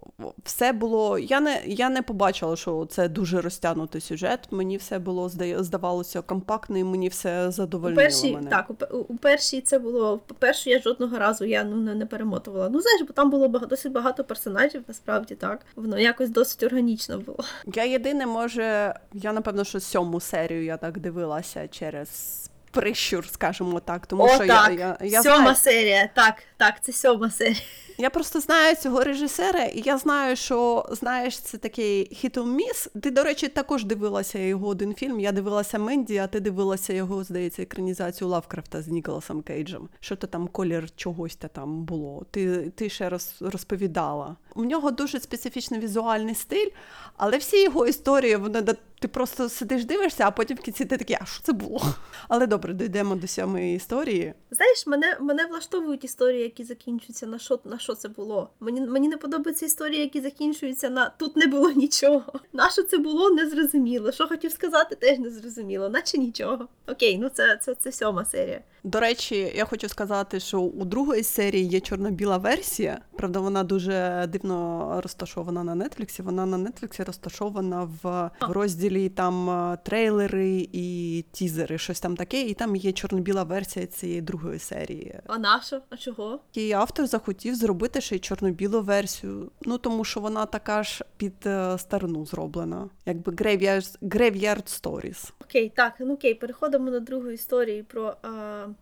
все 0.43 0.72
було. 0.72 1.19
Я 1.19 1.39
не, 1.39 1.62
я 1.65 1.89
не 1.89 2.02
побачила, 2.02 2.56
що 2.56 2.88
це 2.89 3.08
дуже 3.10 3.41
розтягнутий 3.41 4.02
сюжет. 4.02 4.39
Мені 4.52 4.78
все 4.78 5.00
було 5.00 5.30
здавалося 5.60 6.22
компактно, 6.22 6.78
і 6.78 6.84
мені 6.84 7.10
все 7.10 7.52
У 7.74 7.95
першій, 7.95 8.34
мене. 8.34 8.50
так, 8.50 8.69
у, 8.91 8.98
у 8.98 9.17
першій 9.17 9.62
це 9.62 9.80
було. 9.80 10.19
Першу 10.39 10.69
я 10.69 10.80
жодного 10.80 11.19
разу 11.19 11.45
я 11.45 11.63
ну 11.63 11.76
не, 11.76 11.95
не 11.95 12.06
перемотувала. 12.06 12.69
Ну 12.69 12.82
знаєш, 12.82 13.02
бо 13.08 13.13
там 13.13 13.30
було 13.30 13.50
багато 13.50 13.69
досить 13.69 13.91
багато 13.91 14.24
персонажів, 14.24 14.84
насправді 14.88 15.36
так. 15.36 15.62
Воно 15.76 16.00
якось 16.00 16.30
досить 16.30 16.63
органічно 16.63 17.19
було. 17.19 17.39
Я 17.76 17.86
єдине, 17.86 18.26
може, 18.26 18.95
я 19.13 19.34
напевно, 19.34 19.63
що 19.63 19.80
сьому 19.80 20.19
серію 20.19 20.65
я 20.65 20.78
так 20.78 21.00
дивилася 21.00 21.67
через 21.67 22.49
прищур, 22.72 23.28
скажімо 23.28 23.80
так. 23.80 24.08
Тому 24.08 24.24
О, 24.24 24.30
що 24.30 24.38
так. 24.38 24.50
я, 24.50 24.70
я, 24.70 24.98
я, 25.02 25.24
сьома 25.24 25.38
знаю, 25.38 25.56
серія. 25.56 26.10
Так, 26.14 26.44
так, 26.58 26.84
це 26.84 26.92
сьома 26.92 27.32
серія. 27.32 27.62
я 27.98 28.10
просто 28.10 28.40
знаю 28.40 28.76
цього 28.76 29.04
режисера, 29.04 29.64
і 29.64 29.82
я 29.86 29.98
знаю, 29.98 30.36
що 30.36 30.86
знаєш, 30.92 31.40
це 31.40 31.58
такий 31.58 32.16
хіт-міс. 32.16 32.88
Ти, 33.02 33.12
до 33.12 33.24
речі, 33.24 33.48
також 33.48 33.86
дивилася 33.86 34.40
його 34.40 34.68
один 34.68 34.96
фільм. 34.96 35.20
Я 35.20 35.32
дивилася 35.32 35.80
Менді, 35.80 36.18
а 36.18 36.28
ти 36.28 36.40
дивилася 36.40 36.94
його, 36.94 37.24
здається, 37.24 37.62
екранізацію 37.62 38.28
Лавкрафта 38.28 38.82
з 38.82 38.88
Ніколасом 38.88 39.42
Кейджем. 39.42 39.90
Що 40.00 40.16
то 40.16 40.28
там 40.28 40.48
колір 40.48 40.92
чогось 40.96 41.36
та 41.36 41.48
там 41.48 41.84
було. 41.84 42.26
Ти, 42.32 42.70
ти 42.70 42.90
ще 42.90 43.10
роз, 43.10 43.36
розповідала. 43.42 44.36
У 44.56 44.66
нього 44.66 44.92
дуже 44.92 45.20
специфічний 45.20 45.80
візуальний 45.80 46.36
стиль, 46.36 46.70
але 47.18 47.38
всі 47.38 47.64
його 47.64 47.88
історії, 47.88 48.36
вони 48.36 48.62
ти 49.00 49.08
просто 49.08 49.50
сидиш, 49.50 49.86
дивишся, 49.86 50.24
а 50.28 50.32
потім 50.32 50.58
в 50.58 50.60
кінці 50.60 50.86
ти 50.86 50.98
такий, 50.98 51.18
а 51.22 51.26
що 51.26 51.44
це 51.44 51.54
було? 51.54 51.82
Але 52.28 52.48
добре, 52.48 52.74
дійдемо 52.74 53.16
до 53.16 53.28
сьомої 53.28 53.76
історії. 53.76 54.34
Знаєш, 54.52 54.88
мене, 54.88 55.18
мене 55.20 55.46
влаштовують 55.46 56.04
історії, 56.04 56.42
які 56.42 56.64
закінчуються 56.64 57.28
на 57.28 57.40
що, 57.40 57.60
на 57.64 57.80
що 57.80 57.96
це 57.96 58.10
було. 58.10 58.50
Мені, 58.60 58.82
мені 58.82 59.08
не 59.08 59.18
подобаються 59.18 59.66
історії, 59.66 60.02
які 60.02 60.22
закінчуються 60.22 60.90
на 60.90 61.10
тут 61.10 61.36
не 61.36 61.48
було 61.48 61.72
нічого. 61.72 62.34
На 62.54 62.70
що 62.70 62.84
це 62.84 62.98
було, 62.98 63.30
не 63.30 63.50
зрозуміло. 63.50 64.12
Що 64.12 64.28
хотів 64.28 64.52
сказати, 64.52 64.96
теж 64.96 65.20
не 65.20 65.30
зрозуміло, 65.30 65.90
наче 65.90 66.18
нічого. 66.18 66.68
Окей, 66.88 67.18
ну 67.18 67.30
це, 67.30 67.60
це, 67.62 67.76
це 67.76 67.92
сьома 67.92 68.26
серія. 68.26 68.62
До 68.84 69.00
речі, 69.00 69.54
я 69.56 69.66
хочу 69.66 69.90
сказати, 69.90 70.40
що 70.40 70.60
у 70.60 70.86
другої 70.86 71.24
серії 71.24 71.66
є 71.68 71.80
чорно-біла 71.80 72.38
версія. 72.38 73.02
Правда, 73.18 73.40
вона 73.40 73.64
дуже 73.64 74.28
дивно 74.30 75.00
розташована 75.04 75.64
на 75.64 75.76
Нетфліксі. 75.76 76.22
Вона 76.22 76.46
на 76.46 76.58
Нетфліксі 76.58 77.04
розташована 77.04 77.84
в, 78.04 78.32
в 78.42 78.52
розділі 78.89 79.10
там 79.10 79.49
е, 79.49 79.78
трейлери 79.84 80.67
і 80.73 81.25
тізери, 81.32 81.78
щось 81.78 81.99
там 81.99 82.15
таке. 82.15 82.41
І 82.41 82.54
там 82.54 82.75
є 82.75 82.91
чорно-біла 82.91 83.43
версія 83.43 83.86
цієї 83.86 84.21
другої 84.21 84.60
серії. 84.60 85.19
А 85.28 85.38
на 85.38 85.62
що? 85.62 85.82
А 85.89 85.97
чого? 85.97 86.39
І 86.54 86.71
автор 86.71 87.08
захотів 87.08 87.56
зробити 87.56 88.02
ще 88.02 88.15
й 88.15 88.19
чорно-білу 88.19 88.82
версію. 88.82 89.52
Ну 89.62 89.78
тому 89.78 90.04
що 90.06 90.19
вона 90.19 90.45
така 90.45 90.84
ж 90.84 91.06
під 91.17 91.34
е, 91.45 91.78
старину 91.78 92.25
зроблена, 92.25 92.89
якби 93.06 93.32
Graveyard, 93.32 93.97
Graveyard 94.02 94.82
Stories. 94.82 95.32
Окей, 95.41 95.71
так, 95.75 95.93
ну 95.99 96.13
окей, 96.13 96.34
переходимо 96.34 96.91
до 96.91 96.99
другої 96.99 97.36
історії 97.36 97.84
про 97.84 98.10
е, 98.10 98.30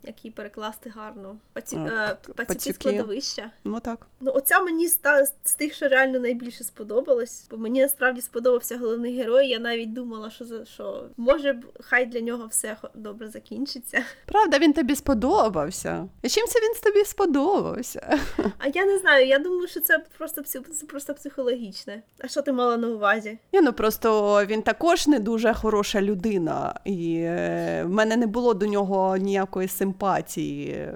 як 0.04 0.26
її 0.26 0.32
перекласти 0.32 0.90
гарно. 0.96 1.36
Паці, 1.54 1.76
А, 1.76 1.80
е, 1.88 2.18
пацюки 2.36 2.44
пацюки. 2.46 2.74
складовища. 2.74 3.52
Ну 3.64 3.80
так. 3.80 4.08
Ну, 4.22 4.32
оця 4.36 4.60
мені 4.60 4.86
ста 4.86 5.26
з 5.44 5.54
тих, 5.54 5.74
що 5.74 5.88
реально 5.88 6.20
найбільше 6.20 6.64
сподобалось, 6.64 7.48
бо 7.52 7.58
мені 7.58 7.82
насправді 7.82 8.22
сподобався 8.22 8.78
головний 8.78 9.18
герой. 9.18 9.48
Я 9.48 9.60
навіть 9.60 9.94
думала, 9.98 10.30
що 10.30 10.46
за 10.46 10.66
що 10.66 11.10
може 11.18 11.54
б 11.54 11.66
хай 11.80 12.06
для 12.06 12.22
нього 12.22 12.48
все 12.48 12.78
добре 12.96 13.30
закінчиться. 13.30 14.04
Правда, 14.26 14.60
він 14.60 14.74
тобі 14.74 14.96
сподобався. 14.96 16.08
І 16.22 16.30
чим 16.30 16.48
це 16.48 16.60
він 16.60 16.74
тобі 16.84 17.06
сподобався? 17.06 18.20
А 18.58 18.68
я 18.68 18.86
не 18.86 18.98
знаю, 18.98 19.28
я 19.28 19.40
думаю, 19.40 19.68
що 19.68 19.80
це 19.80 20.04
просто 20.18 20.42
це 20.42 20.62
просто 20.88 21.14
психологічне. 21.14 22.04
А 22.20 22.28
що 22.28 22.42
ти 22.42 22.52
мала 22.52 22.78
на 22.78 22.88
увазі? 22.88 23.40
Ні, 23.54 23.62
ну 23.62 23.74
просто 23.74 24.40
він 24.46 24.62
також 24.62 25.08
не 25.08 25.20
дуже 25.20 25.54
хороша 25.54 26.02
людина, 26.02 26.80
і 26.86 27.18
е, 27.20 27.84
в 27.86 27.90
мене 27.90 28.18
не 28.18 28.28
було 28.28 28.54
до 28.54 28.66
нього 28.66 29.18
ніякої 29.18 29.68
симпатії 29.68 30.70
е, 30.70 30.94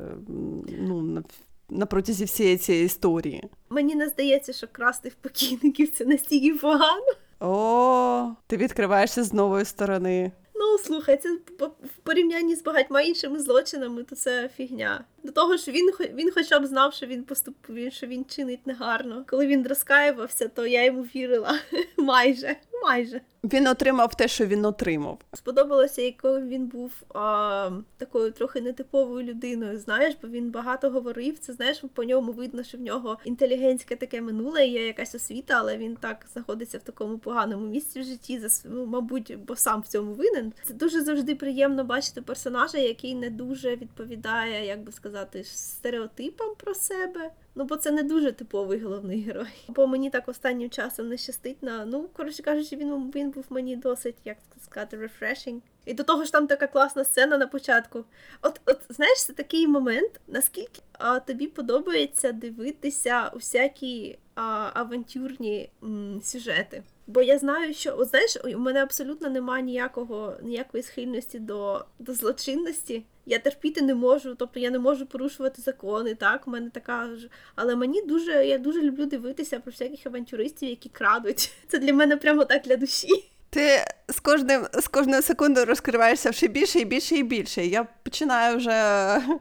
ну, 0.80 1.24
на 1.70 1.86
протязі 1.86 2.26
всієї 2.26 2.58
цієї 2.58 2.86
історії. 2.86 3.44
Мені 3.70 3.96
не 3.96 4.10
здається, 4.10 4.54
що 4.54 4.68
красти 4.72 5.10
в 5.10 5.16
покійників 5.16 5.92
це 5.92 6.06
настільки 6.06 6.54
погано. 6.54 7.14
О, 7.42 8.32
ти 8.48 8.58
відкриваєшся 8.58 9.24
з 9.24 9.34
нової 9.34 9.66
сторони. 9.66 10.32
Ну, 10.56 10.78
слухай, 10.78 11.18
це 11.18 11.38
в 11.60 11.98
порівнянні 12.04 12.56
з 12.56 12.64
багатьма 12.64 13.02
іншими 13.02 13.40
злочинами, 13.40 14.04
то 14.04 14.16
це 14.16 14.50
фігня. 14.58 15.04
До 15.24 15.32
того 15.32 15.58
ж, 15.58 15.72
він 15.72 15.92
він 16.14 16.32
хоча 16.32 16.60
б 16.60 16.66
знав, 16.66 16.94
що 16.94 17.06
він 17.06 17.24
поступив, 17.24 17.94
що 17.94 18.08
він 18.08 18.26
чинить 18.26 18.68
негарно. 18.68 19.26
Коли 19.28 19.48
він 19.48 19.68
розкаювався, 19.68 20.48
то 20.48 20.66
я 20.66 20.86
йому 20.86 21.02
вірила. 21.02 21.60
майже, 21.98 22.56
майже. 22.84 23.22
Він 23.44 23.68
отримав 23.68 24.16
те, 24.16 24.28
що 24.28 24.46
він 24.46 24.66
отримав. 24.66 25.20
Сподобалося, 25.34 26.02
якою 26.02 26.48
він 26.48 26.68
був 26.68 26.92
а, 27.14 27.70
такою 27.98 28.32
трохи 28.32 28.62
нетиповою 28.62 29.26
людиною. 29.28 29.80
Знаєш, 29.80 30.16
бо 30.22 30.28
він 30.28 30.52
багато 30.52 30.90
говорив. 30.90 31.40
Це 31.40 31.54
знаєш, 31.54 31.84
по 31.94 32.04
ньому 32.04 32.32
видно, 32.32 32.64
що 32.64 32.78
в 32.78 32.82
нього 32.82 33.18
інтелігентське 33.26 33.96
таке 33.96 34.22
минуле, 34.22 34.68
є 34.68 34.88
якась 34.88 35.16
освіта, 35.16 35.54
але 35.58 35.78
він 35.78 35.96
так 35.96 36.26
знаходиться 36.34 36.78
в 36.78 36.82
такому 36.82 37.18
поганому 37.18 37.68
місці 37.68 38.02
в 38.02 38.04
житті. 38.04 38.40
За 38.40 38.70
ну, 38.70 38.86
мабуть, 38.86 39.38
бо 39.48 39.56
сам 39.56 39.82
в 39.82 39.88
цьому 39.88 40.14
винен. 40.14 40.54
Це 40.64 40.74
дуже 40.74 41.02
завжди 41.02 41.36
приємно 41.36 41.84
бачити 41.84 42.22
персонажа, 42.22 42.78
який 42.78 43.16
не 43.16 43.30
дуже 43.30 43.76
відповідає, 43.76 44.66
як 44.66 44.84
би 44.84 44.92
сказати, 44.92 45.11
стереотипам 45.44 46.56
про 46.56 46.74
себе. 46.76 47.32
Ну, 47.56 47.64
бо 47.64 47.76
це 47.76 47.92
не 47.92 48.04
дуже 48.04 48.32
типовий 48.32 48.80
головний 48.80 49.22
герой. 49.22 49.48
Бо 49.68 49.88
мені 49.88 50.10
так 50.10 50.30
останнім 50.30 50.70
часом 50.70 51.08
не 51.08 51.18
щастить 51.18 51.64
на. 51.64 51.86
Ну, 51.86 52.10
коротше 52.14 52.44
кажучи, 52.44 52.76
він, 52.76 53.12
він 53.16 53.32
був 53.32 53.46
мені 53.50 53.76
досить, 53.76 54.16
як 54.26 54.38
сказати, 54.64 54.98
refreshing. 54.98 55.60
І 55.86 55.94
до 55.94 56.04
того 56.04 56.24
ж 56.24 56.32
там 56.32 56.48
така 56.48 56.68
класна 56.68 57.04
сцена 57.04 57.38
на 57.38 57.48
початку. 57.48 58.06
От, 58.42 58.62
от 58.66 58.80
знаєш, 58.90 59.26
це 59.26 59.34
такий 59.34 59.68
момент, 59.68 60.22
наскільки 60.28 60.82
а, 60.94 61.20
тобі 61.20 61.48
подобається 61.48 62.32
дивитися 62.32 63.32
усякі 63.36 64.20
а, 64.36 64.72
авантюрні 64.74 65.70
м, 65.84 66.22
сюжети. 66.24 66.84
Бо 67.08 67.22
я 67.22 67.38
знаю, 67.38 67.74
що 67.74 67.96
от 67.98 68.08
знаєш, 68.08 68.38
у 68.56 68.60
мене 68.60 68.84
абсолютно 68.84 69.30
немає 69.30 69.64
ніякого 69.64 70.34
ніякої 70.42 70.84
схильності 70.84 71.40
до, 71.40 71.86
до 72.00 72.14
злочинності. 72.14 73.04
Я 73.26 73.40
терпіти 73.40 73.82
не 73.82 73.96
можу, 73.96 74.36
тобто 74.36 74.60
я 74.60 74.70
не 74.70 74.80
можу 74.80 75.06
порушувати 75.06 75.62
закони. 75.62 76.16
Так, 76.16 76.48
у 76.48 76.52
мене 76.52 76.70
така 76.70 77.16
ж. 77.16 77.30
Але 77.56 77.76
мені 77.76 78.02
дуже 78.02 78.46
я 78.46 78.58
дуже 78.58 78.82
люблю 78.82 79.06
дивитися 79.06 79.60
про 79.60 79.72
всяких 79.72 80.06
авантюристів, 80.06 80.70
які 80.70 80.90
крадуть. 80.90 81.52
Це 81.68 81.80
для 81.80 81.94
мене 81.94 82.18
прямо 82.18 82.46
так 82.46 82.64
для 82.64 82.78
душі. 82.78 83.32
Ти 83.54 83.86
з 84.12 84.20
кожним 84.20 84.66
з 84.74 84.88
кожною 84.88 85.22
секундою 85.22 85.66
розкриваєшся 85.66 86.30
все 86.30 86.48
більше 86.48 86.80
і 86.80 86.86
більше 86.86 87.16
і 87.16 87.24
більше. 87.24 87.66
Я 87.66 87.88
починаю 88.04 88.58
вже 88.58 88.72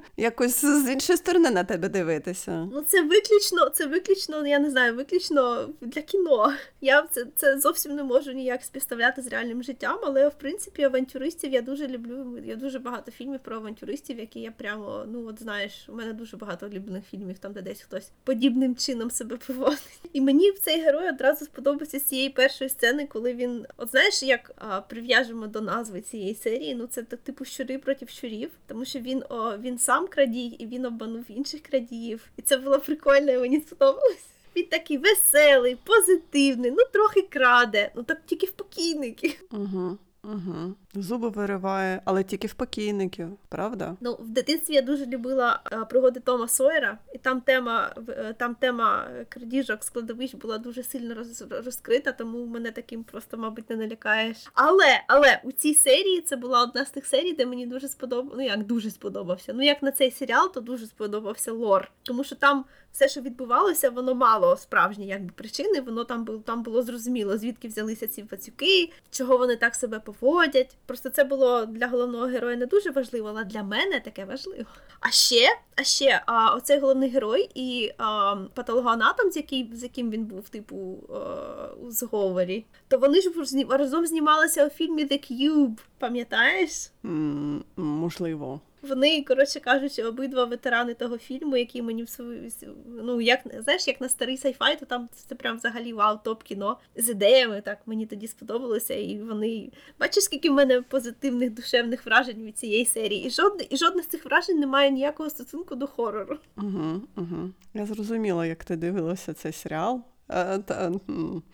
якось 0.17 0.65
з 0.65 0.93
іншої 0.93 1.17
сторони 1.17 1.51
на 1.51 1.65
тебе 1.65 1.89
дивитися. 1.89 2.69
Ну 2.73 2.83
це 2.83 3.03
виключно, 3.03 3.69
це 3.69 3.87
виключно, 3.87 4.47
я 4.47 4.59
не 4.59 4.71
знаю, 4.71 4.95
виключно 4.95 5.69
для 5.81 6.03
кіно. 6.03 6.53
Я 6.81 7.07
це, 7.11 7.27
це 7.37 7.59
зовсім 7.59 7.95
не 7.95 8.03
можу 8.05 8.33
ніяк 8.33 8.63
співставляти 8.63 9.23
з 9.23 9.27
реальним 9.27 9.63
життям, 9.63 9.99
але 10.03 10.29
в 10.29 10.35
принципі 10.35 10.83
авантюристів 10.83 11.53
я 11.53 11.63
дуже 11.63 11.89
люблю. 11.89 12.39
Я 12.45 12.57
дуже 12.57 12.79
багато 12.79 13.13
фільмів 13.13 13.41
про 13.41 13.57
авантюристів, 13.57 14.19
які 14.19 14.41
я 14.41 14.51
прямо, 14.51 15.05
ну 15.13 15.27
от 15.27 15.43
знаєш, 15.43 15.73
у 15.89 15.95
мене 15.95 16.13
дуже 16.13 16.37
багато 16.37 16.67
улюблених 16.67 17.05
фільмів, 17.11 17.39
там 17.39 17.53
де 17.53 17.63
десь 17.63 17.81
хтось 17.81 18.11
подібним 18.25 18.77
чином 18.77 19.11
себе 19.11 19.37
поводить. 19.47 20.01
І 20.13 20.21
мені 20.21 20.53
цей 20.53 20.81
герой 20.81 21.09
одразу 21.09 21.45
сподобався 21.45 21.99
з 21.99 22.03
цієї 22.05 22.29
першої 22.29 22.71
сцени, 22.71 23.07
коли 23.07 23.35
він, 23.35 23.67
от 23.77 23.91
знаєш, 24.01 24.23
як 24.23 24.53
а, 24.57 24.81
прив'яжемо 24.81 25.47
до 25.47 25.61
назви 25.61 26.01
цієї 26.01 26.35
серії, 26.35 26.75
ну 26.75 26.87
це 26.87 27.03
так, 27.03 27.21
типу 27.21 27.45
щури 27.45 27.79
проти 27.79 28.07
щурів, 28.07 28.51
тому 28.67 28.85
що 28.85 28.99
він 28.99 29.25
о, 29.29 29.59
він 29.59 29.79
сам 29.79 30.07
крадій 30.07 30.47
і 30.47 30.67
він 30.67 30.85
обманув 30.85 31.25
інших 31.29 31.63
крадіїв. 31.63 32.31
І 32.37 32.43
це 32.43 32.57
було 32.57 32.79
прикольно, 32.79 33.33
і 33.33 33.39
мені 33.39 33.61
сподобалось. 33.61 34.27
Він 34.57 34.67
такий 34.67 34.99
веселий, 34.99 35.77
позитивний, 35.85 36.71
ну 36.71 36.79
трохи 36.93 37.23
краде, 37.23 37.91
ну 37.95 38.03
так 38.03 38.21
тільки 38.27 38.47
в 38.47 38.53
покійників. 38.53 39.43
Угу, 39.53 39.99
угу. 40.25 40.75
Зуби 40.95 41.29
вириває, 41.29 42.03
але 42.05 42.25
тільки 42.25 42.47
в 42.47 42.55
покійників, 42.55 43.29
правда? 43.49 43.97
Ну, 44.01 44.15
в 44.21 44.29
дитинстві 44.29 44.75
я 44.75 44.83
дуже 44.83 45.07
любила 45.07 45.61
е, 45.73 45.85
пригоди 45.85 46.21
Тома 46.21 46.49
Сойера, 46.49 46.99
і 47.15 47.19
там 47.19 47.41
тема, 47.41 47.93
в- 47.97 48.11
е, 48.11 48.35
там 48.39 48.55
тема 48.55 49.09
крадіжок 49.29 49.85
складовищ 49.85 50.35
була 50.35 50.59
дуже 50.59 50.83
сильно 50.83 51.15
роз, 51.15 51.45
розкрита, 51.65 52.13
тому 52.13 52.47
мене 52.47 52.71
таким 52.71 53.05
просто, 53.05 53.37
мабуть, 53.39 53.71
не 53.71 53.77
налякаєш. 53.77 54.37
Але, 54.55 55.01
але 55.07 55.41
у 55.45 55.53
цій 55.53 55.75
серії 55.75 56.21
це 56.21 56.37
була 56.37 56.63
одна 56.63 56.85
з 56.85 56.91
тих 56.91 57.07
серій, 57.07 57.33
де 57.33 57.47
мені 57.47 57.67
дуже 57.67 57.89
сподобався. 57.89 58.37
Ну 58.37 58.45
як 58.45 58.67
дуже 58.67 58.91
сподобався. 58.91 59.53
Ну 59.53 59.63
як 59.63 59.83
на 59.83 59.93
цей 59.93 60.11
серіал, 60.11 60.53
то 60.53 60.61
дуже 60.61 60.87
сподобався 60.87 61.53
лор. 61.53 61.91
Тому 62.03 62.25
що 62.25 62.37
там 62.37 62.65
все, 62.93 63.09
що 63.09 63.21
відбувалося, 63.21 63.91
воно 63.91 64.15
мало 64.15 64.57
справжні 64.57 65.07
якби 65.07 65.33
причини. 65.35 65.81
Воно 65.81 66.05
там 66.05 66.25
було 66.25 66.39
там 66.39 66.63
було 66.63 66.83
зрозуміло, 66.83 67.39
звідки 67.39 67.69
взялися 67.69 68.07
ці 68.09 68.23
пацюки, 68.23 68.93
чого 69.11 69.39
вони 69.39 69.57
так 69.57 69.75
себе 69.75 70.01
поводять. 70.01 70.77
Просто 70.87 71.11
це 71.11 71.25
було 71.25 71.67
для 71.67 71.87
головного 71.89 72.27
героя 72.27 72.57
не 72.57 72.67
дуже 72.67 72.91
важливо, 72.91 73.29
але 73.29 73.45
для 73.45 73.63
мене 73.63 74.01
таке 74.01 74.25
важливо. 74.25 74.65
А 75.01 75.11
ще, 75.11 75.49
а 75.77 75.83
ще, 75.83 76.23
а, 76.27 76.55
оцей 76.55 76.79
головний 76.79 77.09
герой 77.11 77.51
і 77.55 77.93
а, 77.99 78.37
патологоанатом, 78.55 79.31
з, 79.31 79.37
який, 79.37 79.71
з 79.75 79.83
яким 79.83 80.11
він 80.11 80.25
був, 80.25 80.49
типу, 80.49 80.99
а, 81.15 81.67
у 81.83 81.91
зговорі, 81.91 82.65
то 82.89 82.99
вони 82.99 83.21
ж 83.21 83.31
разом 83.71 84.07
знімалися 84.07 84.67
у 84.67 84.71
фільмі 84.71 85.05
The 85.05 85.33
Cube, 85.33 85.79
пам'ятаєш? 85.99 86.91
М, 87.05 87.65
можливо. 87.77 88.61
Вони, 88.83 89.23
коротше 89.23 89.61
кажучи, 89.61 90.03
обидва 90.03 90.45
ветерани 90.45 90.95
того 90.95 91.19
фільму, 91.19 91.57
який 91.57 91.83
мені 91.83 92.03
в 92.03 92.09
свою 92.09 92.51
ну 92.87 93.21
як 93.21 93.41
знаєш, 93.59 93.89
як 93.89 94.01
на 94.01 94.09
старий 94.09 94.37
сайфай, 94.37 94.79
то 94.79 94.87
там 94.87 95.09
це 95.13 95.35
прям 95.35 95.57
взагалі 95.57 95.93
вау, 95.93 96.19
топ 96.25 96.43
кіно 96.43 96.79
з 96.97 97.09
ідеями. 97.09 97.61
Так 97.61 97.79
мені 97.87 98.07
тоді 98.07 98.27
сподобалося, 98.27 98.95
і 98.95 99.19
вони 99.19 99.71
бачиш, 100.01 100.25
скільки 100.25 100.51
в 100.51 100.53
мене 100.53 100.83
позитивних 100.83 101.51
душевних 101.51 102.07
вражень 102.07 102.45
від 102.45 102.59
цієї 102.59 102.87
серії. 102.87 103.27
І 103.27 103.31
жодне 103.31 103.65
і 103.71 103.77
жодне 103.77 104.03
з 104.03 104.07
цих 104.07 104.25
вражень 104.25 104.59
не 104.59 104.67
має 104.67 104.91
ніякого 104.91 105.31
стосунку 105.31 105.75
до 105.75 105.87
хорору. 105.87 106.39
Угу, 106.57 107.03
угу. 107.17 107.51
Я 107.75 107.87
зрозуміла, 107.87 108.47
як 108.47 108.65
ти 108.65 108.77
дивилася 108.77 109.35
цей 109.35 109.53
серіал. 109.53 110.03
Е, 110.33 110.59
та. 110.59 110.93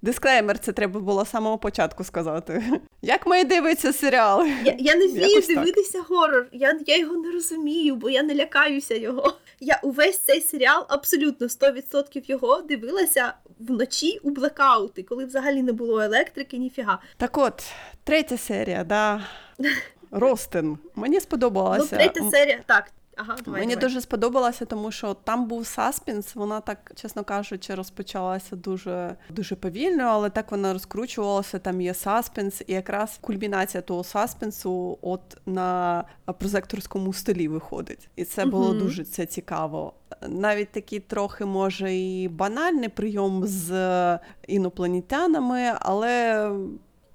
Дисклеймер, 0.02 0.58
це 0.58 0.72
треба 0.72 1.00
було 1.00 1.24
з 1.24 1.30
самого 1.30 1.58
початку 1.58 2.04
сказати. 2.04 2.64
Як 3.02 3.26
має 3.26 3.44
дивиться 3.44 3.92
серіал? 3.92 4.46
Я, 4.64 4.76
я 4.78 4.96
не 4.96 5.06
вмію 5.06 5.28
Якось 5.28 5.46
так. 5.46 5.56
дивитися 5.56 6.02
горор. 6.08 6.46
Я, 6.52 6.80
я 6.86 6.98
його 6.98 7.16
не 7.16 7.32
розумію, 7.32 7.96
бо 7.96 8.10
я 8.10 8.22
не 8.22 8.34
лякаюся 8.34 8.94
його. 8.94 9.32
Я 9.60 9.80
увесь 9.82 10.18
цей 10.18 10.40
серіал, 10.40 10.86
абсолютно 10.88 11.46
100% 11.46 12.30
його 12.30 12.60
дивилася 12.60 13.32
вночі 13.58 14.20
у 14.22 14.30
блекаути, 14.30 15.02
коли 15.02 15.24
взагалі 15.24 15.62
не 15.62 15.72
було 15.72 16.00
електрики, 16.00 16.58
ніфіга. 16.58 16.98
Так 17.16 17.38
от, 17.38 17.62
третя 18.04 18.38
серія, 18.38 18.84
да. 18.84 19.20
Ростин. 20.10 20.78
Мені 20.94 21.20
сподобалася. 21.20 21.88
Ну, 21.92 21.98
третя 21.98 22.30
серія, 22.30 22.60
так. 22.66 22.90
Ага, 23.18 23.36
давай, 23.44 23.60
Мені 23.60 23.74
давай. 23.74 23.88
дуже 23.88 24.00
сподобалося, 24.00 24.64
тому 24.64 24.90
що 24.92 25.14
там 25.14 25.46
був 25.48 25.66
саспенс. 25.66 26.34
Вона 26.34 26.60
так, 26.60 26.92
чесно 26.94 27.24
кажучи, 27.24 27.74
розпочалася 27.74 28.56
дуже 28.56 29.16
дуже 29.30 29.56
повільно, 29.56 30.02
але 30.02 30.30
так 30.30 30.50
вона 30.50 30.72
розкручувалася. 30.72 31.58
Там 31.58 31.80
є 31.80 31.94
саспенс, 31.94 32.62
і 32.66 32.72
якраз 32.72 33.18
кульмінація 33.20 33.80
того 33.82 34.04
саспенсу 34.04 34.98
от 35.02 35.20
на 35.46 36.04
прозекторському 36.38 37.12
столі 37.12 37.48
виходить. 37.48 38.08
І 38.16 38.24
це 38.24 38.44
було 38.46 38.68
Мгм. 38.68 38.78
дуже 38.78 39.04
це 39.04 39.26
цікаво. 39.26 39.92
Навіть 40.28 40.72
такий 40.72 41.00
трохи 41.00 41.44
може 41.44 41.94
і 41.94 42.28
банальний 42.28 42.88
прийом 42.88 43.46
з 43.46 44.18
інопланетянами, 44.48 45.72
але. 45.80 46.50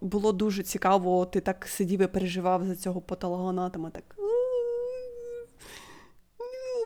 Було 0.03 0.31
дуже 0.31 0.63
цікаво, 0.63 1.25
ти 1.25 1.39
так 1.39 1.65
сидів 1.67 2.01
і 2.01 2.07
переживав 2.07 2.63
за 2.65 2.75
цього 2.75 3.01
патологоанатома, 3.01 3.89
так 3.89 4.03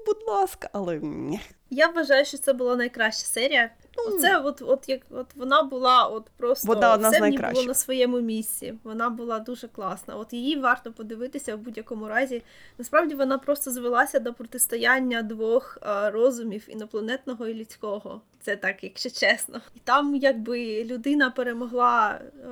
будь 0.05 0.23
ласка, 0.27 0.69
але 0.73 0.99
ні. 0.99 1.39
Я 1.69 1.87
вважаю, 1.87 2.25
що 2.25 2.37
це 2.37 2.53
була 2.53 2.75
найкраща 2.75 3.25
серія. 3.25 3.69
Ну, 3.97 4.03
Оце 4.15 4.37
от, 4.37 4.61
от 4.61 4.89
як 4.89 5.01
от 5.09 5.25
вона 5.35 5.63
була 5.63 6.03
от 6.03 6.29
просто 6.37 6.67
Вона 6.67 6.93
одна 6.93 7.09
все 7.09 7.29
ній 7.29 7.37
було 7.37 7.63
на 7.63 7.73
своєму 7.73 8.19
місці. 8.19 8.73
Вона 8.83 9.09
була 9.09 9.39
дуже 9.39 9.67
класна. 9.67 10.15
От 10.15 10.33
її 10.33 10.55
варто 10.55 10.91
подивитися 10.91 11.55
в 11.55 11.59
будь-якому 11.59 12.07
разі. 12.07 12.41
Насправді 12.77 13.15
вона 13.15 13.37
просто 13.37 13.71
звелася 13.71 14.19
до 14.19 14.33
протистояння 14.33 15.21
двох 15.21 15.77
е, 15.81 16.09
розумів 16.09 16.63
інопланетного 16.67 17.47
і 17.47 17.53
людського. 17.53 18.21
Це 18.41 18.55
так, 18.55 18.83
якщо 18.83 19.09
чесно. 19.09 19.61
І 19.75 19.79
там, 19.83 20.15
якби 20.15 20.83
людина 20.83 21.29
перемогла, 21.29 22.19
е, 22.21 22.47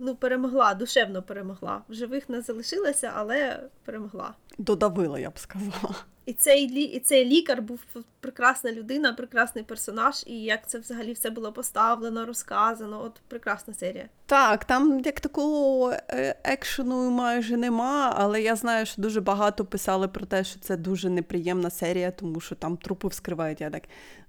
ну 0.00 0.14
перемогла, 0.14 0.74
душевно 0.74 1.22
перемогла. 1.22 1.82
В 1.88 1.94
живих 1.94 2.28
не 2.28 2.40
залишилася, 2.40 3.12
але 3.14 3.60
перемогла. 3.84 4.34
Додавила, 4.58 5.18
я 5.18 5.30
б 5.30 5.38
сказала. 5.38 5.94
І 6.30 6.32
цей 6.32 6.64
і 6.64 7.00
цей 7.00 7.24
лікар 7.24 7.62
був 7.62 7.80
прекрасна 8.20 8.72
людина, 8.72 9.12
прекрасний 9.12 9.64
персонаж, 9.64 10.24
і 10.26 10.42
як 10.42 10.68
це 10.68 10.78
взагалі 10.78 11.12
все 11.12 11.30
було 11.30 11.52
поставлено, 11.52 12.26
розказано. 12.26 13.02
От 13.02 13.20
прекрасна 13.28 13.74
серія. 13.74 14.08
Так, 14.26 14.64
там 14.64 15.00
як 15.04 15.20
такого 15.20 15.92
е, 15.92 16.36
екшену 16.44 17.10
майже 17.10 17.56
нема, 17.56 18.14
але 18.16 18.42
я 18.42 18.56
знаю, 18.56 18.86
що 18.86 19.02
дуже 19.02 19.20
багато 19.20 19.64
писали 19.64 20.08
про 20.08 20.26
те, 20.26 20.44
що 20.44 20.60
це 20.60 20.76
дуже 20.76 21.10
неприємна 21.10 21.70
серія, 21.70 22.10
тому 22.10 22.40
що 22.40 22.54
там 22.54 22.76
трупи 22.76 23.08
вскривають. 23.08 23.60
Я 23.60 23.70
так. 23.70 23.82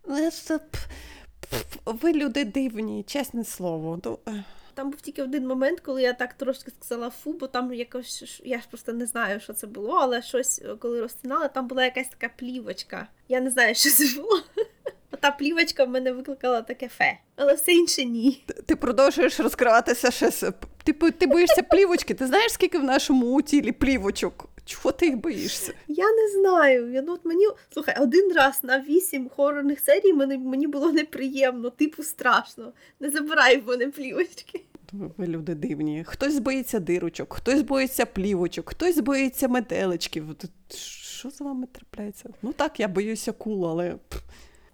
«Ну, 0.08 0.30
Ви 1.86 2.14
люди 2.14 2.46
дивні, 2.46 3.04
чесне 3.08 3.44
слово. 3.44 4.00
Там 4.74 4.90
був 4.90 5.02
тільки 5.02 5.24
один 5.24 5.48
момент, 5.48 5.80
коли 5.80 6.02
я 6.02 6.14
так 6.14 6.34
трошки 6.34 6.72
сказала 6.82 7.10
фу, 7.10 7.34
бо 7.34 7.48
там 7.48 7.74
якось 7.74 8.42
я 8.44 8.58
ж 8.60 8.64
просто 8.70 8.94
не 8.94 9.06
знаю, 9.06 9.40
що 9.40 9.54
це 9.54 9.68
було, 9.68 9.94
але 10.02 10.22
щось, 10.22 10.62
е, 10.66 10.76
коли 10.80 11.02
розтинала, 11.02 11.48
там 11.48 11.68
була 11.68 11.86
якась 11.86 12.08
така 12.08 12.34
плівочка. 12.38 13.08
Я 13.30 13.42
не 13.42 13.50
знаю, 13.50 13.76
що 13.76 13.90
це 13.90 14.22
було. 14.22 14.42
Та 15.20 15.32
плівочка 15.32 15.84
в 15.86 15.90
мене 15.90 16.12
викликала 16.12 16.62
таке 16.62 16.88
фе, 16.88 17.18
але 17.36 17.54
все 17.54 17.72
інше 17.72 18.06
ні. 18.06 18.44
Ти 18.66 18.76
продовжуєш 18.76 19.40
розкриватися 19.40 20.12
ще. 20.12 20.28
с- 20.32 20.52
Ти, 20.84 20.94
ти 20.94 21.28
боїшся 21.28 21.64
плівочки. 21.64 22.14
Ти 22.14 22.28
знаєш, 22.28 22.52
скільки 22.52 22.78
в 22.78 22.84
нашому 22.84 23.42
тілі 23.42 23.72
плівочок? 23.72 24.50
Чого 24.66 24.92
ти 24.92 25.06
їх 25.06 25.18
боїшся? 25.18 25.74
Я 25.88 26.12
не 26.12 26.30
знаю. 26.30 26.92
Я, 26.92 27.02
ну, 27.02 27.14
от 27.14 27.26
мені 27.26 27.46
слухай, 27.74 27.96
один 28.00 28.34
раз 28.34 28.60
на 28.64 28.80
вісім 28.80 29.30
хорорних 29.30 29.80
серій 29.80 30.14
мені, 30.14 30.38
мені 30.38 30.68
було 30.68 30.92
неприємно, 30.92 31.70
типу 31.70 32.04
страшно. 32.04 32.74
Не 33.00 33.12
забирай 33.12 33.62
в 33.62 33.68
мене 33.68 33.88
плівочки. 33.88 34.62
Ви, 34.92 35.28
люди 35.28 35.56
дивні. 35.56 36.04
Хтось 36.08 36.40
боїться 36.40 36.80
дирочок, 36.80 37.34
хтось 37.34 37.62
боїться 37.62 38.06
плівочок, 38.06 38.70
хтось 38.70 39.00
боїться 39.00 39.48
метеличків. 39.48 40.26
Що 41.22 41.30
з 41.30 41.42
вами 41.42 41.68
трапляється? 41.72 42.30
Ну 42.42 42.54
так, 42.54 42.80
я 42.80 42.88
боюся 42.88 43.32
кул, 43.32 43.68
але 43.68 43.96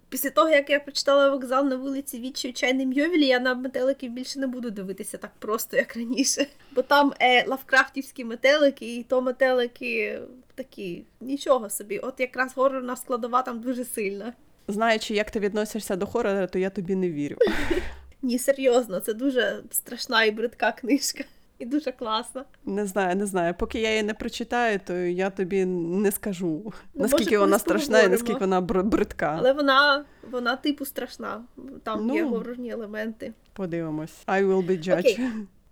Після 0.08 0.30
того, 0.30 0.48
як 0.48 0.70
я 0.70 0.80
прочитала 0.80 1.30
вокзал 1.30 1.66
на 1.66 1.76
вулиці 1.76 2.18
Вічі 2.18 2.48
у 2.48 2.52
чайним 2.52 2.92
Йовілі, 2.92 3.26
я 3.26 3.40
на 3.40 3.54
метеликів 3.54 4.12
більше 4.12 4.38
не 4.38 4.46
буду 4.46 4.70
дивитися 4.70 5.18
так 5.18 5.30
просто, 5.38 5.76
як 5.76 5.96
раніше. 5.96 6.46
Бо 6.72 6.82
там 6.82 7.12
е, 7.20 7.46
лавкрафтівські 7.46 8.24
метелики, 8.24 8.96
і 8.96 9.02
то 9.02 9.22
метелики 9.22 10.20
такі, 10.54 11.04
нічого 11.20 11.70
собі. 11.70 11.98
От 11.98 12.20
якраз 12.20 12.52
горорна 12.56 12.96
складова 12.96 13.42
там 13.42 13.60
дуже 13.60 13.84
сильна. 13.84 14.32
знаючи, 14.68 15.14
як 15.14 15.30
ти 15.30 15.40
відносишся 15.40 15.96
до 15.96 16.06
хорора, 16.06 16.46
то 16.46 16.58
я 16.58 16.70
тобі 16.70 16.94
не 16.94 17.10
вірю. 17.10 17.36
Ні, 18.22 18.38
серйозно, 18.38 19.00
це 19.00 19.14
дуже 19.14 19.62
страшна 19.70 20.24
і 20.24 20.30
бридка 20.30 20.72
книжка. 20.72 21.24
І 21.58 21.66
дуже 21.66 21.92
класна. 21.92 22.44
Не 22.64 22.86
знаю, 22.86 23.16
не 23.16 23.26
знаю. 23.26 23.54
Поки 23.58 23.80
я 23.80 23.90
її 23.90 24.02
не 24.02 24.14
прочитаю, 24.14 24.80
то 24.86 24.92
я 24.96 25.30
тобі 25.30 25.64
не 25.64 26.12
скажу, 26.12 26.62
Ну, 26.64 26.72
наскільки 26.94 27.24
може, 27.24 27.38
вона 27.38 27.58
страшна 27.58 28.00
і 28.02 28.08
наскільки 28.08 28.40
вона 28.40 28.60
бр- 28.60 28.82
бридка. 28.84 29.34
Але 29.38 29.52
вона, 29.52 30.04
вона 30.30 30.56
типу 30.56 30.84
страшна. 30.84 31.44
Там 31.82 32.10
є 32.14 32.22
Ну. 32.22 32.28
горорні 32.28 32.70
елементи. 32.70 33.32
Подивимось. 33.52 34.12
I 34.26 34.44
will 34.46 34.66
be 34.66 34.88
judge. 34.88 34.98
Окей. 35.00 35.20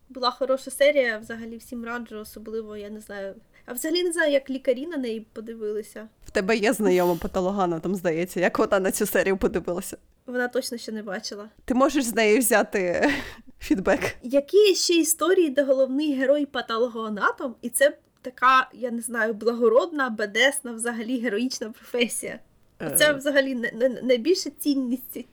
Була 0.09 0.31
хороша 0.31 0.71
серія, 0.71 1.19
взагалі 1.19 1.57
всім 1.57 1.85
раджу, 1.85 2.19
особливо, 2.19 2.77
я 2.77 2.91
не 2.91 3.01
знаю. 3.01 3.35
А 3.67 3.73
взагалі 3.73 4.03
не 4.03 4.13
знаю, 4.13 4.33
як 4.33 4.51
лікарі 4.51 4.87
на 4.87 4.97
неї 4.97 5.27
подивилися. 5.33 6.09
В 6.27 6.31
тебе 6.31 6.57
є 6.57 6.73
знайома 6.73 7.15
патологана, 7.23 7.81
там 7.81 7.95
здається, 7.95 8.41
як 8.41 8.59
вона 8.59 8.81
на 8.81 8.91
цю 8.91 9.07
серію 9.07 9.37
подивилася. 9.37 9.97
Вона 10.27 10.49
точно 10.49 10.79
ще 10.79 10.93
не 10.93 11.03
бачила. 11.03 11.49
Ти 11.65 11.75
можеш 11.75 12.05
з 12.05 12.15
неї 12.15 12.39
взяти 12.39 13.11
фідбек. 13.59 14.01
Які 14.23 14.75
ще 14.75 14.95
історії, 14.95 15.49
де 15.49 15.63
головний 15.63 16.15
герой 16.15 16.47
патологоанатом, 16.47 17.55
і 17.63 17.69
це 17.71 17.97
така, 18.23 18.69
я 18.75 18.91
не 18.91 19.01
знаю, 19.01 19.35
благородна, 19.35 20.11
бедесна, 20.11 20.73
взагалі 20.73 21.21
героїчна 21.21 21.71
професія. 21.71 22.39
Це 22.97 23.11
Е, 23.11 23.13
взагалі 23.13 23.55
не- 23.55 23.73
не- 23.75 24.03
найбільша 24.03 24.51
цінність 24.59 25.03
ці- 25.13 25.27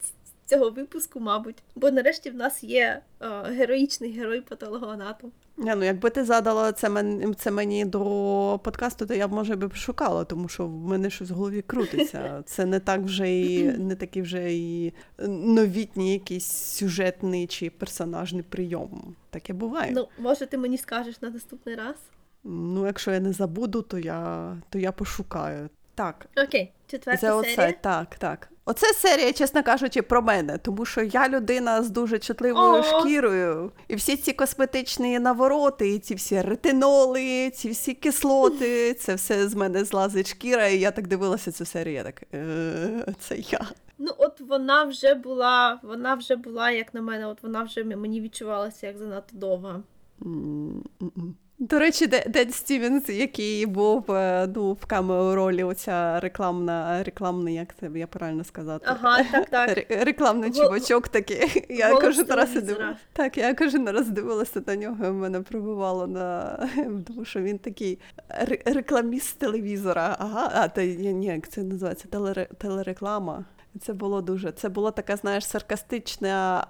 цього 0.54 0.70
випуску, 0.70 1.20
мабуть. 1.20 1.64
Бо 1.76 1.92
нарешті 1.92 2.30
в 2.30 2.36
нас 2.36 2.64
є 2.64 3.02
е, 3.22 3.28
героїчний 3.44 4.12
герой 4.12 4.42
патологоанатом. 4.42 5.32
Ні, 5.58 5.74
ну 5.78 5.84
якби 5.84 6.10
ти 6.10 6.24
задала 6.24 6.72
це, 6.72 6.90
мен, 6.90 7.36
це 7.36 7.52
мені 7.52 7.86
до 7.86 8.60
подкасту, 8.64 9.06
то 9.06 9.14
я 9.14 9.28
б 9.28 9.34
може 9.34 9.56
би 9.56 9.70
пошукала, 9.70 10.24
тому 10.24 10.48
що 10.48 10.66
в 10.66 10.88
мене 10.88 11.10
щось 11.10 11.30
в 11.30 11.34
голові 11.34 11.62
крутиться. 11.62 12.44
Це 12.46 12.66
не 12.66 12.80
так 12.80 13.02
вже 13.02 13.40
і 13.40 13.64
не 13.64 13.96
такий 13.96 14.22
вже 14.22 14.54
і 14.54 14.94
новітній 15.28 16.14
якийсь 16.14 16.46
сюжетний 16.46 17.48
чи 17.48 17.70
персонажний 17.70 18.44
прийом. 18.44 19.16
Таке 19.30 19.54
буває. 19.54 19.92
Ну, 19.96 20.08
може, 20.20 20.46
ти 20.46 20.58
мені 20.58 20.78
скажеш 20.78 21.22
на 21.22 21.30
наступний 21.30 21.76
раз? 21.76 21.96
Ну, 22.44 22.86
якщо 22.86 23.12
я 23.12 23.20
не 23.20 23.34
забуду, 23.34 23.82
то 23.82 24.00
я, 24.00 24.56
то 24.70 24.80
я 24.80 24.92
пошукаю. 24.92 25.70
Так, 25.96 26.26
Окей, 26.48 26.72
четверта 26.88 27.22
це 27.22 27.34
оце, 27.34 27.56
серія. 27.56 27.78
так, 27.82 28.16
так. 28.16 28.50
Оце 28.66 28.94
серія, 28.94 29.34
чесно 29.34 29.64
кажучи, 29.64 30.02
про 30.02 30.22
мене, 30.22 30.58
тому 30.58 30.86
що 30.86 31.02
я 31.02 31.30
людина 31.30 31.84
з 31.84 31.90
дуже 31.90 32.20
чутливою 32.20 32.82
О! 32.82 32.84
шкірою, 32.84 33.72
і 33.88 33.96
всі 33.96 34.18
ці 34.18 34.34
косметичні 34.34 35.20
навороти, 35.20 35.90
і 35.90 36.00
ці 36.00 36.16
всі 36.16 36.42
ретиноли, 36.42 37.50
ці 37.50 37.70
всі 37.70 37.94
кислоти, 37.94 38.94
це 38.94 39.16
все 39.16 39.48
з 39.48 39.56
мене 39.56 39.84
злазить 39.86 40.28
шкіра, 40.28 40.68
і 40.68 40.80
я 40.80 40.92
так 40.92 41.08
дивилася 41.08 41.52
цю 41.52 41.66
серію. 41.66 41.96
Я 41.96 42.04
так 42.04 42.24
е, 42.34 43.14
це 43.20 43.38
я. 43.38 43.66
Ну, 43.98 44.12
от 44.18 44.42
вона 44.42 44.84
вже 44.84 45.14
була, 45.14 45.80
вона 45.84 46.16
вже 46.16 46.36
була, 46.36 46.72
як 46.72 46.94
на 46.94 47.02
мене, 47.02 47.28
от 47.28 47.44
вона 47.44 47.64
вже 47.64 47.84
мені 47.84 48.22
відчувалася 48.22 48.88
як 48.88 48.98
занадто 48.98 49.38
довга. 49.38 49.84
М-м. 50.26 51.36
До 51.70 51.80
речі, 51.80 52.08
Дед 52.08 52.56
Стівенс, 52.56 53.10
який 53.10 53.66
був 53.66 54.12
е, 54.12 54.48
ну, 54.56 54.74
в 54.74 54.86
камео 54.86 55.36
ролі, 55.36 55.64
оця 55.64 56.20
рекламна, 56.20 57.04
рекламний, 57.04 57.56
як 57.56 57.76
це 57.80 57.90
я 57.96 58.08
правильно 58.08 58.44
сказати? 58.44 58.86
Ага, 58.90 59.24
так, 59.32 59.50
так. 59.50 59.86
Рекламний 59.90 60.50
Гол- 60.52 60.64
чувачок 60.64 61.08
такий. 61.08 61.66
Я 61.70 61.88
голос 61.90 62.04
кожен 62.04 62.26
раз 62.28 62.54
дивилася. 62.54 62.96
Так, 63.14 63.38
я 63.38 63.54
кожен 63.54 63.90
раз 63.90 64.10
дивилася 64.10 64.62
на 64.68 64.76
нього, 64.76 65.06
і 65.06 65.12
мене 65.12 65.42
пробивало 65.42 66.08
на 66.08 66.58
тому, 67.08 67.26
що 67.26 67.42
він 67.42 67.58
такий 67.58 68.00
ре- 68.30 68.74
рекламіст 68.74 69.40
телевізора. 69.40 70.16
Ага, 70.20 70.52
а 70.56 70.68
та 70.68 70.86
ні, 70.86 71.26
як 71.26 71.50
це 71.50 71.64
називається 71.64 72.08
телере, 72.08 72.48
телереклама. 72.58 73.46
Це 73.82 73.94
було 73.94 74.22
дуже. 74.22 74.52
Це 74.52 74.70
була 74.70 74.92
така, 74.92 75.16
знаєш, 75.16 75.46
саркастична, 75.46 76.68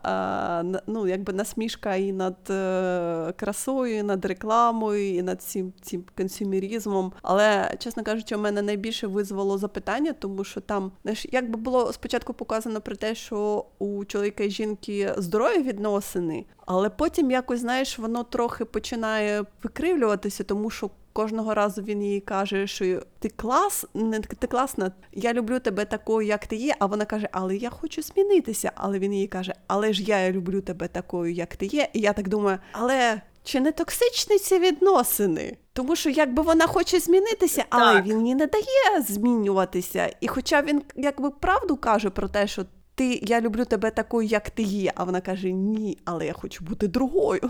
ну, 0.88 1.08
якби 1.08 1.34
насмішка 1.34 1.96
і 1.96 2.12
над 2.12 2.38
е, 2.50 3.34
красою, 3.38 3.98
і 3.98 4.04
над 4.04 4.26
рекламою, 4.26 5.16
і 5.16 5.22
над 5.22 5.42
цим, 5.42 5.74
цим 5.82 6.04
консюмерізмом. 6.18 7.12
Але, 7.22 7.76
чесно 7.80 8.04
кажучи, 8.04 8.36
у 8.36 8.40
мене 8.40 8.62
найбільше 8.62 9.08
визвало 9.08 9.58
запитання, 9.58 10.14
тому 10.20 10.44
що 10.44 10.62
там, 10.62 10.92
знаєш, 11.04 11.26
якби 11.32 11.58
було 11.58 11.94
спочатку 11.94 12.34
показано 12.34 12.82
про 12.82 12.96
те, 12.96 13.16
що 13.16 13.66
у 13.80 14.06
чоловіка 14.06 14.44
і 14.44 14.50
жінки 14.50 15.14
здорові 15.18 15.62
відносини, 15.62 16.46
але 16.66 16.90
потім 16.90 17.32
якось, 17.32 17.60
знаєш, 17.60 18.00
воно 18.00 18.24
трохи 18.24 18.66
починає 18.66 19.46
викривлюватися, 19.64 20.44
тому 20.44 20.70
що. 20.70 20.90
Кожного 21.14 21.54
разу 21.54 21.82
він 21.82 22.04
їй 22.04 22.20
каже, 22.20 22.68
що 22.68 23.02
ти 23.20 23.30
клас, 23.30 23.86
не 23.94 24.20
ти 24.20 24.48
класна, 24.48 24.92
я 25.12 25.34
люблю 25.34 25.60
тебе 25.60 25.86
такою, 25.86 26.28
як 26.28 26.48
ти 26.48 26.56
є. 26.56 26.76
А 26.80 26.86
вона 26.86 27.06
каже, 27.06 27.30
але 27.32 27.56
я 27.56 27.70
хочу 27.70 28.02
змінитися. 28.02 28.72
Але 28.76 29.00
він 29.00 29.14
їй 29.14 29.28
каже, 29.28 29.54
але 29.68 29.94
ж 29.94 30.04
я 30.04 30.32
люблю 30.32 30.62
тебе 30.62 30.88
такою, 30.88 31.34
як 31.34 31.56
ти 31.56 31.66
є. 31.66 31.90
І 31.94 32.00
я 32.00 32.14
так 32.14 32.28
думаю, 32.30 32.58
але 32.72 33.22
чи 33.44 33.60
не 33.60 33.72
токсичні 33.72 34.38
ці 34.38 34.60
відносини? 34.60 35.58
Тому 35.74 35.96
що 35.96 36.10
якби 36.10 36.44
вона 36.44 36.68
хоче 36.68 37.00
змінитися, 37.00 37.66
але 37.70 37.94
Так. 37.94 38.06
він 38.06 38.28
їй 38.28 38.36
не 38.36 38.48
дає 38.48 39.02
змінюватися. 39.08 40.16
І 40.22 40.28
хоча 40.28 40.62
він 40.62 40.82
якби 40.96 41.30
правду 41.30 41.78
каже 41.78 42.10
про 42.10 42.28
те, 42.28 42.48
що 42.48 42.66
ти 42.96 43.20
я 43.24 43.42
люблю 43.42 43.66
тебе 43.66 43.92
такою, 43.92 44.28
як 44.28 44.50
ти 44.50 44.64
є, 44.64 44.92
а 44.96 45.04
вона 45.04 45.22
каже 45.22 45.52
ні, 45.52 45.98
але 46.06 46.26
я 46.26 46.34
хочу 46.34 46.64
бути 46.64 46.88
другою. 46.88 47.50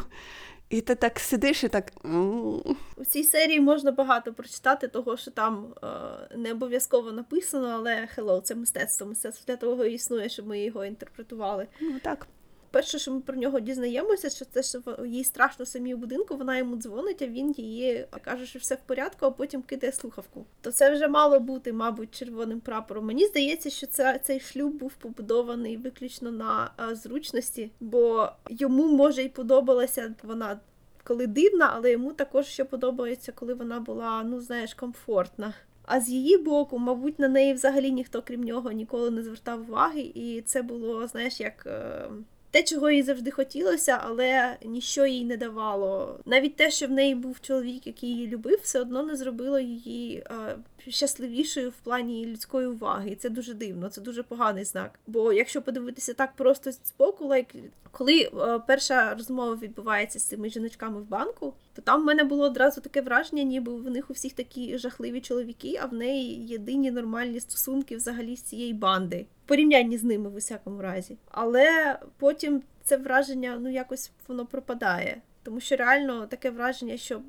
І 0.73 0.81
ти 0.81 0.95
так 0.95 1.19
сидиш 1.19 1.63
і 1.63 1.67
так. 1.69 1.91
У 2.97 3.05
цій 3.05 3.23
серії 3.23 3.59
можна 3.59 3.91
багато 3.91 4.33
прочитати, 4.33 4.87
того, 4.87 5.17
що 5.17 5.31
там 5.31 5.73
е, 5.83 5.87
не 6.37 6.51
обов'язково 6.51 7.11
написано, 7.11 7.67
але 7.67 8.07
hello, 8.17 8.41
це 8.41 8.55
мистецтво. 8.55 9.07
Мистецтво 9.07 9.43
для 9.47 9.55
того 9.55 9.85
існує, 9.85 10.29
щоб 10.29 10.47
ми 10.47 10.59
його 10.59 10.85
інтерпретували. 10.85 11.67
Ну 11.81 11.99
так. 12.03 12.27
Перше, 12.73 12.99
що 12.99 13.11
ми 13.11 13.19
про 13.21 13.35
нього 13.35 13.59
дізнаємося, 13.59 14.29
що 14.29 14.45
це 14.45 14.63
що 14.63 14.79
в- 14.79 15.07
їй 15.07 15.23
страшно 15.23 15.65
самій 15.65 15.93
у 15.93 15.97
будинку, 15.97 16.35
вона 16.35 16.57
йому 16.57 16.75
дзвонить, 16.77 17.21
а 17.21 17.27
він 17.27 17.51
її 17.57 18.07
каже, 18.21 18.45
що 18.45 18.59
все 18.59 18.75
в 18.75 18.79
порядку, 18.87 19.25
а 19.25 19.31
потім 19.31 19.61
кидає 19.61 19.93
слухавку. 19.93 20.45
То 20.61 20.71
це 20.71 20.91
вже 20.93 21.07
мало 21.07 21.39
бути, 21.39 21.73
мабуть, 21.73 22.15
червоним 22.15 22.59
прапором. 22.59 23.05
Мені 23.05 23.25
здається, 23.25 23.69
що 23.69 23.87
це, 23.87 24.19
цей 24.23 24.39
шлюб 24.39 24.73
був 24.73 24.93
побудований 24.93 25.77
виключно 25.77 26.31
на 26.31 26.71
е, 26.91 26.95
зручності, 26.95 27.71
бо 27.79 28.29
йому 28.49 28.87
може 28.87 29.23
й 29.23 29.29
подобалася 29.29 30.13
вона. 30.23 30.59
Коли 31.03 31.27
дивна, 31.27 31.71
але 31.75 31.91
йому 31.91 32.13
також 32.13 32.45
ще 32.45 32.63
подобається, 32.63 33.31
коли 33.31 33.53
вона 33.53 33.79
була, 33.79 34.23
ну 34.23 34.41
знаєш, 34.41 34.73
комфортна. 34.73 35.53
А 35.85 36.01
з 36.01 36.09
її 36.09 36.37
боку, 36.37 36.79
мабуть, 36.79 37.19
на 37.19 37.27
неї 37.27 37.53
взагалі 37.53 37.91
ніхто 37.91 38.21
крім 38.21 38.43
нього 38.43 38.71
ніколи 38.71 39.11
не 39.11 39.23
звертав 39.23 39.61
уваги, 39.61 40.01
і 40.15 40.41
це 40.41 40.61
було, 40.61 41.07
знаєш, 41.07 41.39
як 41.39 41.63
е, 41.65 42.05
те, 42.53 42.63
чого 42.63 42.89
їй 42.89 43.03
завжди 43.03 43.31
хотілося, 43.31 43.99
але 44.03 44.57
ніщо 44.65 45.05
їй 45.05 45.25
не 45.25 45.37
давало. 45.37 46.19
Навіть 46.25 46.55
те, 46.55 46.71
що 46.71 46.87
в 46.87 46.91
неї 46.91 47.15
був 47.15 47.41
чоловік, 47.41 47.87
який 47.87 48.09
її 48.09 48.27
любив, 48.27 48.59
все 48.63 48.81
одно 48.81 49.03
не 49.03 49.15
зробило 49.15 49.59
її 49.59 50.17
е, 50.17 50.55
щасливішою 50.87 51.69
в 51.69 51.73
плані 51.83 52.25
людської 52.25 52.67
уваги. 52.67 53.09
І 53.09 53.15
це 53.15 53.29
дуже 53.29 53.53
дивно, 53.53 53.89
це 53.89 54.01
дуже 54.01 54.23
поганий 54.23 54.63
знак. 54.63 54.99
Бо 55.07 55.33
якщо 55.33 55.61
подивитися 55.61 56.13
так 56.13 56.35
просто 56.35 56.71
з 56.71 56.93
боку, 56.99 57.25
like, 57.25 57.55
коли 57.91 58.21
е, 58.21 58.59
перша 58.67 59.13
розмова 59.13 59.55
відбувається 59.55 60.19
з 60.19 60.23
цими 60.23 60.49
жіночками 60.49 61.01
в 61.01 61.07
банку, 61.07 61.53
то 61.73 61.81
там 61.81 62.01
в 62.01 62.05
мене 62.05 62.23
було 62.23 62.43
одразу 62.43 62.81
таке 62.81 63.01
враження, 63.01 63.43
ніби 63.43 63.75
в 63.75 63.89
них 63.89 64.09
у 64.09 64.13
всіх 64.13 64.33
такі 64.33 64.77
жахливі 64.77 65.21
чоловіки, 65.21 65.79
а 65.81 65.85
в 65.85 65.93
неї 65.93 66.47
єдині 66.47 66.91
нормальні 66.91 67.39
стосунки 67.39 67.95
взагалі 67.95 68.35
з 68.35 68.41
цієї 68.41 68.73
банди. 68.73 69.25
В 69.45 69.47
порівнянні 69.47 69.97
з 69.97 70.03
ними 70.03 70.29
в 70.29 70.35
усякому 70.35 70.81
разі. 70.81 71.17
Але 71.31 71.99
потім 72.17 72.61
це 72.83 72.97
враження 72.97 73.57
ну 73.61 73.71
якось 73.71 74.11
воно 74.27 74.45
пропадає. 74.45 75.21
Тому 75.43 75.59
що 75.59 75.75
реально 75.75 76.27
таке 76.27 76.49
враження, 76.49 76.97
що 76.97 77.21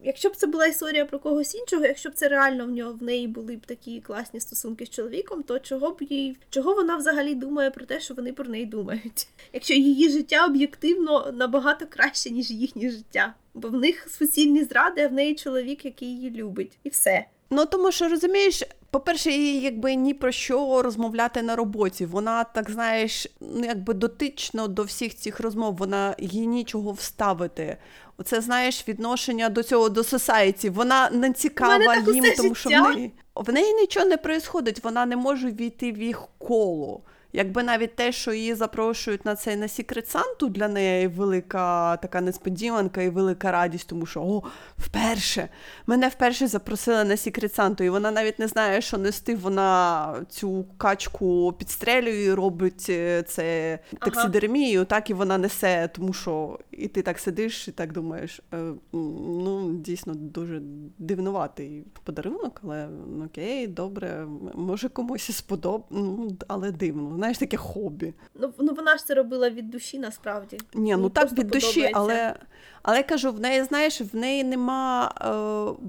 якщо 0.00 0.28
б 0.28 0.36
це 0.36 0.46
була 0.46 0.66
історія 0.66 1.04
про 1.04 1.18
когось 1.18 1.54
іншого, 1.54 1.84
якщо 1.84 2.08
б 2.10 2.14
це 2.14 2.28
реально 2.28 2.66
в 2.66 2.70
нього 2.70 2.92
в 2.92 3.02
неї 3.02 3.28
були 3.28 3.56
б 3.56 3.66
такі 3.66 4.00
класні 4.00 4.40
стосунки 4.40 4.86
з 4.86 4.90
чоловіком, 4.90 5.42
то 5.42 5.58
чого 5.58 5.90
б 5.90 6.02
їй 6.02 6.36
чого 6.50 6.74
вона 6.74 6.96
взагалі 6.96 7.34
думає 7.34 7.70
про 7.70 7.86
те, 7.86 8.00
що 8.00 8.14
вони 8.14 8.32
про 8.32 8.44
неї 8.44 8.66
думають? 8.66 9.28
Якщо 9.52 9.74
її 9.74 10.10
життя 10.10 10.46
об'єктивно 10.46 11.32
набагато 11.32 11.86
краще, 11.86 12.30
ніж 12.30 12.50
їхнє 12.50 12.90
життя, 12.90 13.34
бо 13.54 13.68
в 13.68 13.74
них 13.74 14.08
суцільні 14.10 14.64
зради, 14.64 15.02
а 15.02 15.08
в 15.08 15.12
неї 15.12 15.34
чоловік, 15.34 15.84
який 15.84 16.08
її 16.08 16.30
любить, 16.30 16.78
і 16.84 16.88
все. 16.88 17.26
Ну 17.50 17.66
тому 17.66 17.92
що 17.92 18.08
розумієш, 18.08 18.62
по-перше, 18.96 19.30
їй 19.30 19.60
якби 19.60 19.94
ні 19.94 20.14
про 20.14 20.32
що 20.32 20.82
розмовляти 20.82 21.42
на 21.42 21.56
роботі. 21.56 22.06
Вона 22.06 22.44
так 22.44 22.70
знаєш, 22.70 23.26
ну 23.40 23.64
якби 23.64 23.94
дотично 23.94 24.68
до 24.68 24.82
всіх 24.82 25.16
цих 25.16 25.40
розмов, 25.40 25.76
вона 25.76 26.14
їй 26.18 26.46
нічого 26.46 26.92
вставити. 26.92 27.76
Оце 28.18 28.40
знаєш 28.40 28.88
відношення 28.88 29.48
до 29.48 29.62
цього 29.62 29.88
до 29.88 30.00
society. 30.00 30.70
Вона 30.70 31.10
не 31.10 31.32
цікава 31.32 31.96
їм, 31.96 32.24
тому 32.36 32.54
що 32.54 32.68
в 32.68 32.72
неї 32.72 33.12
в 33.34 33.52
неї 33.52 33.72
нічого 33.74 34.06
не 34.06 34.16
проїсходить, 34.16 34.84
вона 34.84 35.06
не 35.06 35.16
може 35.16 35.50
війти 35.50 35.92
в 35.92 36.02
їх 36.02 36.22
коло. 36.38 37.00
Якби 37.36 37.62
навіть 37.62 37.96
те, 37.96 38.12
що 38.12 38.32
її 38.32 38.54
запрошують 38.54 39.24
на 39.24 39.34
цей 39.36 39.56
на 39.56 39.66
Secret 39.66 40.16
Santa, 40.16 40.48
для 40.48 40.68
неї 40.68 41.06
велика 41.06 41.96
така 41.96 42.20
несподіванка 42.20 43.02
і 43.02 43.08
велика 43.08 43.52
радість, 43.52 43.88
тому 43.88 44.06
що 44.06 44.22
о, 44.22 44.42
вперше 44.78 45.48
мене 45.86 46.08
вперше 46.08 46.46
запросили 46.46 47.04
на 47.04 47.14
Secret 47.14 47.58
Santa, 47.58 47.82
і 47.82 47.88
вона 47.88 48.10
навіть 48.10 48.38
не 48.38 48.48
знає, 48.48 48.80
що 48.80 48.98
нести. 48.98 49.36
Вона 49.36 50.14
цю 50.28 50.64
качку 50.76 51.54
підстрелює, 51.58 52.22
і 52.22 52.32
робить 52.32 52.86
е, 52.88 53.22
це 53.22 53.78
таксидермію, 54.00 54.84
так 54.84 55.10
і 55.10 55.14
вона 55.14 55.38
несе, 55.38 55.88
тому 55.92 56.12
що 56.12 56.58
і 56.70 56.88
ти 56.88 57.02
так 57.02 57.18
сидиш 57.18 57.68
і 57.68 57.72
так 57.72 57.92
думаєш. 57.92 58.40
е, 58.54 58.72
ну 58.92 59.72
дійсно 59.72 60.14
дуже 60.14 60.60
дивнуватий 60.98 61.84
подарунок, 62.04 62.60
але 62.64 62.88
ну, 63.06 63.24
окей, 63.24 63.66
добре, 63.66 64.26
може 64.54 64.88
комусь 64.88 65.28
і 65.28 65.32
сподоб, 65.32 65.84
ну, 65.90 66.36
але 66.48 66.72
дивно. 66.72 67.25
Знаєш, 67.26 67.38
таке 67.38 67.56
хобі. 67.56 68.14
Ну, 68.34 68.52
ну 68.58 68.74
вона 68.74 68.96
ж 68.96 69.06
це 69.06 69.14
робила 69.14 69.50
від 69.50 69.70
душі 69.70 69.98
насправді. 69.98 70.58
Ні, 70.74 70.96
ну 70.96 71.10
так 71.10 71.32
від 71.32 71.46
душі, 71.46 71.90
але, 71.92 72.34
але 72.82 72.96
я 72.96 73.02
кажу, 73.02 73.32
в 73.32 73.40
неї, 73.40 73.64
знаєш, 73.64 74.00
в 74.00 74.16
неї 74.16 74.44
нема, 74.44 75.14
е, 75.20 75.26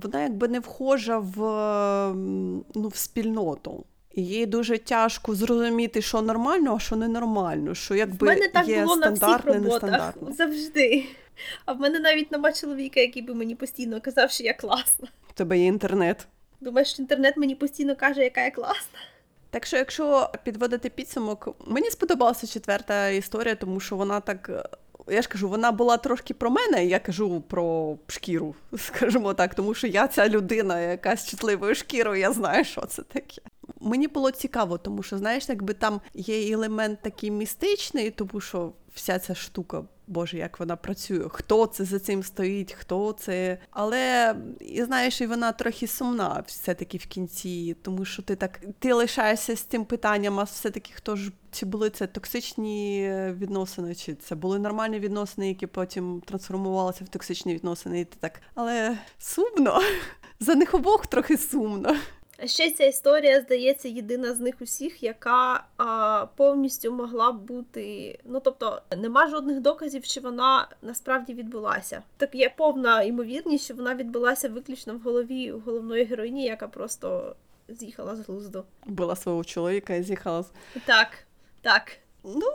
вона 0.04 0.24
якби 0.24 0.48
не 0.48 0.60
вхожа 0.60 1.18
в, 1.18 1.38
ну, 2.76 2.88
в 2.88 2.96
спільноту. 2.96 3.86
І 4.12 4.26
їй 4.26 4.46
дуже 4.46 4.78
тяжко 4.78 5.36
зрозуміти, 5.36 6.02
що 6.02 6.22
нормально, 6.22 6.76
а 6.76 6.80
що 6.80 6.96
ненормально, 6.96 7.76
що 7.76 7.94
В 7.94 8.24
мене 8.24 8.48
так 8.54 8.68
є 8.68 8.84
було 8.84 8.96
на 8.96 9.12
всіх 9.12 9.46
роботах 9.46 10.14
завжди. 10.38 11.06
А 11.66 11.74
в 11.74 11.80
мене 11.80 12.00
навіть 12.00 12.32
нема 12.32 12.52
чоловіка, 12.52 13.00
який 13.00 13.22
би 13.22 13.34
мені 13.34 13.56
постійно 13.56 14.02
казав, 14.02 14.32
що 14.32 14.44
я 14.44 14.54
класна. 14.54 15.08
У 15.30 15.34
тебе 15.34 15.60
є 15.60 15.66
інтернет. 15.66 16.28
Думаєш, 16.62 17.00
інтернет 17.00 17.38
мені 17.38 17.56
постійно 17.56 17.96
каже, 17.96 18.24
яка 18.24 18.42
я 18.42 18.52
класна. 18.52 19.00
Так 19.50 19.66
що, 19.66 19.78
якщо 19.78 20.30
підводити 20.44 20.90
підсумок, 20.90 21.56
мені 21.68 21.90
сподобалася 21.90 22.48
четверта 22.48 23.10
історія, 23.10 23.56
тому 23.56 23.80
що 23.80 23.96
вона 23.96 24.20
так. 24.20 24.50
е, 24.50 24.64
Я 25.14 25.22
ж 25.22 25.28
кажу, 25.30 25.50
вона 25.50 25.72
була 25.72 25.98
трошки 25.98 26.34
про 26.34 26.50
мене, 26.50 26.86
я 26.86 27.00
кажу 27.00 27.42
про 27.42 27.98
шкіру, 28.08 28.56
скажімо 28.78 29.34
так, 29.34 29.56
тому 29.56 29.74
що 29.74 29.88
я 29.88 30.08
ця 30.08 30.30
людина, 30.30 30.82
яка 30.82 31.16
з 31.18 31.28
чутливою 31.28 31.76
шкірою, 31.76 32.20
я 32.22 32.32
знаю, 32.34 32.66
що 32.66 32.82
це 32.82 33.02
таке. 33.02 33.42
Мені 33.80 34.08
було 34.08 34.32
цікаво, 34.32 34.78
тому 34.78 35.04
що, 35.04 35.18
знаєш, 35.18 35.50
якби 35.50 35.74
там 35.74 36.02
є 36.14 36.52
елемент 36.54 37.02
такий 37.02 37.32
містичний, 37.32 38.12
тому 38.12 38.42
що 38.42 38.72
вся 38.98 39.20
ця 39.20 39.36
штука, 39.36 39.84
Боже, 40.08 40.38
як 40.38 40.60
вона 40.60 40.76
працює, 40.76 41.30
хто 41.30 41.66
це 41.66 41.86
за 41.86 42.00
цим 42.00 42.24
стоїть, 42.24 42.74
хто 42.74 43.14
це. 43.14 43.58
Але 43.72 44.36
і 44.60 44.84
знаєш, 44.84 45.22
і 45.22 45.26
вона 45.26 45.52
трохи 45.52 45.88
сумна 45.88 46.44
все-таки 46.48 46.98
в 46.98 47.06
кінці, 47.06 47.76
тому 47.82 48.06
що 48.06 48.22
ти 48.22 48.36
так 48.36 48.60
ти 48.80 48.94
лишаєшся 48.94 49.56
з 49.56 49.62
цим 49.62 49.86
питанням, 49.86 50.40
а 50.40 50.44
все-таки 50.44 50.92
хто 50.96 51.16
ж 51.16 51.32
чи 51.52 51.66
були 51.66 51.90
це 51.90 52.08
токсичні 52.08 53.10
відносини, 53.32 53.96
чи 53.96 54.16
це 54.16 54.36
були 54.36 54.60
нормальні 54.60 55.00
відносини, 55.00 55.48
які 55.48 55.68
потім 55.68 56.22
трансформувалися 56.26 57.04
в 57.04 57.10
токсичні 57.10 57.54
відносини, 57.54 58.00
і 58.00 58.06
ти 58.06 58.18
так. 58.20 58.42
Але 58.56 58.98
сумно. 59.20 59.82
За 60.40 60.56
них 60.56 60.74
обох 60.74 61.08
трохи 61.08 61.38
сумно. 61.38 61.96
А 62.38 62.48
ще 62.48 62.72
ця 62.72 62.86
історія, 62.86 63.42
здається, 63.42 63.88
єдина 63.88 64.34
з 64.34 64.40
них 64.40 64.56
усіх, 64.60 65.04
яка 65.04 65.64
а, 65.78 66.26
повністю 66.36 66.92
могла 66.92 67.32
б 67.32 67.42
бути. 67.42 68.20
Ну 68.26 68.40
тобто, 68.40 68.82
нема 68.98 69.30
жодних 69.30 69.62
доказів, 69.62 70.06
що 70.06 70.22
вона 70.22 70.68
насправді 70.82 71.34
відбулася. 71.34 72.04
Так 72.18 72.36
є 72.36 72.54
повна 72.58 73.04
ймовірність, 73.04 73.66
що 73.66 73.74
вона 73.74 73.96
відбулася 73.96 74.50
виключно 74.50 74.94
в 74.96 75.00
голові 75.00 75.52
головної 75.52 76.04
героїні, 76.04 76.46
яка 76.46 76.68
просто 76.68 77.36
з'їхала 77.68 78.16
з 78.16 78.20
глузду. 78.20 78.64
Була 78.86 79.16
свого 79.16 79.44
чоловіка 79.44 79.94
і 79.94 80.04
з'їхала 80.04 80.44
з. 80.44 80.52
Так, 80.86 81.10
так. 81.62 81.92
Ну. 82.24 82.46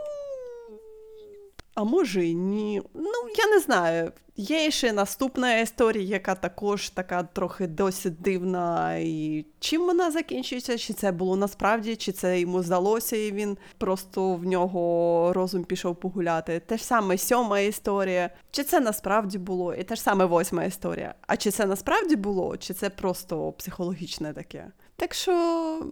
А 1.74 1.84
може 1.84 2.26
і 2.26 2.34
ні. 2.34 2.82
Ну, 2.94 3.10
я 3.38 3.46
не 3.46 3.60
знаю. 3.60 4.12
Є 4.36 4.70
ще 4.70 4.92
наступна 4.92 5.58
історія, 5.58 6.04
яка 6.04 6.34
також 6.34 6.90
така 6.90 7.22
трохи 7.22 7.66
досить 7.66 8.20
дивна. 8.20 8.96
І 8.96 9.46
чим 9.60 9.80
вона 9.80 10.10
закінчується? 10.10 10.78
Чи 10.78 10.92
це 10.92 11.12
було 11.12 11.36
насправді, 11.36 11.96
чи 11.96 12.12
це 12.12 12.40
йому 12.40 12.62
здалося, 12.62 13.16
і 13.16 13.32
він 13.32 13.58
просто 13.78 14.34
в 14.34 14.44
нього 14.44 15.32
розум 15.32 15.64
пішов 15.64 15.96
погуляти. 15.96 16.62
Те 16.66 16.76
ж 16.76 16.84
саме 16.84 17.18
сьома 17.18 17.60
історія. 17.60 18.30
Чи 18.50 18.64
це 18.64 18.80
насправді 18.80 19.38
було? 19.38 19.74
І 19.74 19.84
те 19.84 19.94
ж 19.94 20.02
саме 20.02 20.24
восьма 20.24 20.64
історія. 20.64 21.14
А 21.26 21.36
чи 21.36 21.50
це 21.50 21.66
насправді 21.66 22.16
було, 22.16 22.56
чи 22.56 22.74
це 22.74 22.90
просто 22.90 23.52
психологічне 23.52 24.32
таке? 24.32 24.66
Так 24.96 25.14
що 25.14 25.90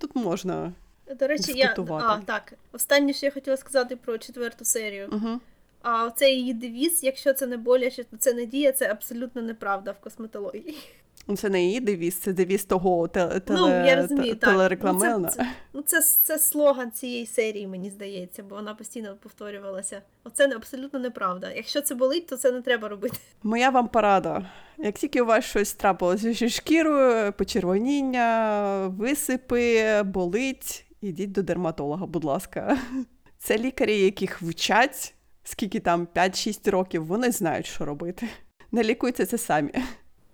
тут 0.00 0.16
можна. 0.16 0.72
До 1.18 1.26
речі, 1.26 1.52
я 1.54 1.74
а, 1.90 2.20
так. 2.24 2.52
Останнє, 2.72 3.12
що 3.12 3.26
я 3.26 3.32
хотіла 3.32 3.56
сказати 3.56 3.96
про 3.96 4.18
четверту 4.18 4.64
серію. 4.64 5.08
Угу. 5.12 5.40
А 5.82 6.10
цей 6.10 6.36
її 6.36 6.54
девіз, 6.54 7.00
якщо 7.02 7.32
це 7.32 7.46
не 7.46 7.56
боляче, 7.56 8.04
то 8.04 8.16
це 8.16 8.32
не 8.32 8.46
діє, 8.46 8.72
це 8.72 8.90
абсолютно 8.90 9.42
неправда 9.42 9.90
в 9.90 10.00
косметології. 10.00 10.76
Ну, 11.26 11.36
Це 11.36 11.48
не 11.48 11.64
її 11.64 11.80
девіз, 11.80 12.14
це 12.14 12.32
девіз 12.32 12.64
того 12.64 13.08
теле, 13.08 13.40
Ну, 13.48 13.68
я 13.68 13.96
розумію, 13.96 14.34
телерекламена. 14.34 15.18
Ну, 15.18 15.28
це, 15.28 15.36
це, 15.36 15.46
ну, 15.72 15.82
це, 15.82 16.02
це 16.02 16.38
слоган 16.38 16.90
цієї 16.90 17.26
серії, 17.26 17.66
мені 17.66 17.90
здається, 17.90 18.42
бо 18.42 18.54
вона 18.54 18.74
постійно 18.74 19.16
повторювалася. 19.22 20.02
Оце 20.24 20.46
не 20.46 20.56
абсолютно 20.56 20.98
неправда. 20.98 21.52
Якщо 21.52 21.80
це 21.80 21.94
болить, 21.94 22.26
то 22.26 22.36
це 22.36 22.52
не 22.52 22.62
треба 22.62 22.88
робити. 22.88 23.16
Моя 23.42 23.70
вам 23.70 23.88
порада. 23.88 24.50
Як 24.78 24.94
тільки 24.94 25.22
у 25.22 25.26
вас 25.26 25.44
щось 25.44 25.74
трапилося 25.74 26.32
зі 26.32 26.48
шкірою, 26.48 27.32
почервоніння, 27.32 28.86
висипи, 28.98 30.02
болить, 30.02 30.84
ідіть 31.04 31.32
до 31.32 31.42
дерматолога, 31.42 32.06
будь 32.06 32.24
ласка. 32.24 32.78
Це 33.38 33.58
лікарі, 33.58 34.00
яких 34.00 34.42
вчать, 34.42 35.14
скільки 35.44 35.80
там 35.80 36.08
5-6 36.14 36.70
років, 36.70 37.06
вони 37.06 37.30
знають, 37.30 37.66
що 37.66 37.84
робити. 37.84 38.28
Не 38.72 38.82
лікуйте 38.82 39.26
це 39.26 39.38
самі. 39.38 39.70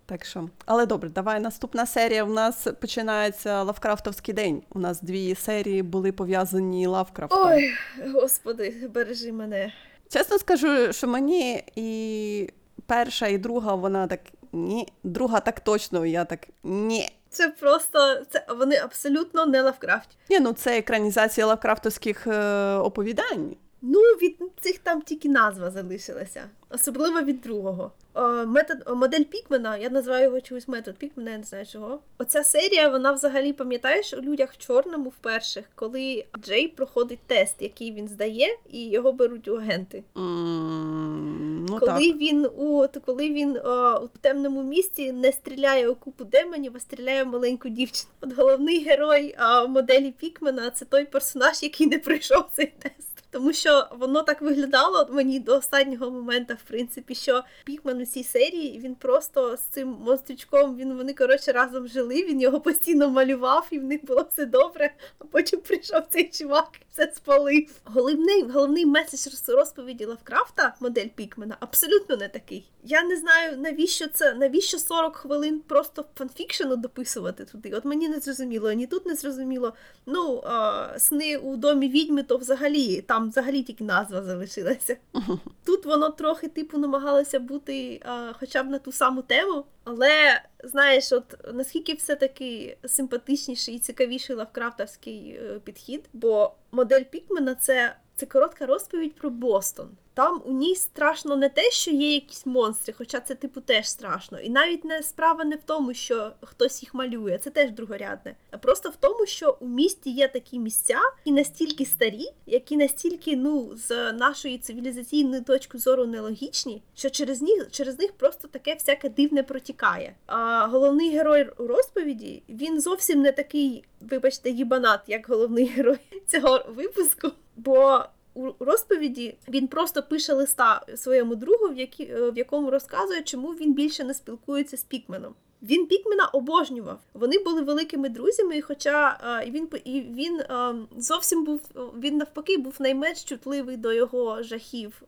Так 0.05 0.25
що, 0.25 0.49
але 0.65 0.85
добре, 0.85 1.09
давай 1.09 1.39
наступна 1.39 1.85
серія. 1.85 2.23
У 2.23 2.33
нас 2.33 2.67
починається 2.81 3.63
Лавкрафтовський 3.63 4.33
день. 4.33 4.63
У 4.69 4.79
нас 4.79 5.01
дві 5.01 5.35
серії 5.35 5.83
були 5.83 6.11
пов'язані 6.11 6.87
Лавкрафтом. 6.87 7.39
Ой, 7.45 7.71
господи, 8.13 8.89
бережи 8.93 9.31
мене. 9.31 9.73
Чесно 10.09 10.39
скажу, 10.39 10.93
що 10.93 11.07
мені 11.07 11.63
і 11.75 12.49
перша, 12.85 13.27
і 13.27 13.37
друга, 13.37 13.75
вона 13.75 14.07
так 14.07 14.19
ні. 14.53 14.87
Друга 15.03 15.39
так 15.39 15.59
точно, 15.59 16.05
я 16.05 16.25
так 16.25 16.47
ні. 16.63 17.09
Це 17.31 17.49
просто 17.49 18.21
це 18.29 18.45
вони 18.49 18.75
абсолютно 18.75 19.45
не 19.45 19.61
Лавкрафт. 19.61 20.09
Ні, 20.29 20.39
ну 20.39 20.53
це 20.53 20.77
екранізація 20.77 21.47
лавкрафтовських 21.47 22.27
е, 22.27 22.73
оповідань. 22.75 23.55
Ну, 23.81 23.99
від 23.99 24.35
цих 24.59 24.77
там 24.77 25.01
тільки 25.01 25.29
назва 25.29 25.71
залишилася, 25.71 26.49
особливо 26.69 27.21
від 27.21 27.41
другого. 27.41 27.91
Е, 28.15 28.45
метод, 28.45 28.77
о, 28.85 28.95
модель 28.95 29.23
Пікмена, 29.23 29.77
я 29.77 29.89
називаю 29.89 30.23
його 30.23 30.41
чогось 30.41 30.67
метод 30.67 30.95
Пікмена, 30.95 31.31
я 31.31 31.37
не 31.37 31.43
знаю 31.43 31.65
чого. 31.65 31.99
Оця 32.17 32.43
серія, 32.43 32.89
вона 32.89 33.11
взагалі 33.11 33.53
пам'ятаєш 33.53 34.13
у 34.13 34.21
людях 34.21 34.53
в 34.53 34.57
чорному 34.57 35.09
вперше, 35.09 35.63
коли 35.75 36.25
Джей 36.39 36.67
проходить 36.67 37.19
тест, 37.27 37.55
який 37.59 37.91
він 37.91 38.07
здає, 38.07 38.57
і 38.69 38.89
його 38.89 39.13
беруть 39.13 39.47
у 39.47 39.55
агенти. 39.55 40.03
М, 40.17 41.65
ну 41.69 41.79
коли 41.79 42.11
так. 42.11 42.17
він 42.17 42.45
у 42.45 42.87
коли 43.05 43.29
він 43.29 43.55
е, 43.55 43.93
у 43.93 44.07
темному 44.21 44.63
місці 44.63 45.11
не 45.11 45.31
стріляє 45.31 45.89
у 45.89 45.95
купу 45.95 46.23
демонів, 46.23 46.71
а 46.75 46.79
стріляє 46.79 47.23
в 47.23 47.27
маленьку 47.27 47.69
дівчину. 47.69 48.09
От 48.21 48.33
головний 48.33 48.83
герой 48.83 49.35
е, 49.39 49.67
моделі 49.67 50.13
Пікмена 50.19 50.69
це 50.69 50.85
той 50.85 51.05
персонаж, 51.05 51.63
який 51.63 51.87
не 51.87 51.99
пройшов 51.99 52.43
цей 52.55 52.73
тест. 52.79 53.10
Тому 53.31 53.53
що 53.53 53.87
воно 53.91 54.23
так 54.23 54.41
виглядало 54.41 55.07
мені 55.11 55.39
до 55.39 55.55
останнього 55.55 56.11
моменту, 56.11 56.53
в 56.53 56.69
принципі, 56.69 57.15
що 57.15 57.43
Пікмен 57.65 58.01
у 58.01 58.05
цій 58.05 58.23
серії 58.23 58.79
він 58.79 58.95
просто 58.95 59.57
з 59.57 59.61
цим 59.61 59.87
монстрючком, 59.87 60.77
він 60.77 60.93
вони 60.93 61.13
коротше 61.13 61.51
разом 61.51 61.87
жили. 61.87 62.15
Він 62.23 62.41
його 62.41 62.61
постійно 62.61 63.09
малював, 63.09 63.67
і 63.71 63.79
в 63.79 63.83
них 63.83 64.05
було 64.05 64.27
все 64.33 64.45
добре. 64.45 64.93
А 65.19 65.23
потім 65.25 65.59
прийшов 65.59 66.01
цей 66.09 66.29
чувак 66.29 66.69
і 66.81 66.83
все 66.93 67.11
спалив. 67.15 67.81
Головний 67.83 68.41
головний 68.41 68.85
меседж 68.85 69.49
розповіді 69.49 70.05
Лавкрафта, 70.05 70.75
модель 70.79 71.07
Пікмена, 71.15 71.57
абсолютно 71.59 72.17
не 72.17 72.27
такий. 72.27 72.69
Я 72.83 73.03
не 73.03 73.15
знаю, 73.15 73.57
навіщо 73.57 74.07
це, 74.07 74.33
навіщо 74.33 74.77
40 74.79 75.15
хвилин 75.15 75.59
просто 75.67 76.05
фанфікшену 76.17 76.75
дописувати 76.75 77.45
туди. 77.45 77.71
От 77.73 77.85
мені 77.85 78.09
не 78.09 78.19
зрозуміло, 78.19 78.71
ні 78.71 78.87
тут 78.87 79.05
не 79.05 79.15
зрозуміло. 79.15 79.73
Ну, 80.05 80.41
а, 80.45 80.89
сни 80.99 81.37
у 81.37 81.55
домі 81.55 81.89
відьми, 81.89 82.23
то 82.23 82.37
взагалі 82.37 83.01
там 83.01 83.20
взагалі 83.29 83.63
тільки 83.63 83.83
назва 83.83 84.23
залишилася. 84.23 84.97
Тут 85.65 85.85
воно 85.85 86.09
трохи, 86.09 86.47
типу, 86.47 86.77
намагалося 86.77 87.39
бути 87.39 88.01
а, 88.05 88.33
хоча 88.39 88.63
б 88.63 88.69
на 88.69 88.79
ту 88.79 88.91
саму 88.91 89.21
тему. 89.21 89.65
Але 89.83 90.41
знаєш, 90.63 91.11
от 91.11 91.53
наскільки 91.53 91.93
все-таки 91.93 92.77
симпатичніший 92.85 93.75
і 93.75 93.79
цікавіший 93.79 94.35
лавкрафтовський 94.35 95.29
е, 95.29 95.59
підхід, 95.63 96.09
бо 96.13 96.53
модель 96.71 97.03
Пікмена 97.03 97.55
це, 97.55 97.95
це 98.21 98.27
коротка 98.27 98.65
розповідь 98.65 99.15
про 99.15 99.29
Бостон. 99.29 99.89
Там 100.13 100.41
у 100.45 100.51
ній 100.51 100.75
страшно 100.75 101.35
не 101.35 101.49
те, 101.49 101.71
що 101.71 101.91
є 101.91 102.13
якісь 102.13 102.45
монстри, 102.45 102.93
хоча 102.97 103.19
це 103.19 103.35
типу 103.35 103.61
теж 103.61 103.89
страшно. 103.89 104.39
І 104.39 104.49
навіть 104.49 104.85
не 104.85 105.03
справа 105.03 105.43
не 105.43 105.55
в 105.55 105.63
тому, 105.65 105.93
що 105.93 106.31
хтось 106.41 106.83
їх 106.83 106.93
малює, 106.93 107.37
це 107.37 107.49
теж 107.49 107.71
другорядне. 107.71 108.35
А 108.51 108.57
просто 108.57 108.89
в 108.89 108.95
тому, 108.95 109.25
що 109.25 109.57
у 109.59 109.67
місті 109.67 110.09
є 110.09 110.27
такі 110.27 110.59
місця, 110.59 110.99
і 111.25 111.31
настільки 111.31 111.85
старі, 111.85 112.25
які 112.45 112.77
настільки, 112.77 113.35
ну, 113.35 113.71
з 113.75 114.11
нашої 114.11 114.57
цивілізаційної 114.57 115.41
точки 115.41 115.77
зору 115.77 116.05
нелогічні, 116.05 116.81
що 116.95 117.09
через 117.09 117.41
них 117.41 117.71
через 117.71 117.99
них 117.99 118.11
просто 118.11 118.47
таке 118.47 118.73
всяке 118.73 119.09
дивне 119.09 119.43
протікає. 119.43 120.15
А 120.25 120.67
головний 120.67 121.11
герой 121.11 121.49
у 121.57 121.67
розповіді 121.67 122.43
він 122.49 122.81
зовсім 122.81 123.21
не 123.21 123.31
такий, 123.31 123.83
вибачте, 124.01 124.49
їбанат, 124.49 124.99
як 125.07 125.29
головний 125.29 125.65
герой 125.65 125.99
цього 126.27 126.65
випуску. 126.75 127.31
Бо 127.55 128.05
у 128.33 128.51
розповіді 128.59 129.37
він 129.47 129.67
просто 129.67 130.03
пише 130.03 130.33
листа 130.33 130.85
своєму 130.95 131.35
другу, 131.35 131.67
в, 131.67 131.77
які, 131.77 132.03
е, 132.03 132.31
в 132.31 132.37
якому 132.37 132.71
розказує, 132.71 133.21
чому 133.21 133.51
він 133.51 133.73
більше 133.73 134.03
не 134.03 134.13
спілкується 134.13 134.77
з 134.77 134.83
Пікменом. 134.83 135.35
Він 135.63 135.87
Пікмена 135.87 136.25
обожнював. 136.25 136.99
Вони 137.13 137.39
були 137.39 137.61
великими 137.61 138.09
друзями, 138.09 138.61
хоча 138.61 139.19
е, 139.23 139.47
і 139.47 139.51
він 139.51 139.69
і 139.83 140.01
він 140.01 140.39
е, 140.39 140.75
зовсім 140.97 141.43
був 141.43 141.61
він 141.99 142.17
навпаки 142.17 142.57
був 142.57 142.75
найменш 142.79 143.23
чутливий 143.23 143.77
до 143.77 143.93
його 143.93 144.43
жахів 144.43 145.03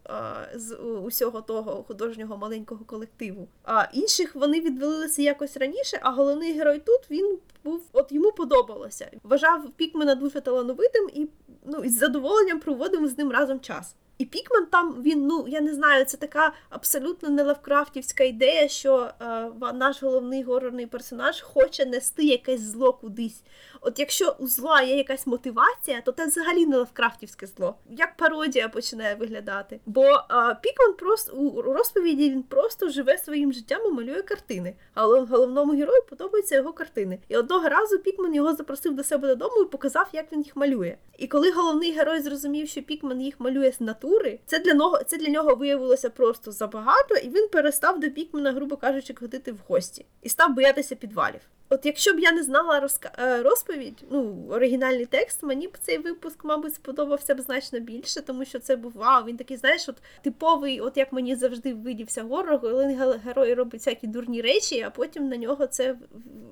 з 0.55 0.75
усього 0.75 1.41
того 1.41 1.83
художнього 1.87 2.37
маленького 2.37 2.85
колективу. 2.85 3.47
А 3.63 3.83
інших 3.93 4.35
вони 4.35 4.61
відвалилися 4.61 5.21
якось 5.21 5.57
раніше. 5.57 5.99
А 6.01 6.11
головний 6.11 6.53
герой 6.53 6.79
тут 6.85 7.01
він 7.11 7.37
був 7.63 7.81
от 7.93 8.11
йому 8.11 8.31
подобалося. 8.31 9.11
Вважав 9.23 9.71
Пікмена 9.75 10.15
дуже 10.15 10.41
талановитим 10.41 11.09
і 11.13 11.27
ну 11.65 11.83
із 11.83 11.97
задоволенням 11.97 12.59
проводимо 12.59 13.07
з 13.07 13.17
ним 13.17 13.31
разом 13.31 13.59
час. 13.59 13.95
І 14.23 14.25
Пікмен 14.25 14.65
там 14.65 15.01
він, 15.03 15.27
ну 15.27 15.45
я 15.47 15.61
не 15.61 15.73
знаю, 15.73 16.05
це 16.05 16.17
така 16.17 16.53
абсолютно 16.69 17.29
не 17.29 17.43
лавкрафтівська 17.43 18.23
ідея, 18.23 18.67
що 18.67 19.09
е, 19.21 19.49
наш 19.73 20.03
головний 20.03 20.43
горорний 20.43 20.85
персонаж 20.87 21.41
хоче 21.41 21.85
нести 21.85 22.23
якесь 22.23 22.61
зло 22.61 22.93
кудись. 22.93 23.43
От 23.81 23.99
якщо 23.99 24.35
у 24.39 24.47
зла 24.47 24.81
є 24.81 24.97
якась 24.97 25.27
мотивація, 25.27 26.01
то 26.01 26.11
це 26.11 26.25
взагалі 26.25 26.65
не 26.65 26.77
лавкрафтівське 26.77 27.47
зло. 27.47 27.75
Як 27.89 28.17
пародія 28.17 28.69
починає 28.69 29.15
виглядати. 29.15 29.79
Бо 29.85 30.03
е, 30.05 30.57
Пікмен 30.61 30.93
просто 30.99 31.33
у 31.33 31.61
розповіді 31.61 32.29
він 32.29 32.43
просто 32.43 32.89
живе 32.89 33.17
своїм 33.17 33.53
життям 33.53 33.81
і 33.85 33.91
малює 33.91 34.21
картини. 34.21 34.75
А 34.93 35.07
голов- 35.07 35.27
головному 35.27 35.73
герою 35.73 36.01
подобаються 36.09 36.55
його 36.55 36.73
картини. 36.73 37.19
І 37.29 37.37
одного 37.37 37.69
разу 37.69 37.99
Пікмен 37.99 38.35
його 38.35 38.55
запросив 38.55 38.95
до 38.95 39.03
себе 39.03 39.27
додому 39.27 39.61
і 39.61 39.65
показав, 39.65 40.09
як 40.13 40.31
він 40.31 40.41
їх 40.41 40.55
малює. 40.55 40.97
І 41.17 41.27
коли 41.27 41.51
головний 41.51 41.91
герой 41.91 42.21
зрозумів, 42.21 42.67
що 42.67 42.81
Пікмен 42.81 43.21
їх 43.21 43.39
малює 43.39 43.71
з 43.71 43.81
натури, 43.81 44.12
це 44.45 44.59
для 44.59 44.73
нього 44.73 45.03
це 45.03 45.17
для 45.17 45.27
нього 45.27 45.55
виявилося 45.55 46.09
просто 46.09 46.51
забагато, 46.51 47.15
і 47.15 47.29
він 47.29 47.47
перестав 47.47 47.99
до 47.99 48.09
Пікмена, 48.09 48.51
грубо 48.51 48.77
кажучи, 48.77 49.13
ходити 49.19 49.51
в 49.51 49.57
гості 49.67 50.05
і 50.21 50.29
став 50.29 50.53
боятися 50.53 50.95
підвалів. 50.95 51.41
От 51.73 51.85
якщо 51.85 52.13
б 52.13 52.19
я 52.19 52.31
не 52.31 52.43
знала 52.43 52.79
розка... 52.79 53.11
е, 53.19 53.43
розповідь, 53.43 54.03
ну 54.11 54.45
оригінальний 54.49 55.05
текст, 55.05 55.43
мені 55.43 55.67
б 55.67 55.77
цей 55.81 55.97
випуск, 55.97 56.43
мабуть, 56.45 56.75
сподобався 56.75 57.35
б 57.35 57.41
значно 57.41 57.79
більше, 57.79 58.21
тому 58.21 58.45
що 58.45 58.59
це 58.59 58.75
був 58.75 58.91
вау. 58.95 59.25
Він 59.25 59.37
такий, 59.37 59.57
знаєш, 59.57 59.89
от 59.89 59.95
типовий, 60.21 60.81
от 60.81 60.97
як 60.97 61.13
мені 61.13 61.35
завжди 61.35 61.73
видівся 61.73 62.23
горор, 62.23 62.61
коли 62.61 62.85
ге- 62.85 63.19
герой 63.25 63.53
робить 63.53 63.81
всякі 63.81 64.07
дурні 64.07 64.41
речі, 64.41 64.81
а 64.81 64.89
потім 64.89 65.29
на 65.29 65.37
нього 65.37 65.67
це 65.67 65.95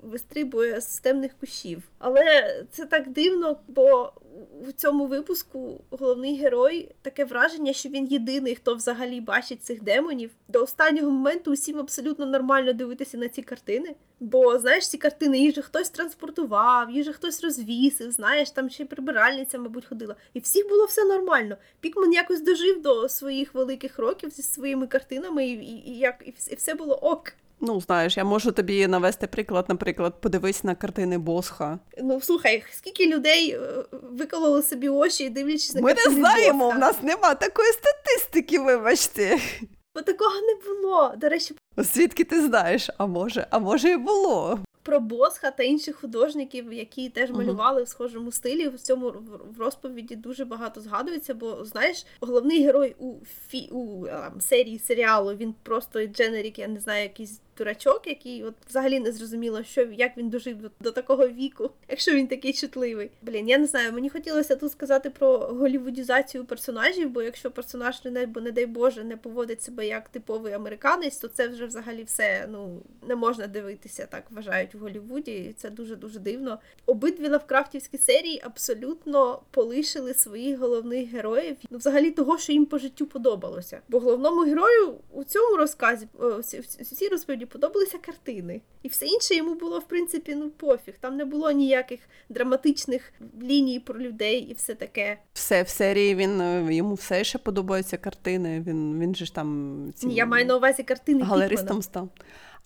вистрибує 0.04 0.82
з 0.82 1.00
темних 1.00 1.32
кущів. 1.40 1.84
Але 2.00 2.24
це 2.72 2.86
так 2.86 3.10
дивно, 3.10 3.58
бо 3.68 4.14
в 4.68 4.74
цьому 4.74 5.06
випуску 5.08 5.82
головний 5.90 6.38
герой 6.38 6.90
таке 7.02 7.26
враження, 7.26 7.74
що 7.74 7.90
він 7.90 8.06
єдиний, 8.06 8.56
хто 8.56 8.76
взагалі 8.76 9.22
бачить 9.22 9.64
цих 9.64 9.84
демонів. 9.84 10.32
До 10.48 10.64
останнього 10.64 11.12
моменту 11.12 11.52
усім 11.52 11.80
абсолютно 11.80 12.26
нормально 12.26 12.74
дивитися 12.74 13.18
на 13.18 13.28
ці 13.28 13.42
картини. 13.42 13.96
Бо 14.24 14.60
знаєш, 14.60 14.90
ці 14.90 14.98
картини 14.98 15.40
їх 15.40 15.56
же 15.56 15.62
хтось 15.62 15.90
транспортував, 15.90 16.92
їх 16.92 17.06
же 17.06 17.14
хтось 17.14 17.44
розвісив, 17.44 18.12
знаєш, 18.12 18.52
там 18.52 18.70
ще 18.70 18.84
й 18.84 18.86
прибиральниця, 18.86 19.60
мабуть, 19.60 19.86
ходила. 19.86 20.16
І 20.34 20.40
всіх 20.40 20.70
було 20.70 20.86
все 20.86 21.06
нормально. 21.06 21.58
Пікман 21.80 22.14
якось 22.14 22.42
дожив 22.42 22.82
до 22.82 23.10
своїх 23.10 23.54
великих 23.54 24.00
років 24.00 24.30
зі 24.30 24.42
своїми 24.42 24.88
картинами, 24.88 25.46
і, 25.46 25.52
і, 25.52 25.92
і, 25.92 25.98
як, 25.98 26.16
і, 26.50 26.56
все 26.56 26.74
було 26.74 26.96
ок. 26.96 27.34
Ну, 27.60 27.82
знаєш, 27.82 28.18
я 28.18 28.24
можу 28.24 28.52
тобі 28.52 28.88
навести 28.88 29.28
приклад, 29.28 29.66
наприклад, 29.70 30.22
подивись 30.22 30.64
на 30.64 30.76
картини 30.76 31.18
Босха. 31.18 31.80
Ну 31.98 32.22
слухай, 32.22 32.64
скільки 32.72 33.08
людей 33.08 33.52
е, 33.52 33.60
викололи 33.92 34.64
собі 34.64 34.90
очі, 34.90 35.30
дивлячись 35.30 35.76
на 35.76 35.82
Ми 35.82 35.94
не 35.94 36.04
знаємо, 36.04 36.66
Босха? 36.66 36.78
в 36.78 36.80
нас 36.80 37.04
нема 37.04 37.36
такої 37.36 37.70
статистики, 37.72 38.60
вибачте. 38.60 39.38
Бо 39.96 40.02
такого 40.02 40.36
не 40.36 40.56
було. 40.74 41.14
До 41.18 41.30
речі, 41.30 41.56
Звідки 41.78 42.24
ти 42.24 42.42
знаєш? 42.42 42.90
А 42.98 43.06
може, 43.06 43.48
а 43.50 43.60
може 43.60 43.92
і 43.92 43.98
було. 43.98 44.60
про 44.84 45.00
Босха 45.00 45.52
та 45.52 45.64
інших 45.64 45.96
художників, 45.96 46.74
які 46.74 47.10
теж 47.10 47.32
малювали 47.32 47.84
в 47.84 47.88
схожому 47.88 48.32
стилі. 48.32 48.68
В 48.70 48.80
цьому 48.80 49.14
в 49.58 49.60
розповіді 49.60 50.16
дуже 50.16 50.46
багато 50.46 50.82
згадується, 50.82 51.34
бо 51.34 51.66
знаєш, 51.66 52.06
головний 52.22 52.64
герой 52.66 52.96
у 53.00 53.14
фі 53.48 53.70
у 53.72 54.06
ем, 54.06 54.42
серії 54.42 54.80
серіалу 54.80 55.36
він 55.36 55.56
просто 55.64 56.06
дженерік, 56.06 56.60
я 56.60 56.68
не 56.68 56.80
знаю, 56.80 57.04
якийсь 57.04 57.42
дурачок, 57.58 58.02
який 58.08 58.44
от 58.44 58.54
взагалі 58.70 59.00
не 59.00 59.12
зрозуміло, 59.12 59.64
що 59.64 59.82
як 59.82 60.18
він 60.18 60.30
дожив 60.30 60.58
до, 60.80 60.92
такого 60.92 61.28
віку, 61.28 61.70
якщо 61.90 62.12
він 62.12 62.28
такий 62.28 62.54
чутливий. 62.54 63.12
Блін, 63.22 63.50
я 63.50 63.58
не 63.58 63.66
знаю. 63.66 63.94
Мені 63.94 64.10
хотілося 64.10 64.56
тут 64.56 64.72
сказати 64.72 65.10
про 65.10 65.38
голівудізацію 65.38 66.46
персонажів, 66.46 67.10
бо 67.10 67.22
якщо 67.22 67.52
персонаж 67.52 68.06
не, 68.06 68.26
бо 68.26 68.42
не 68.42 68.52
дай 68.52 68.66
Боже 68.66 69.04
не 69.04 69.18
поводить 69.18 69.62
себе 69.62 69.88
як 69.88 70.10
типовий 70.10 70.54
американець, 70.54 71.18
то 71.18 71.28
це 71.28 71.48
вже 71.48 71.66
взагалі 71.66 72.04
все 72.04 72.48
ну 72.52 72.82
не 73.08 73.16
можна 73.16 73.48
дивитися, 73.48 74.06
так 74.06 74.24
вважають 74.30 74.76
в 74.76 74.78
Голлівуді. 74.78 75.32
І 75.32 75.54
це 75.54 75.70
дуже 75.70 75.96
дуже 75.96 76.20
дивно. 76.20 76.60
Обидві 76.86 77.28
лавкрафтівські 77.28 77.98
серії 77.98 78.42
абсолютно 78.44 79.42
полишили 79.52 80.14
своїх 80.14 80.60
головних 80.60 81.10
героїв, 81.10 81.58
ну 81.70 81.78
взагалі 81.78 82.12
того, 82.12 82.38
що 82.38 82.54
їм 82.54 82.66
по 82.66 82.78
життю 82.78 83.06
подобалося. 83.06 83.80
Бо 83.90 84.00
головному 84.00 84.42
герою 84.42 84.96
у 85.12 85.24
цьому 85.24 85.58
розказі 85.58 86.08
о, 86.20 86.30
в 86.30 87.41
розповіді 87.42 87.46
подобалися 87.46 87.98
картини, 87.98 88.62
і 88.84 88.88
все 88.88 89.06
інше 89.06 89.36
йому 89.36 89.56
було 89.56 89.80
в 89.80 89.88
принципі 89.88 90.36
ну 90.36 90.50
пофіг. 90.50 90.94
Там 91.00 91.18
не 91.18 91.26
було 91.26 91.52
ніяких 91.52 92.00
драматичних 92.30 93.14
ліній 93.42 93.80
про 93.80 94.00
людей 94.00 94.40
і 94.40 94.54
все 94.54 94.76
таке. 94.76 95.20
Все 95.34 95.64
в 95.64 95.70
серії 95.70 96.16
він 96.16 96.42
е, 96.42 96.76
йому 96.76 96.94
все 96.96 97.24
ще 97.24 97.38
подобаються 97.38 97.98
картини. 97.98 98.64
Він, 98.68 99.00
він 99.00 99.16
же 99.16 99.26
ж 99.26 99.36
там 99.36 99.92
ці... 99.96 100.10
Я 100.10 100.26
маю 100.26 100.46
на 100.46 100.58
увазі 100.58 100.84
картини 100.84 101.20
Пікмана. 101.20 101.42
галеристом 101.42 101.82
став. 101.82 102.10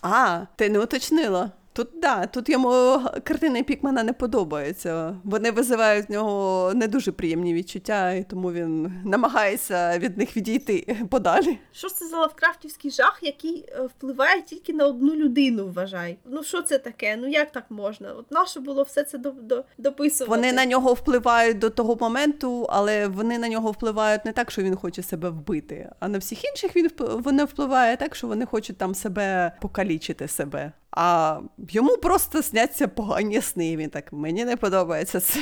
А, 0.00 0.46
ти 0.56 0.68
не 0.70 0.78
уточнила. 0.78 1.52
Тут 1.76 1.88
да, 2.02 2.26
тут 2.26 2.48
йому 2.48 3.00
картини 3.24 3.62
Пікмана 3.62 4.02
не 4.02 4.12
подобаються. 4.12 5.16
Вони 5.24 5.50
визивають 5.50 6.08
в 6.08 6.12
нього 6.12 6.72
не 6.74 6.88
дуже 6.88 7.12
приємні 7.12 7.54
відчуття, 7.54 8.12
і 8.12 8.24
тому 8.24 8.52
він 8.52 8.92
намагається 9.04 9.98
від 9.98 10.18
них 10.18 10.36
відійти 10.36 10.96
подалі. 11.10 11.58
Що 11.72 11.88
це 11.88 12.06
за 12.06 12.18
лавкрафтівський 12.18 12.90
жах, 12.90 13.18
який 13.22 13.64
е, 13.68 13.80
впливає 13.82 14.42
тільки 14.42 14.72
на 14.72 14.86
одну 14.86 15.14
людину, 15.14 15.68
вважай. 15.68 16.16
Ну 16.24 16.42
що 16.42 16.62
це 16.62 16.78
таке? 16.78 17.16
Ну 17.16 17.28
як 17.28 17.52
так 17.52 17.64
можна? 17.70 18.12
От 18.12 18.30
наше 18.30 18.60
було 18.60 18.82
все 18.82 19.04
це 19.04 19.18
до, 19.18 19.30
до, 19.30 19.64
дописувати. 19.78 20.30
Вони 20.40 20.52
на 20.52 20.66
нього 20.66 20.94
впливають 20.94 21.58
до 21.58 21.70
того 21.70 21.96
моменту, 22.00 22.66
але 22.70 23.08
вони 23.08 23.38
на 23.38 23.48
нього 23.48 23.70
впливають 23.70 24.24
не 24.24 24.32
так, 24.32 24.50
що 24.50 24.62
він 24.62 24.76
хоче 24.76 25.02
себе 25.02 25.30
вбити. 25.30 25.90
А 26.00 26.08
на 26.08 26.18
всіх 26.18 26.44
інших 26.44 26.76
він 26.76 26.90
вони 26.98 27.44
впливає 27.44 27.96
так, 27.96 28.14
що 28.14 28.26
вони 28.26 28.46
хочуть 28.46 28.78
там 28.78 28.94
себе 28.94 29.52
покалічити 29.60 30.28
себе. 30.28 30.72
А 30.98 31.40
йому 31.68 31.96
просто 31.96 32.42
сняться 32.42 32.88
погані 32.88 33.40
сни. 33.40 33.76
Він 33.76 33.90
так 33.90 34.12
мені 34.12 34.44
не 34.44 34.56
подобається 34.56 35.20
це. 35.20 35.40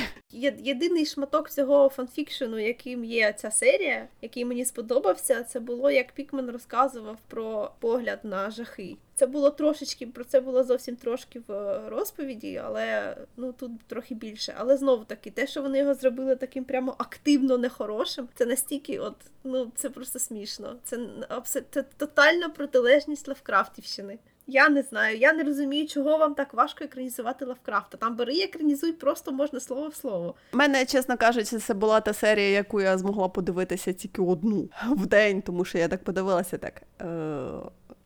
Єдиний 0.59 1.05
шматок 1.05 1.49
цього 1.49 1.89
фанфікшену, 1.89 2.59
яким 2.59 3.05
є 3.05 3.33
ця 3.33 3.51
серія, 3.51 4.07
який 4.21 4.45
мені 4.45 4.65
сподобався, 4.65 5.43
це 5.43 5.59
було 5.59 5.91
як 5.91 6.11
Пікмен 6.11 6.49
розказував 6.49 7.17
про 7.27 7.71
погляд 7.79 8.19
на 8.23 8.51
жахи. 8.51 8.97
Це 9.15 9.27
було 9.27 9.49
трошечки, 9.49 10.07
про 10.07 10.23
це 10.23 10.41
було 10.41 10.63
зовсім 10.63 10.95
трошки 10.95 11.41
в 11.47 11.79
розповіді, 11.89 12.61
але 12.65 13.17
ну 13.37 13.53
тут 13.53 13.71
трохи 13.87 14.15
більше. 14.15 14.55
Але 14.57 14.77
знову 14.77 15.03
таки, 15.05 15.31
те, 15.31 15.47
що 15.47 15.61
вони 15.61 15.77
його 15.77 15.93
зробили 15.93 16.35
таким 16.35 16.63
прямо 16.63 16.95
активно 16.97 17.57
нехорошим, 17.57 18.27
це 18.35 18.45
настільки, 18.45 18.99
от 18.99 19.15
ну 19.43 19.71
це 19.75 19.89
просто 19.89 20.19
смішно. 20.19 20.75
Це 20.83 20.97
абс- 21.29 21.63
це 21.71 21.83
тотальна 21.97 22.49
протилежність 22.49 23.27
Лавкрафтівщини. 23.27 24.19
Я 24.47 24.69
не 24.69 24.81
знаю, 24.81 25.17
я 25.17 25.33
не 25.33 25.43
розумію, 25.43 25.87
чого 25.87 26.17
вам 26.17 26.35
так 26.35 26.53
важко 26.53 26.83
екранізувати 26.83 27.45
Лавкрафта. 27.45 27.97
Там 27.97 28.15
бери 28.15 28.39
екранізуй, 28.39 28.91
просто 28.91 29.31
можна 29.31 29.59
слово 29.59 29.87
в 29.87 29.95
слово. 29.95 30.35
У 30.53 30.57
мене, 30.57 30.85
чесно 30.85 31.17
кажучи, 31.17 31.57
це 31.57 31.73
була 31.73 32.01
та 32.01 32.13
серія, 32.13 32.49
яку 32.49 32.81
я 32.81 32.97
змогла 32.97 33.27
подивитися 33.29 33.93
тільки 33.93 34.21
одну 34.21 34.69
в 34.91 35.05
день, 35.05 35.41
тому 35.41 35.65
що 35.65 35.77
я 35.77 35.87
так 35.87 36.03
подивилася 36.03 36.57
так. 36.57 36.81
Е... 37.01 37.05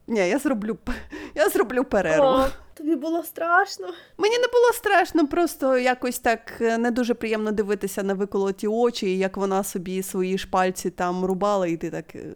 Ні, 0.07 0.19
я 0.19 0.39
зроблю 0.39 0.77
я 1.35 1.49
зроблю 1.49 1.83
перерву. 1.83 2.25
О, 2.25 2.47
тобі 2.79 2.95
було 2.95 3.23
страшно. 3.23 3.87
Мені 4.17 4.35
не 4.37 4.47
було 4.47 4.73
страшно, 4.73 5.27
просто 5.27 5.77
якось 5.77 6.19
так 6.19 6.39
е, 6.61 6.77
не 6.77 6.91
дуже 6.91 7.13
приємно 7.13 7.51
дивитися 7.51 8.03
на 8.03 8.13
виколоті 8.13 8.67
очі, 8.67 9.17
як 9.17 9.37
вона 9.37 9.63
собі 9.63 10.03
свої 10.03 10.37
шпальці 10.37 10.89
там 10.89 11.25
рубала, 11.25 11.67
і 11.67 11.77
ти 11.77 11.89
так. 11.89 12.15
е, 12.15 12.35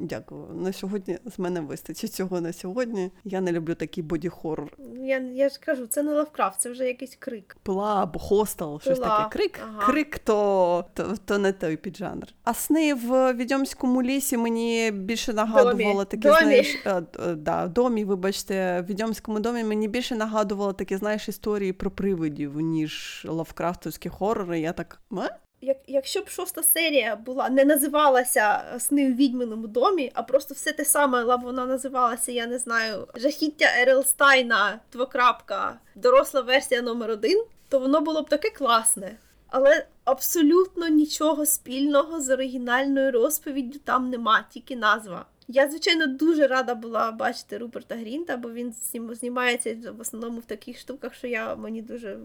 Дякую. 0.00 0.46
На 0.54 0.72
сьогодні 0.72 1.18
з 1.36 1.38
мене 1.38 1.60
вистачить 1.60 2.12
цього 2.12 2.40
на 2.40 2.52
сьогодні. 2.52 3.10
Я 3.24 3.40
не 3.40 3.52
люблю 3.52 3.74
такий 3.74 4.04
body 4.04 4.27
horror. 4.27 4.68
Я, 5.04 5.18
я 5.18 5.48
ж 5.48 5.60
кажу, 5.66 5.86
це 5.86 6.02
не 6.02 6.12
Лавкрафт, 6.12 6.60
це 6.60 6.70
вже 6.70 6.86
якийсь 6.86 7.16
крик. 7.18 7.56
Пила 7.62 8.02
або 8.02 8.18
хостел, 8.18 8.80
щось 8.80 8.98
Пила, 8.98 9.18
таке. 9.18 9.38
Крик, 9.38 9.60
ага. 9.64 9.92
крик 9.92 10.18
то, 10.18 10.84
то, 10.94 11.14
то 11.24 11.38
не 11.38 11.52
той 11.52 11.76
піджанр. 11.76 12.26
А 12.44 12.54
сни 12.54 12.94
в 12.94 13.32
відьомському 13.32 14.02
лісі 14.02 14.36
мені 14.36 14.90
більше 14.90 15.32
нагадувало 15.32 16.04
таке, 16.04 16.28
знаєш, 16.28 16.76
е, 16.86 17.02
е, 17.26 17.34
да, 17.34 17.66
домі, 17.66 18.04
вибачте, 18.04 18.80
в 18.80 18.90
відьомському 19.04 19.40
домі 19.40 19.64
мені 19.64 19.88
більше 19.88 20.14
нагадувало 20.14 20.72
такі, 20.72 20.96
знаєш, 20.96 21.28
історії 21.28 21.72
про 21.72 21.90
привидів, 21.90 22.60
ніж 22.60 23.26
лавкрафтовські 23.28 24.08
хорори. 24.08 24.60
Я 24.60 24.72
так. 24.72 25.00
«Ме? 25.10 25.30
Як, 25.60 25.76
якщо 25.86 26.20
б 26.20 26.28
шоста 26.28 26.62
серія 26.62 27.16
була 27.16 27.48
не 27.48 27.64
називалася 27.64 28.64
Сни 28.78 29.10
у 29.10 29.14
відьминому 29.14 29.66
домі, 29.66 30.10
а 30.14 30.22
просто 30.22 30.54
все 30.54 30.72
те 30.72 30.84
саме, 30.84 31.18
але 31.18 31.36
б 31.36 31.40
вона 31.40 31.66
називалася, 31.66 32.32
я 32.32 32.46
не 32.46 32.58
знаю, 32.58 33.08
жахіття 33.14 33.66
Ерелстайна, 33.78 34.80
двокрапка, 34.92 35.78
доросла 35.94 36.40
версія 36.40 36.82
номер 36.82 37.10
один, 37.10 37.44
то 37.68 37.78
воно 37.78 38.00
було 38.00 38.22
б 38.22 38.28
таке 38.28 38.50
класне. 38.50 39.16
Але 39.48 39.86
абсолютно 40.04 40.88
нічого 40.88 41.46
спільного 41.46 42.20
з 42.20 42.30
оригінальною 42.30 43.12
розповіддю 43.12 43.78
там 43.84 44.10
нема, 44.10 44.44
тільки 44.50 44.76
назва. 44.76 45.26
Я, 45.48 45.68
звичайно, 45.70 46.06
дуже 46.06 46.46
рада 46.46 46.74
була 46.74 47.12
бачити 47.12 47.58
Руперта 47.58 47.94
Грінта, 47.94 48.36
бо 48.36 48.52
він 48.52 48.72
знім- 48.72 49.14
знімається 49.14 49.76
в 49.98 50.00
основному 50.00 50.38
в 50.40 50.44
таких 50.44 50.78
штуках, 50.78 51.14
що 51.14 51.26
я 51.26 51.56
мені 51.56 51.82
дуже 51.82 52.18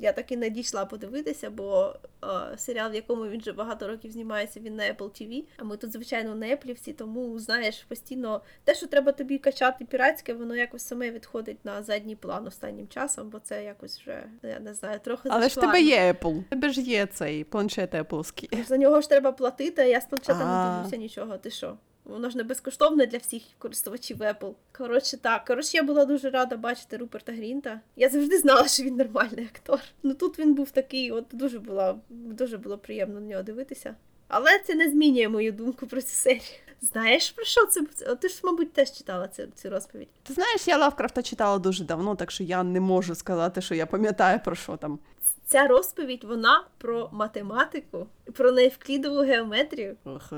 я 0.00 0.12
таки 0.12 0.36
не 0.36 0.50
дійшла 0.50 0.84
подивитися, 0.84 1.50
бо 1.50 1.94
е, 2.24 2.58
серіал, 2.58 2.90
в 2.90 2.94
якому 2.94 3.26
він 3.26 3.40
вже 3.40 3.52
багато 3.52 3.88
років 3.88 4.10
знімається, 4.12 4.60
він 4.60 4.76
на 4.76 4.82
Apple 4.82 4.96
TV. 5.22 5.44
А 5.56 5.64
ми 5.64 5.76
тут, 5.76 5.92
звичайно, 5.92 6.34
на 6.34 6.46
Apple, 6.46 6.94
тому 6.94 7.38
знаєш, 7.38 7.84
постійно 7.88 8.40
те, 8.64 8.74
що 8.74 8.86
треба 8.86 9.12
тобі 9.12 9.38
качати 9.38 9.84
піратське, 9.84 10.34
воно 10.34 10.56
якось 10.56 10.82
саме 10.82 11.10
відходить 11.10 11.64
на 11.64 11.82
задній 11.82 12.16
план 12.16 12.46
останнім 12.46 12.88
часом, 12.88 13.30
бо 13.30 13.38
це 13.38 13.64
якось 13.64 14.00
вже 14.00 14.24
я 14.42 14.60
не 14.60 14.74
знаю, 14.74 15.00
трохи 15.04 15.28
Але 15.32 15.48
ж 15.48 15.60
тебе 15.60 15.80
є 15.80 16.12
Apple. 16.12 16.44
Тебе 16.50 16.68
ж 16.70 16.80
є 16.80 17.06
цей 17.06 17.44
планшет 17.44 17.94
Appleський. 17.94 18.64
За 18.66 18.76
нього 18.76 19.00
ж 19.00 19.08
треба 19.08 19.32
платити, 19.32 19.82
а 19.82 19.84
я 19.84 20.00
з 20.00 20.06
планшета 20.06 20.38
не 20.38 20.76
дивлюся 20.76 20.96
нічого. 20.96 21.38
Ти 21.38 21.50
що? 21.50 21.76
Воно 22.04 22.30
ж 22.30 22.36
не 22.36 22.42
безкоштовне 22.42 23.06
для 23.06 23.18
всіх 23.18 23.42
користувачів 23.58 24.16
Apple. 24.22 24.54
Коротше, 24.72 25.16
так. 25.16 25.44
Коротше, 25.44 25.76
я 25.76 25.82
була 25.82 26.04
дуже 26.04 26.30
рада 26.30 26.56
бачити 26.56 26.96
Руперта 26.96 27.32
Грінта. 27.32 27.80
Я 27.96 28.08
завжди 28.08 28.38
знала, 28.38 28.68
що 28.68 28.82
він 28.82 28.96
нормальний 28.96 29.44
актор. 29.44 29.80
Ну 30.02 30.14
тут 30.14 30.38
він 30.38 30.54
був 30.54 30.70
такий, 30.70 31.10
от 31.10 31.24
дуже 31.32 31.58
було, 31.58 32.00
дуже 32.08 32.58
було 32.58 32.78
приємно 32.78 33.20
на 33.20 33.26
нього 33.26 33.42
дивитися. 33.42 33.94
Але 34.28 34.58
це 34.58 34.74
не 34.74 34.90
змінює 34.90 35.28
мою 35.28 35.52
думку 35.52 35.86
про 35.86 36.02
цю 36.02 36.08
серію. 36.08 36.42
Знаєш 36.80 37.30
про 37.30 37.44
що 37.44 37.66
це? 37.66 37.80
Ти 38.14 38.28
ж, 38.28 38.40
мабуть, 38.44 38.72
теж 38.72 38.92
читала 38.92 39.28
цю, 39.28 39.42
цю 39.54 39.70
розповідь. 39.70 40.08
Ти 40.22 40.32
знаєш, 40.32 40.68
я 40.68 40.78
Лавкрафта 40.78 41.22
читала 41.22 41.58
дуже 41.58 41.84
давно, 41.84 42.14
так 42.16 42.30
що 42.30 42.44
я 42.44 42.62
не 42.62 42.80
можу 42.80 43.14
сказати, 43.14 43.60
що 43.60 43.74
я 43.74 43.86
пам'ятаю 43.86 44.40
про 44.44 44.54
що 44.56 44.76
там. 44.76 44.98
Ця 45.46 45.66
розповідь 45.66 46.24
вона 46.24 46.64
про 46.78 47.10
математику, 47.12 48.06
про 48.32 48.52
неевклідову 48.52 49.20
геометрію. 49.20 49.96
Ох, 50.04 50.32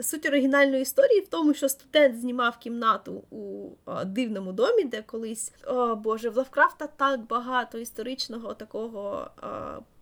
Суть 0.00 0.26
оригінальної 0.26 0.82
історії 0.82 1.20
в 1.20 1.28
тому, 1.28 1.54
що 1.54 1.68
студент 1.68 2.20
знімав 2.20 2.58
кімнату 2.58 3.24
у 3.30 3.70
о, 3.84 4.04
дивному 4.04 4.52
домі, 4.52 4.84
де 4.84 5.02
колись 5.02 5.52
о 5.66 5.96
Боже, 5.96 6.30
в 6.30 6.36
Лавкрафта 6.36 6.86
так 6.86 7.26
багато 7.26 7.78
історичного 7.78 8.54
такого 8.54 9.30
о, 9.42 9.46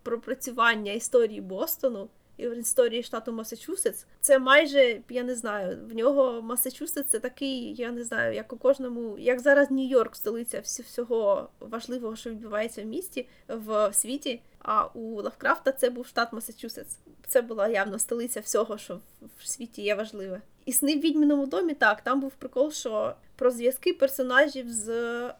пропрацювання 0.03 0.91
історії 0.91 1.41
Бостону 1.41 2.09
і 2.37 2.43
історії 2.43 3.03
штату 3.03 3.31
Масачусетс. 3.31 4.05
Це 4.21 4.39
майже, 4.39 5.01
я 5.09 5.23
не 5.23 5.35
знаю, 5.35 5.77
в 5.89 5.95
нього 5.95 6.41
Масачусетс 6.41 7.09
це 7.09 7.19
такий, 7.19 7.75
я 7.75 7.91
не 7.91 8.03
знаю, 8.03 8.35
як 8.35 8.53
у 8.53 8.57
кожному, 8.57 9.17
як 9.19 9.39
зараз 9.39 9.71
Нью-Йорк, 9.71 10.15
столиця 10.15 10.59
всього 10.59 11.49
важливого, 11.59 12.15
що 12.15 12.29
відбувається 12.29 12.81
в 12.81 12.85
місті 12.85 13.27
в 13.47 13.93
світі. 13.93 14.41
А 14.59 14.85
у 14.85 15.21
Лавкрафта 15.21 15.71
це 15.71 15.89
був 15.89 16.07
штат 16.07 16.33
Масачусетс. 16.33 16.97
Це 17.29 17.41
була 17.41 17.67
явно 17.67 17.99
столиця 17.99 18.39
всього, 18.39 18.77
що 18.77 18.99
в- 19.39 19.47
світі 19.47 19.81
є 19.81 19.95
важливе. 19.95 20.41
І 20.65 20.73
сни 20.73 20.95
в 20.95 20.99
відьміному 20.99 21.45
домі 21.45 21.73
так, 21.73 22.01
там 22.01 22.21
був 22.21 22.31
прикол, 22.31 22.71
що 22.71 23.15
про 23.35 23.51
зв'язки 23.51 23.93
персонажів 23.93 24.69
з 24.73 24.89
е, 24.89 25.33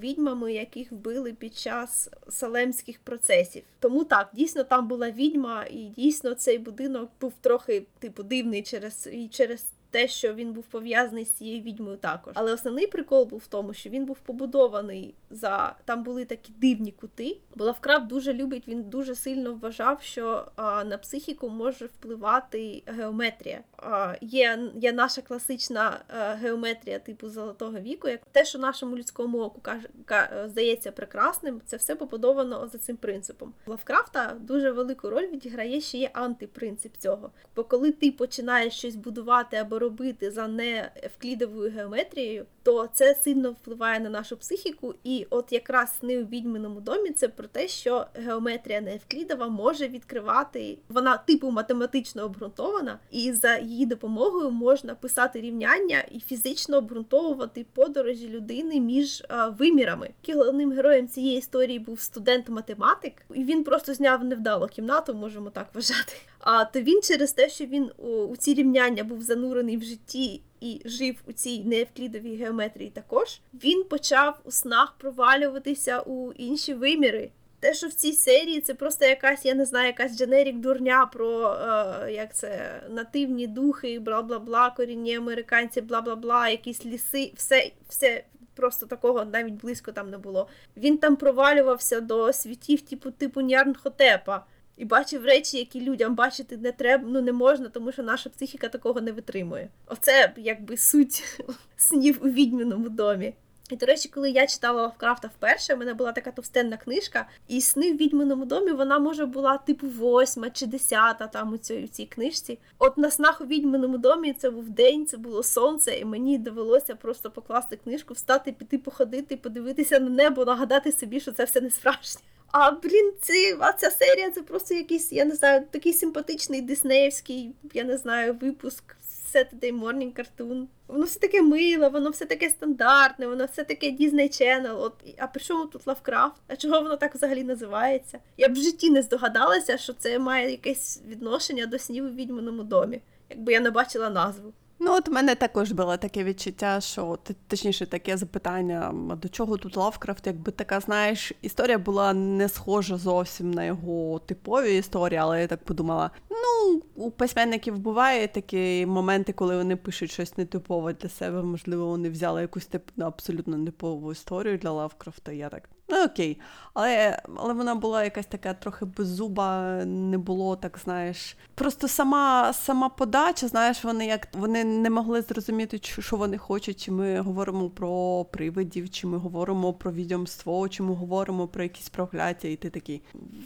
відьмами, 0.00 0.52
яких 0.52 0.92
вбили 0.92 1.32
під 1.32 1.56
час 1.56 2.10
салемських 2.28 2.98
процесів. 2.98 3.62
Тому 3.80 4.04
так, 4.04 4.28
дійсно 4.32 4.64
там 4.64 4.88
була 4.88 5.10
відьма, 5.10 5.64
і 5.70 5.76
дійсно 5.96 6.34
цей 6.34 6.58
будинок 6.58 7.10
був 7.20 7.32
трохи 7.40 7.86
типу 7.98 8.22
дивний 8.22 8.62
через 8.62 9.08
і 9.12 9.28
через. 9.28 9.64
Те, 9.96 10.08
що 10.08 10.34
він 10.34 10.52
був 10.52 10.64
пов'язаний 10.64 11.24
з 11.24 11.30
цією 11.32 11.62
відьмою 11.62 11.96
також. 11.96 12.32
Але 12.36 12.52
основний 12.52 12.86
прикол 12.86 13.24
був 13.24 13.38
в 13.38 13.46
тому, 13.46 13.74
що 13.74 13.90
він 13.90 14.04
був 14.04 14.18
побудований 14.18 15.14
за 15.30 15.76
там 15.84 16.02
були 16.02 16.24
такі 16.24 16.52
дивні 16.58 16.92
кути. 16.92 17.38
Бо 17.54 17.64
Лавкрафт 17.64 18.06
дуже 18.06 18.32
любить, 18.32 18.68
він 18.68 18.82
дуже 18.82 19.14
сильно 19.14 19.54
вважав, 19.54 20.02
що 20.02 20.44
а, 20.56 20.84
на 20.84 20.98
психіку 20.98 21.48
може 21.48 21.86
впливати 21.86 22.82
геометрія. 22.86 23.60
А, 23.76 24.14
є, 24.20 24.70
є 24.74 24.92
наша 24.92 25.22
класична 25.22 26.00
а, 26.08 26.34
геометрія 26.34 26.98
типу 26.98 27.28
золотого 27.28 27.78
віку, 27.80 28.08
як 28.08 28.20
те, 28.32 28.44
що 28.44 28.58
нашому 28.58 28.96
людському 28.96 29.38
оку 29.40 29.60
каже, 29.60 29.88
ка- 30.04 30.30
е, 30.36 30.48
здається 30.48 30.92
прекрасним, 30.92 31.60
це 31.66 31.76
все 31.76 31.94
побудовано 31.94 32.68
за 32.68 32.78
цим 32.78 32.96
принципом. 32.96 33.54
Лавкрафта 33.66 34.36
дуже 34.40 34.70
велику 34.70 35.10
роль 35.10 35.26
відіграє 35.26 35.80
ще 35.80 35.98
є 35.98 36.10
антипринцип 36.12 36.96
цього. 36.96 37.30
Бо 37.56 37.64
коли 37.64 37.92
ти 37.92 38.12
починаєш 38.12 38.74
щось 38.74 38.96
будувати 38.96 39.56
або 39.56 39.78
робити 39.86 40.30
за 40.30 40.48
невклідовою 40.48 41.70
геометрією, 41.70 42.46
то 42.62 42.88
це 42.92 43.14
сильно 43.14 43.50
впливає 43.50 44.00
на 44.00 44.10
нашу 44.10 44.36
психіку. 44.36 44.94
І 45.04 45.26
от 45.30 45.52
якраз 45.52 45.98
сни 45.98 46.22
у 46.22 46.26
відьминому 46.26 46.80
домі 46.80 47.10
це 47.10 47.28
про 47.28 47.46
те, 47.46 47.68
що 47.68 48.06
геометрія 48.14 48.80
неевклідова 48.80 49.48
може 49.48 49.88
відкривати, 49.88 50.78
вона 50.88 51.16
типу 51.16 51.50
математично 51.50 52.24
обґрунтована, 52.24 52.98
і 53.10 53.32
за 53.32 53.56
її 53.58 53.86
допомогою 53.86 54.50
можна 54.50 54.94
писати 54.94 55.40
рівняння 55.40 56.04
і 56.10 56.20
фізично 56.20 56.76
обґрунтовувати 56.76 57.66
подорожі 57.74 58.28
людини 58.28 58.80
між 58.80 59.24
а, 59.28 59.48
вимірами. 59.48 60.10
І 60.22 60.32
Головним 60.32 60.72
героєм 60.72 61.08
цієї 61.08 61.38
історії 61.38 61.78
був 61.78 62.00
студент-математик, 62.00 63.12
і 63.34 63.44
він 63.44 63.64
просто 63.64 63.94
зняв 63.94 64.24
невдало 64.24 64.66
кімнату, 64.66 65.14
можемо 65.14 65.50
так 65.50 65.66
вважати. 65.74 66.12
А 66.48 66.64
то 66.64 66.80
він 66.80 67.02
через 67.02 67.32
те, 67.32 67.48
що 67.48 67.64
він 67.64 67.90
у, 67.98 68.36
ці 68.36 68.54
рівняння 68.54 69.04
був 69.04 69.22
занурений 69.22 69.76
в 69.76 69.82
житті 69.82 70.40
і 70.60 70.82
жив 70.84 71.16
у 71.26 71.32
цій 71.32 71.64
неевклідовій 71.64 72.36
геометрії 72.36 72.90
також, 72.90 73.40
він 73.54 73.84
почав 73.84 74.40
у 74.44 74.50
снах 74.50 74.94
провалюватися 74.98 76.00
у 76.00 76.32
інші 76.32 76.74
виміри. 76.74 77.30
Те, 77.60 77.74
що 77.74 77.86
в 77.88 77.92
цій 77.92 78.12
серії 78.12 78.60
це 78.60 78.74
просто 78.74 79.04
якась, 79.04 79.44
я 79.44 79.54
не 79.54 79.64
знаю, 79.64 79.86
якась 79.86 80.16
дженерік 80.16 80.56
дурня 80.56 81.06
про 81.06 81.52
е, 81.52 82.12
як 82.12 82.36
це 82.36 82.80
нативні 82.90 83.46
духи, 83.46 83.98
бла 83.98 84.22
бла 84.22 84.38
бла, 84.38 84.70
корінні 84.70 85.16
американці, 85.16 85.80
бла 85.80 86.00
бла 86.00 86.16
бла, 86.16 86.48
якісь 86.48 86.86
ліси, 86.86 87.32
все, 87.36 87.70
все 87.88 88.24
просто 88.54 88.86
такого 88.86 89.24
навіть 89.24 89.54
близько 89.54 89.92
там 89.92 90.10
не 90.10 90.18
було. 90.18 90.48
Він 90.76 90.98
там 90.98 91.16
провалювався 91.16 92.00
до 92.00 92.32
світів, 92.32 92.80
типу 92.80 93.10
типу 93.10 93.40
Нярнхотепа. 93.40 94.44
І 94.76 94.84
бачив 94.84 95.24
речі, 95.24 95.58
які 95.58 95.80
людям 95.80 96.14
бачити 96.14 96.56
не 96.56 96.72
треба, 96.72 97.04
ну 97.08 97.22
не 97.22 97.32
можна, 97.32 97.68
тому 97.68 97.92
що 97.92 98.02
наша 98.02 98.30
психіка 98.30 98.68
такого 98.68 99.00
не 99.00 99.12
витримує. 99.12 99.68
Оце 99.86 100.32
якби 100.36 100.76
суть 100.76 101.44
снів 101.76 102.18
у 102.22 102.28
відьміному 102.28 102.88
домі. 102.88 103.34
І, 103.70 103.76
до 103.76 103.86
речі, 103.86 104.08
коли 104.08 104.30
я 104.30 104.46
читала 104.46 104.82
Лавкрафта 104.82 105.28
вперше, 105.28 105.74
в 105.74 105.78
мене 105.78 105.94
була 105.94 106.12
така 106.12 106.30
товстенна 106.30 106.76
книжка, 106.76 107.28
і 107.48 107.60
сни 107.60 107.92
в 107.92 107.96
відьминому 107.96 108.44
домі 108.44 108.72
вона 108.72 108.98
може 108.98 109.26
була 109.26 109.58
типу 109.58 109.86
восьма 109.86 110.50
чи 110.50 110.66
десята 110.66 111.26
там 111.26 111.52
у 111.52 111.58
цій, 111.58 111.84
у 111.84 111.88
цій 111.88 112.06
книжці. 112.06 112.58
От 112.78 112.98
на 112.98 113.10
снах 113.10 113.40
у 113.40 113.44
відьминому 113.46 113.98
домі 113.98 114.32
це 114.32 114.50
був 114.50 114.70
день, 114.70 115.06
це 115.06 115.16
було 115.16 115.42
сонце, 115.42 115.98
і 115.98 116.04
мені 116.04 116.38
довелося 116.38 116.94
просто 116.94 117.30
покласти 117.30 117.76
книжку, 117.76 118.14
встати, 118.14 118.52
піти 118.52 118.78
походити, 118.78 119.36
подивитися 119.36 120.00
на 120.00 120.10
небо, 120.10 120.44
нагадати 120.44 120.92
собі, 120.92 121.20
що 121.20 121.32
це 121.32 121.44
все 121.44 121.60
не 121.60 121.70
справжнє. 121.70 122.20
А 122.52 122.70
блін, 122.70 123.12
ці, 123.20 123.56
а 123.60 123.72
ця 123.72 123.90
серія 123.90 124.30
це 124.30 124.42
просто 124.42 124.74
якийсь, 124.74 125.12
я 125.12 125.24
не 125.24 125.34
знаю, 125.34 125.66
такий 125.70 125.92
симпатичний 125.92 126.60
диснеївський, 126.60 127.54
я 127.72 127.84
не 127.84 127.96
знаю, 127.96 128.34
випуск 128.34 128.96
Saturday 129.34 129.72
Morning 129.72 130.12
Cartoon. 130.12 130.66
Воно 130.88 131.04
все 131.04 131.20
таке 131.20 131.42
миле, 131.42 131.88
воно 131.88 132.10
все 132.10 132.26
таке 132.26 132.50
стандартне, 132.50 133.26
воно 133.26 133.46
все 133.46 133.64
таке 133.64 133.90
Disney 133.90 134.28
Channel. 134.28 134.80
От, 134.80 134.94
а 135.18 135.26
при 135.26 135.42
чому 135.42 135.66
тут 135.66 135.86
Лавкрафт? 135.86 136.36
А 136.48 136.56
чого 136.56 136.82
воно 136.82 136.96
так 136.96 137.14
взагалі 137.14 137.44
називається? 137.44 138.18
Я 138.36 138.48
б 138.48 138.52
в 138.52 138.56
житті 138.56 138.90
не 138.90 139.02
здогадалася, 139.02 139.78
що 139.78 139.92
це 139.92 140.18
має 140.18 140.50
якесь 140.50 141.00
відношення 141.08 141.66
до 141.66 141.78
снів 141.78 142.04
у 142.04 142.08
відьманому 142.08 142.62
домі, 142.62 143.00
якби 143.30 143.52
я 143.52 143.60
не 143.60 143.70
бачила 143.70 144.10
назву. 144.10 144.52
Ну, 144.78 144.92
от 144.94 145.08
в 145.08 145.12
мене 145.12 145.34
також 145.34 145.72
було 145.72 145.96
таке 145.96 146.24
відчуття, 146.24 146.80
що 146.80 147.18
точніше 147.46 147.86
таке 147.86 148.16
запитання, 148.16 148.94
до 149.22 149.28
чого 149.28 149.56
тут 149.56 149.76
Лавкрафт, 149.76 150.26
якби 150.26 150.52
така, 150.52 150.80
знаєш, 150.80 151.32
історія 151.42 151.78
була 151.78 152.12
не 152.12 152.48
схожа 152.48 152.96
зовсім 152.96 153.50
на 153.50 153.64
його 153.64 154.18
типові 154.18 154.76
історії, 154.76 155.18
але 155.18 155.40
я 155.40 155.46
так 155.46 155.64
подумала: 155.64 156.10
ну, 156.30 156.82
у 156.94 157.10
письменників 157.10 157.78
буває 157.78 158.28
такі 158.28 158.86
моменти, 158.86 159.32
коли 159.32 159.56
вони 159.56 159.76
пишуть 159.76 160.10
щось 160.10 160.38
нетипове 160.38 160.94
для 160.94 161.08
себе. 161.08 161.42
Можливо, 161.42 161.86
вони 161.86 162.10
взяли 162.10 162.40
якусь 162.40 162.66
тип 162.66 162.82
ну, 162.96 163.04
абсолютно 163.04 163.56
нетипову 163.56 164.12
історію 164.12 164.58
для 164.58 164.70
Лавкрафта. 164.70 165.32
Я 165.32 165.48
так. 165.48 165.68
Ну 165.88 166.04
окей, 166.04 166.40
але, 166.74 167.22
але 167.36 167.54
вона 167.54 167.74
була 167.74 168.04
якась 168.04 168.26
така 168.26 168.54
трохи 168.54 168.84
беззуба, 168.84 169.74
не 169.84 170.18
було 170.18 170.56
так, 170.56 170.78
знаєш. 170.84 171.36
Просто 171.54 171.88
сама, 171.88 172.52
сама 172.52 172.88
подача, 172.88 173.48
знаєш, 173.48 173.84
вони 173.84 174.06
як 174.06 174.28
вони 174.32 174.64
не 174.64 174.90
могли 174.90 175.22
зрозуміти, 175.22 175.80
що 175.82 176.16
вони 176.16 176.38
хочуть, 176.38 176.80
чи 176.80 176.90
ми 176.92 177.20
говоримо 177.20 177.70
про 177.70 178.24
привидів, 178.24 178.90
чи 178.90 179.06
ми 179.06 179.18
говоримо 179.18 179.72
про 179.72 179.92
відьомство, 179.92 180.68
чи 180.68 180.82
ми 180.82 180.94
говоримо 180.94 181.48
про 181.48 181.62
якісь 181.62 181.88
прокляття, 181.88 182.48
і 182.48 182.56
ти 182.56 182.70
такий 182.70 183.02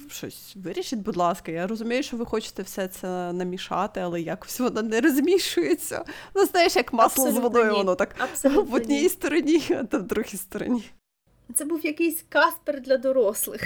щось 0.09 0.57
вирішіть, 0.57 0.99
будь 0.99 1.17
ласка. 1.17 1.53
Я 1.53 1.67
розумію, 1.67 2.03
що 2.03 2.17
ви 2.17 2.27
хочете 2.27 2.63
все 2.63 2.89
це 2.89 3.33
намішати, 3.33 4.01
але 4.01 4.21
якось 4.21 4.61
воно 4.61 4.83
не 4.83 5.01
розмішується. 5.01 6.05
Ну, 6.35 6.47
знаєш, 6.47 6.77
як 6.77 6.93
масло 6.93 7.31
з 7.31 7.37
водою, 7.37 7.73
ні. 7.73 7.79
воно 7.79 7.95
так 7.95 8.17
Абсолютно 8.19 8.63
в 8.63 8.75
одній 8.75 9.03
ні. 9.03 9.09
стороні, 9.09 9.63
а 9.71 9.97
в 9.97 10.03
другій 10.03 10.37
стороні. 10.37 10.85
Це 11.55 11.65
був 11.65 11.87
якийсь 11.87 12.25
Каспер 12.29 12.81
для 12.81 12.97
дорослих. 12.97 13.63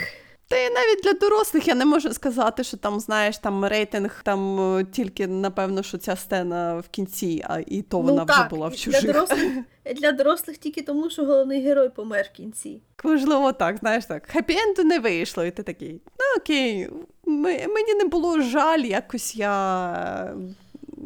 Та 0.47 0.57
і 0.57 0.69
навіть 0.73 1.03
для 1.03 1.13
дорослих 1.13 1.67
я 1.67 1.75
не 1.75 1.85
можу 1.85 2.13
сказати, 2.13 2.63
що 2.63 2.77
там, 2.77 2.99
знаєш, 2.99 3.37
там 3.37 3.65
рейтинг 3.65 4.21
там 4.23 4.59
е, 4.77 4.85
тільки 4.91 5.27
напевно, 5.27 5.83
що 5.83 5.97
ця 5.97 6.15
сцена 6.15 6.77
в 6.77 6.87
кінці, 6.89 7.43
а 7.47 7.59
і 7.67 7.81
то 7.81 7.99
вона 7.99 8.25
ну, 8.27 8.33
вже 8.33 8.47
була 8.49 8.67
в 8.67 8.71
Для 8.71 8.77
чужих. 8.77 9.05
дорослих, 9.05 9.53
для 9.95 10.11
дорослих 10.11 10.57
тільки 10.57 10.81
тому, 10.81 11.09
що 11.09 11.25
головний 11.25 11.61
герой 11.61 11.89
помер 11.89 12.29
в 12.33 12.37
кінці. 12.37 12.81
Можливо, 13.03 13.53
так, 13.53 13.77
знаєш 13.77 14.05
так. 14.05 14.35
Хеппі-енду 14.35 14.83
не 14.83 14.99
вийшло, 14.99 15.45
і 15.45 15.51
ти 15.51 15.63
такий. 15.63 16.01
Ну 16.19 16.41
окей, 16.41 16.89
ми, 17.25 17.67
мені 17.67 17.93
не 17.93 18.05
було 18.05 18.41
жаль, 18.41 18.79
якось 18.79 19.35
я. 19.35 20.35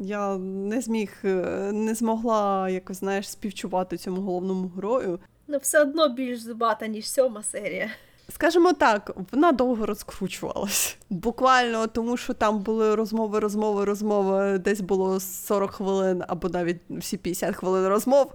Я 0.02 0.38
не 0.38 0.82
зміг, 0.82 1.12
е, 1.24 1.30
не 1.74 1.96
змогла 1.96 2.70
якось, 2.70 2.98
знаєш, 3.00 3.30
співчувати 3.30 3.98
цьому 3.98 4.22
головному 4.22 4.72
герою. 4.76 5.20
Ну, 5.52 5.58
все 5.58 5.82
одно 5.82 6.10
більш 6.10 6.40
зубата, 6.40 6.88
ніж 6.88 7.12
сьома 7.12 7.44
серія. 7.44 7.90
Скажімо 8.30 8.74
так, 8.74 9.12
вона 9.32 9.52
довго 9.52 9.86
розкручувалась. 9.86 10.98
Буквально 11.10 11.88
тому, 11.88 12.18
що 12.18 12.34
там 12.34 12.60
були 12.60 12.96
розмови, 12.96 13.40
розмови, 13.40 13.86
розмови. 13.86 14.58
Десь 14.58 14.82
було 14.82 15.20
40 15.20 15.72
хвилин 15.72 16.24
або 16.28 16.50
навіть 16.50 16.78
всі 16.90 17.18
50 17.18 17.56
хвилин 17.56 17.88
розмов. 17.88 18.34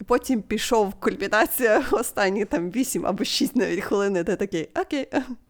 І 0.00 0.04
потім 0.04 0.42
пішов 0.42 0.94
кульмінація 0.94 1.84
останні 1.92 2.44
там 2.44 2.70
8 2.70 3.06
або 3.06 3.24
6 3.24 3.56
навіть 3.56 3.84
хвилин. 3.84 4.16
І 4.16 4.24
ти 4.24 4.36
такий, 4.36 4.68
окей. 4.80 5.08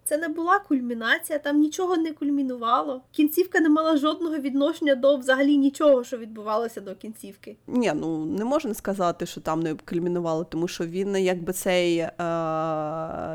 Це 0.09 0.19
не 0.19 0.29
була 0.29 0.59
кульмінація, 0.59 1.39
там 1.39 1.59
нічого 1.59 1.97
не 1.97 2.13
кульмінувало. 2.13 3.03
Кінцівка 3.11 3.61
не 3.61 3.69
мала 3.69 3.97
жодного 3.97 4.37
відношення 4.37 4.95
до 4.95 5.17
взагалі 5.17 5.57
нічого, 5.57 6.05
що 6.05 6.17
відбувалося 6.17 6.81
до 6.81 6.95
кінцівки. 6.95 7.57
Ні, 7.67 7.93
ну 7.95 8.25
не 8.25 8.45
можна 8.45 8.75
сказати, 8.75 9.27
що 9.27 9.41
там 9.41 9.61
не 9.61 9.75
кульмінувало, 9.75 10.45
тому 10.45 10.69
що 10.69 10.87
він, 10.87 11.17
якби 11.17 11.53
цей 11.53 11.99
е, 11.99 12.11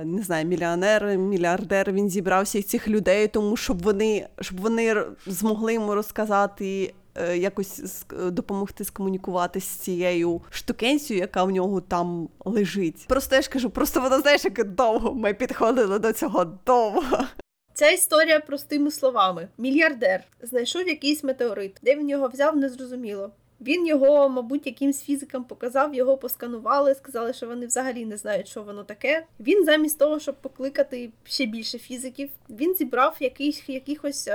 не 0.06 0.24
знаю, 0.24 0.46
мільйонер, 0.46 1.18
мільярдер, 1.18 1.92
він 1.92 2.10
зібрав 2.10 2.44
всіх 2.44 2.66
цих 2.66 2.88
людей, 2.88 3.28
тому 3.28 3.58
щоб 3.58 3.82
вони, 3.82 4.28
щоб 4.42 4.62
вони 4.62 4.96
змогли 5.26 5.74
йому 5.74 5.96
розказати 5.96 6.94
якось 7.16 8.04
е, 8.14 8.32
допомогти 8.32 8.84
скомунікувати 8.84 9.62
з 9.62 9.66
цією 9.66 10.42
штукенцією, 10.50 11.22
яка 11.22 11.44
в 11.44 11.52
нього 11.52 11.82
там 11.82 12.30
лежить. 12.46 13.06
Просто 13.08 13.36
я 13.36 13.42
ж 13.42 13.50
кажу, 13.50 13.70
просто 13.70 14.02
вона 14.02 14.20
знаєш, 14.20 14.46
як 14.46 14.64
довго 14.64 15.14
ми 15.14 15.34
підходили 15.34 16.00
до 16.00 16.14
цього 16.14 16.46
довго. 16.66 17.26
Ця 17.74 17.90
історія 17.90 18.40
простими 18.40 18.92
словами: 18.92 19.48
мільярдер 19.58 20.24
знайшов 20.42 20.88
якийсь 20.88 21.24
метеорит, 21.24 21.78
де 21.82 21.96
він 21.96 22.10
його 22.10 22.28
взяв, 22.28 22.58
незрозуміло. 22.58 23.32
Він 23.62 23.88
його, 23.88 24.30
мабуть, 24.30 24.66
якимсь 24.66 25.02
фізикам 25.02 25.44
показав, 25.44 25.94
його 25.96 26.18
посканували, 26.18 26.96
сказали, 26.96 27.34
що 27.34 27.48
вони 27.48 27.66
взагалі 27.66 28.06
не 28.06 28.18
знають, 28.18 28.48
що 28.48 28.64
воно 28.64 28.84
таке. 28.84 29.26
Він 29.40 29.66
замість 29.66 30.00
того, 30.00 30.20
щоб 30.20 30.36
покликати 30.42 31.12
ще 31.24 31.46
більше 31.46 31.78
фізиків, 31.78 32.30
він 32.50 32.76
зібрав 32.76 33.18
якийсь, 33.20 33.70
якихось 33.70 34.28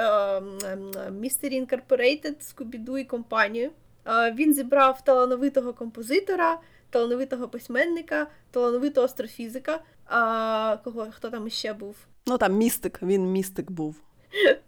Mystery 1.21 1.67
Incorporated, 1.67 2.35
Scooby-Doo 2.55 2.99
і 2.99 3.05
компанію. 3.05 3.71
Е, 4.07 4.33
Він 4.33 4.55
зібрав 4.55 5.05
талановитого 5.05 5.73
композитора, 5.73 6.59
талановитого 6.91 7.49
письменника, 7.49 8.27
талановитого 8.51 9.05
астрофізика. 9.05 9.81
А 10.07 10.77
кого 10.85 11.07
хто 11.11 11.31
там 11.31 11.47
іще 11.47 11.73
був? 11.73 11.97
Ну 12.27 12.39
там 12.39 12.53
містик, 12.53 12.99
він 13.03 13.33
містик 13.33 13.71
був. 13.71 13.97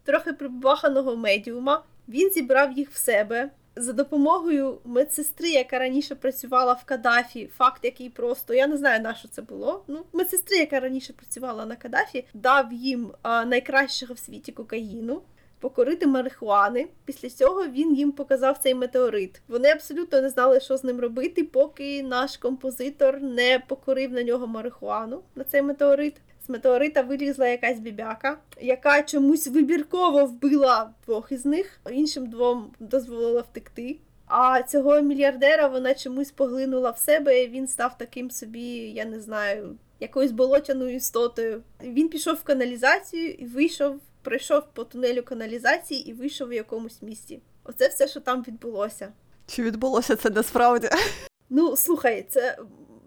трохи 0.05 0.33
прибаханого 0.33 1.17
медіума. 1.17 1.83
Він 2.09 2.31
зібрав 2.31 2.73
їх 2.73 2.91
в 2.91 2.97
себе 2.97 3.51
за 3.79 3.93
допомогою 3.93 4.79
медсестри, 4.85 5.49
яка 5.49 5.79
раніше 5.79 6.15
працювала 6.15 6.73
в 6.73 6.85
Кадафі. 6.85 7.51
Факт, 7.57 7.85
який 7.85 8.11
просто 8.11 8.55
я 8.55 8.67
не 8.67 8.77
знаю, 8.77 9.03
на 9.03 9.15
що 9.15 9.29
це 9.29 9.43
було. 9.43 9.85
Ну, 9.89 10.05
медсестри, 10.13 10.57
яка 10.57 10.81
раніше 10.81 11.13
працювала 11.13 11.67
на 11.67 11.77
Кадафі, 11.77 12.25
дав 12.35 12.73
їм 12.73 13.13
а, 13.23 13.45
найкращого 13.45 14.15
в 14.15 14.19
світі 14.19 14.53
кокаїну. 14.53 15.23
Покорити 15.61 16.07
марихуани. 16.07 16.89
Після 17.05 17.31
цього 17.31 17.67
він 17.67 17.95
їм 17.95 18.13
показав 18.13 18.59
цей 18.59 18.75
метеорит. 18.75 19.43
Вони 19.49 19.69
абсолютно 19.69 20.23
не 20.23 20.29
знали, 20.29 20.61
що 20.61 20.77
з 20.77 20.85
ним 20.85 21.01
робити, 21.01 21.45
поки 21.45 22.03
наш 22.03 22.37
композитор 22.37 23.21
не 23.21 23.63
покорив 23.69 24.13
на 24.13 24.23
нього 24.23 24.47
марихуану 24.47 25.23
на 25.35 25.45
цей 25.45 25.63
метеорит. 25.63 26.15
З 26.49 26.51
метеорита 26.51 27.03
вилізла 27.03 27.49
якась 27.49 27.79
бібяка, 27.79 28.39
яка 28.61 29.03
чомусь 29.03 29.47
вибірково 29.47 30.27
вбила 30.27 30.91
двох 31.07 31.33
із 31.33 31.47
них, 31.47 31.81
іншим 31.91 32.27
двом 32.27 32.71
дозволила 32.81 33.41
втекти. 33.41 33.97
А 34.27 34.63
цього 34.63 35.01
мільярдера 35.01 35.69
вона 35.69 35.95
чомусь 35.95 36.31
поглинула 36.31 36.91
в 36.91 36.99
себе, 36.99 37.45
і 37.45 37.49
він 37.49 37.69
став 37.69 37.99
таким 37.99 38.31
собі, 38.31 38.61
я 38.77 39.05
не 39.05 39.21
знаю, 39.21 39.77
якоюсь 40.01 40.31
болотяною 40.31 40.95
істотою. 40.95 41.63
Він 41.83 42.09
пішов 42.09 42.35
в 42.35 42.43
каналізацію 42.43 43.31
і 43.31 43.45
вийшов, 43.45 44.01
пройшов 44.23 44.63
по 44.73 44.85
тунелю 44.85 45.23
каналізації 45.23 46.11
і 46.11 46.13
вийшов 46.13 46.49
в 46.49 46.53
якомусь 46.53 47.03
місті. 47.03 47.41
Оце 47.65 47.89
все, 47.89 48.09
що 48.09 48.21
там 48.21 48.45
відбулося. 48.49 49.13
Чи 49.47 49.63
відбулося 49.63 50.17
це 50.17 50.31
насправді? 50.31 50.89
Ну, 51.51 51.77
слухай, 51.77 52.27
це 52.29 52.59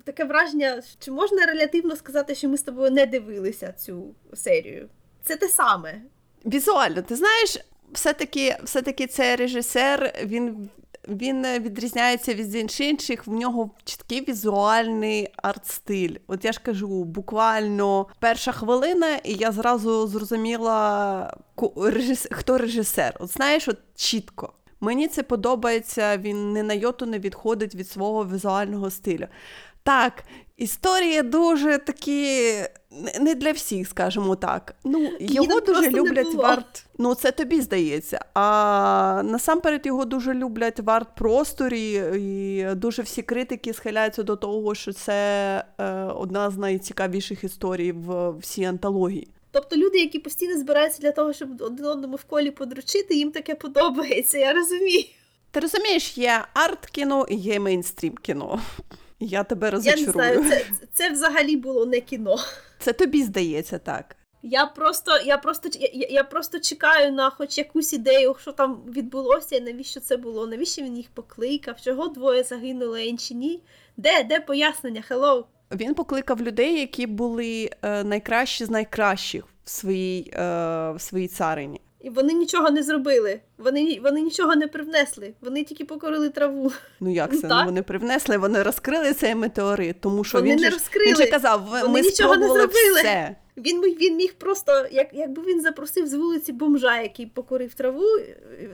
таке 0.03 0.23
враження, 0.23 0.81
чи 0.99 1.11
можна 1.11 1.45
релятивно 1.45 1.95
сказати, 1.95 2.35
що 2.35 2.49
ми 2.49 2.57
з 2.57 2.61
тобою 2.61 2.91
не 2.91 3.05
дивилися 3.05 3.71
цю 3.71 4.15
серію? 4.33 4.89
Це 5.23 5.35
те 5.35 5.47
саме. 5.47 6.01
Візуально, 6.45 7.01
ти 7.01 7.15
знаєш, 7.15 7.57
все-таки, 7.91 8.57
все-таки 8.63 9.07
цей 9.07 9.35
режисер, 9.35 10.13
він, 10.23 10.69
він 11.07 11.45
відрізняється 11.59 12.33
від 12.33 12.55
інших, 12.79 13.27
в 13.27 13.31
нього 13.31 13.71
чіткий 13.83 14.25
візуальний 14.29 15.27
арт-стиль. 15.43 16.15
От 16.27 16.45
я 16.45 16.51
ж 16.51 16.59
кажу, 16.63 17.03
буквально 17.03 18.07
перша 18.19 18.51
хвилина, 18.51 19.15
і 19.15 19.33
я 19.33 19.51
зразу 19.51 20.07
зрозуміла, 20.07 21.37
хто 22.31 22.57
режисер. 22.57 23.17
От 23.19 23.29
знаєш, 23.29 23.67
от 23.67 23.77
чітко. 23.95 24.53
Мені 24.83 25.07
це 25.07 25.23
подобається, 25.23 26.17
він 26.17 26.53
не 26.53 26.63
на 26.63 26.73
йоту 26.73 27.05
не 27.05 27.19
відходить 27.19 27.75
від 27.75 27.89
свого 27.89 28.25
візуального 28.25 28.89
стилю. 28.89 29.27
Так, 29.83 30.23
історії 30.57 31.21
дуже 31.21 31.77
такі 31.77 32.51
не- 33.21 33.35
для 33.35 33.51
всіх, 33.51 33.87
скажімо 33.87 34.35
так. 34.35 34.75
Ну, 34.83 35.09
його 35.19 35.59
дуже 35.59 35.89
люблять 35.89 36.25
було. 36.25 36.43
в 36.43 36.45
арт. 36.45 36.85
Ну, 36.97 37.15
це 37.15 37.31
тобі 37.31 37.61
здається. 37.61 38.19
А 38.33 39.21
насамперед 39.25 39.85
його 39.85 40.05
дуже 40.05 40.33
люблять 40.33 40.79
в 40.79 40.89
арт-просторі, 40.89 42.15
і 42.19 42.75
дуже 42.75 43.01
всі 43.01 43.21
критики 43.21 43.73
схиляються 43.73 44.23
до 44.23 44.35
того, 44.35 44.75
що 44.75 44.93
це 44.93 45.13
е, 45.79 45.93
одна 45.93 46.49
з 46.49 46.57
найцікавіших 46.57 47.43
історій 47.43 47.91
в 47.91 48.29
всій 48.29 48.63
антології. 48.65 49.27
Тобто 49.51 49.75
люди, 49.77 49.99
які 49.99 50.19
постійно 50.19 50.57
збираються 50.59 51.01
для 51.01 51.11
того, 51.11 51.33
щоб 51.33 51.61
один 51.61 51.85
одному 51.85 52.15
в 52.15 52.23
колі 52.23 52.51
подручити, 52.51 53.15
їм 53.15 53.31
таке 53.31 53.55
подобається, 53.55 54.37
я 54.37 54.53
розумію. 54.53 55.03
Ти 55.51 55.59
розумієш, 55.59 56.17
є 56.17 56.45
арт-кіно 56.53 57.25
і 57.29 57.35
є 57.35 57.59
мейнстрім 57.59 58.15
кіно. 58.21 58.59
Я 59.21 59.43
тебе 59.43 59.79
Я 59.83 59.95
не 59.95 60.11
знаю, 60.11 60.43
це, 60.49 60.65
це 60.93 61.09
взагалі 61.09 61.55
було 61.55 61.85
не 61.85 61.99
кіно. 62.01 62.35
Це 62.79 62.93
тобі 62.93 63.23
здається 63.23 63.77
так. 63.79 64.15
Я 64.43 64.65
просто, 64.65 65.11
я 65.25 65.37
просто, 65.37 65.69
я, 65.79 65.89
я- 65.93 66.07
я 66.09 66.23
просто 66.23 66.59
чекаю 66.59 67.11
на 67.11 67.29
хоч 67.29 67.57
якусь 67.57 67.93
ідею, 67.93 68.35
що 68.41 68.51
там 68.51 68.81
відбулося, 68.87 69.55
і 69.55 69.61
навіщо 69.61 69.99
це 69.99 70.17
було, 70.17 70.47
навіщо 70.47 70.81
він 70.81 70.97
їх 70.97 71.09
покликав, 71.13 71.81
чого 71.81 72.07
двоє 72.07 72.43
загинули, 72.43 72.99
а 72.99 73.03
інші 73.03 73.35
ні. 73.35 73.63
Де, 73.97 74.23
де 74.23 74.39
пояснення? 74.39 75.03
Hello? 75.09 75.43
Він 75.71 75.93
покликав 75.93 76.41
людей, 76.41 76.79
які 76.79 77.07
були 77.07 77.69
е, 77.81 78.03
найкращі 78.03 78.65
з 78.65 78.69
найкращих 78.69 79.43
в 79.63 79.69
своїй, 79.69 80.31
е, 80.33 80.39
в 80.91 80.95
своїй 80.99 81.27
царині. 81.27 81.81
І 82.03 82.09
вони 82.09 82.33
нічого 82.33 82.69
не 82.69 82.83
зробили. 82.83 83.39
Вони, 83.57 83.99
вони 84.03 84.21
нічого 84.21 84.55
не 84.55 84.67
привнесли. 84.67 85.33
Вони 85.41 85.63
тільки 85.63 85.85
покорили 85.85 86.29
траву. 86.29 86.71
Ну 86.99 87.13
як 87.13 87.37
це? 87.41 87.47
Ну, 87.47 87.61
вони 87.65 87.81
привнесли, 87.83 88.37
вони 88.37 88.63
розкрили 88.63 89.13
цей 89.13 89.35
метеорит, 89.35 90.01
тому 90.01 90.23
що 90.23 90.37
Вони 90.37 90.49
він, 90.51 90.59
не 90.59 90.69
ж- 90.69 90.73
розкрили. 90.73 91.07
він 91.11 91.15
же 91.15 91.27
казав, 91.27 91.61
«Ви- 91.71 91.81
Вони 91.81 91.93
ми 91.93 92.01
нічого 92.01 92.35
не 92.37 92.47
зробили». 92.47 92.99
все. 92.99 93.35
Він 93.57 93.81
він 93.81 94.15
міг 94.15 94.33
просто, 94.33 94.85
як, 94.91 95.07
якби 95.13 95.43
він 95.43 95.61
запросив 95.61 96.07
з 96.07 96.13
вулиці 96.13 96.51
бомжа, 96.51 97.01
який 97.01 97.25
покорив 97.25 97.73
траву, 97.73 98.05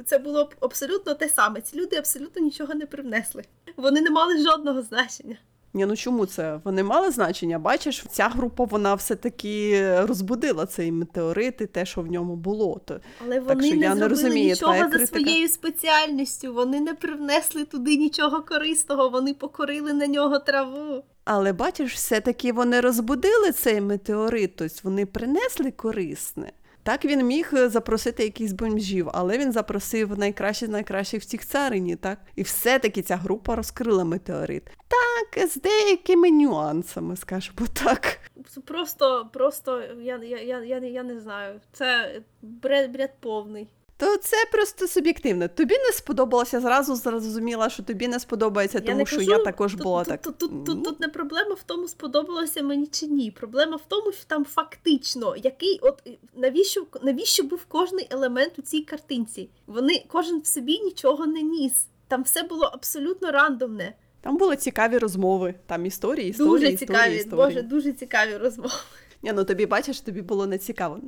це 0.05 0.17
було 0.17 0.43
б 0.45 0.55
абсолютно 0.59 1.13
те 1.13 1.29
саме. 1.29 1.61
Ці 1.61 1.77
люди 1.77 1.95
абсолютно 1.95 2.41
нічого 2.41 2.73
не 2.73 2.85
привнесли. 2.85 3.43
Вони 3.77 4.01
не 4.01 4.09
мали 4.09 4.37
жодного 4.43 4.81
значення. 4.81 5.37
Ні, 5.73 5.85
ну 5.85 5.95
чому 5.95 6.25
це? 6.25 6.59
Вони 6.63 6.83
мали 6.83 7.11
значення. 7.11 7.59
Бачиш, 7.59 8.05
ця 8.11 8.29
група 8.29 8.63
вона 8.63 8.93
все-таки 8.93 9.81
розбудила 9.99 10.65
цей 10.65 10.91
метеорит 10.91 11.61
і 11.61 11.65
те, 11.65 11.85
що 11.85 12.01
в 12.01 12.07
ньому 12.07 12.35
було. 12.35 12.81
То 12.85 12.99
Але 13.25 13.39
вони 13.39 13.67
що 13.67 13.75
не 13.75 13.85
я 13.85 13.95
не 13.95 14.07
розумію, 14.07 14.49
нічого 14.49 14.73
за 14.77 14.87
критика. 14.87 15.07
своєю 15.07 15.47
спеціальністю. 15.49 16.53
Вони 16.53 16.79
не 16.79 16.93
привнесли 16.93 17.65
туди 17.65 17.97
нічого 17.97 18.41
корисного, 18.41 19.09
вони 19.09 19.33
покорили 19.33 19.93
на 19.93 20.07
нього 20.07 20.39
траву. 20.39 21.03
Але 21.25 21.53
бачиш, 21.53 21.93
все-таки 21.93 22.51
вони 22.53 22.79
розбудили 22.81 23.51
цей 23.51 23.81
метеорит, 23.81 24.55
тобто 24.55 24.75
вони 24.83 25.05
принесли 25.05 25.71
корисне. 25.71 26.51
Так 26.87 27.05
він 27.05 27.25
міг 27.25 27.49
е, 27.53 27.69
запросити 27.69 28.23
якісь 28.23 28.51
бомжів, 28.51 29.09
але 29.13 29.37
він 29.37 29.51
запросив 29.51 30.19
найкращих 30.19 30.69
найкращих 30.69 31.21
в 31.21 31.25
цих 31.25 31.45
царині, 31.45 31.95
так? 31.95 32.19
І 32.35 32.43
все-таки 32.43 33.01
ця 33.01 33.15
група 33.15 33.55
розкрила 33.55 34.03
метеорит. 34.03 34.63
Так, 34.87 35.47
з 35.47 35.55
деякими 35.55 36.31
нюансами, 36.31 37.15
скажімо 37.15 37.67
так. 37.73 38.19
Просто, 38.65 39.29
просто 39.33 39.81
я, 40.01 40.17
я, 40.17 40.41
я, 40.41 40.59
я, 40.63 40.77
я 40.77 41.03
не 41.03 41.19
знаю. 41.19 41.59
Це 41.71 42.21
бред, 42.41 42.91
бред 42.91 43.11
повний. 43.19 43.67
То 43.99 44.17
це 44.17 44.37
просто 44.51 44.87
суб'єктивно. 44.87 45.47
Тобі 45.47 45.73
не 45.77 45.91
сподобалося, 45.91 46.61
зразу 46.61 46.95
зрозуміла, 46.95 47.69
що 47.69 47.83
тобі 47.83 48.07
не 48.07 48.19
сподобається, 48.19 48.79
тому 48.79 48.97
не 48.97 49.05
що 49.05 49.17
кажу, 49.17 49.31
я 49.31 49.39
також 49.39 49.71
тут, 49.71 49.81
була 49.81 50.03
тут, 50.03 50.09
так. 50.09 50.21
Тут, 50.21 50.37
тут, 50.37 50.65
тут, 50.65 50.83
тут 50.83 50.99
не 50.99 51.07
проблема 51.07 51.53
в 51.53 51.63
тому, 51.63 51.87
сподобалося 51.87 52.63
мені 52.63 52.87
чи 52.87 53.07
ні. 53.07 53.31
Проблема 53.31 53.75
в 53.75 53.85
тому, 53.87 54.11
що 54.11 54.25
там 54.27 54.45
фактично, 54.45 55.35
який, 55.43 55.79
от 55.81 56.03
навіщо, 56.35 56.87
навіщо 57.01 57.43
був 57.43 57.65
кожний 57.65 58.07
елемент 58.09 58.59
у 58.59 58.61
цій 58.61 58.81
картинці? 58.81 59.49
Вони 59.67 60.05
кожен 60.07 60.39
в 60.39 60.47
собі 60.47 60.79
нічого 60.79 61.25
не 61.25 61.41
ніс. 61.41 61.87
Там 62.07 62.23
все 62.23 62.43
було 62.43 62.65
абсолютно 62.65 63.31
рандомне. 63.31 63.93
Там 64.21 64.37
були 64.37 64.55
цікаві 64.55 64.97
розмови, 64.97 65.55
там 65.65 65.85
історії, 65.85 66.29
історії, 66.29 66.51
дуже 66.51 66.67
історії, 66.67 66.77
цікаві, 66.77 67.15
історії. 67.15 67.45
боже, 67.45 67.61
дуже 67.61 67.93
цікаві 67.93 68.37
розмови. 68.37 68.73
Ні, 69.21 69.33
ну 69.33 69.43
тобі 69.43 69.65
бачиш, 69.65 70.01
тобі 70.01 70.21
було 70.21 70.47
не 70.47 70.57
цікаво. 70.57 70.99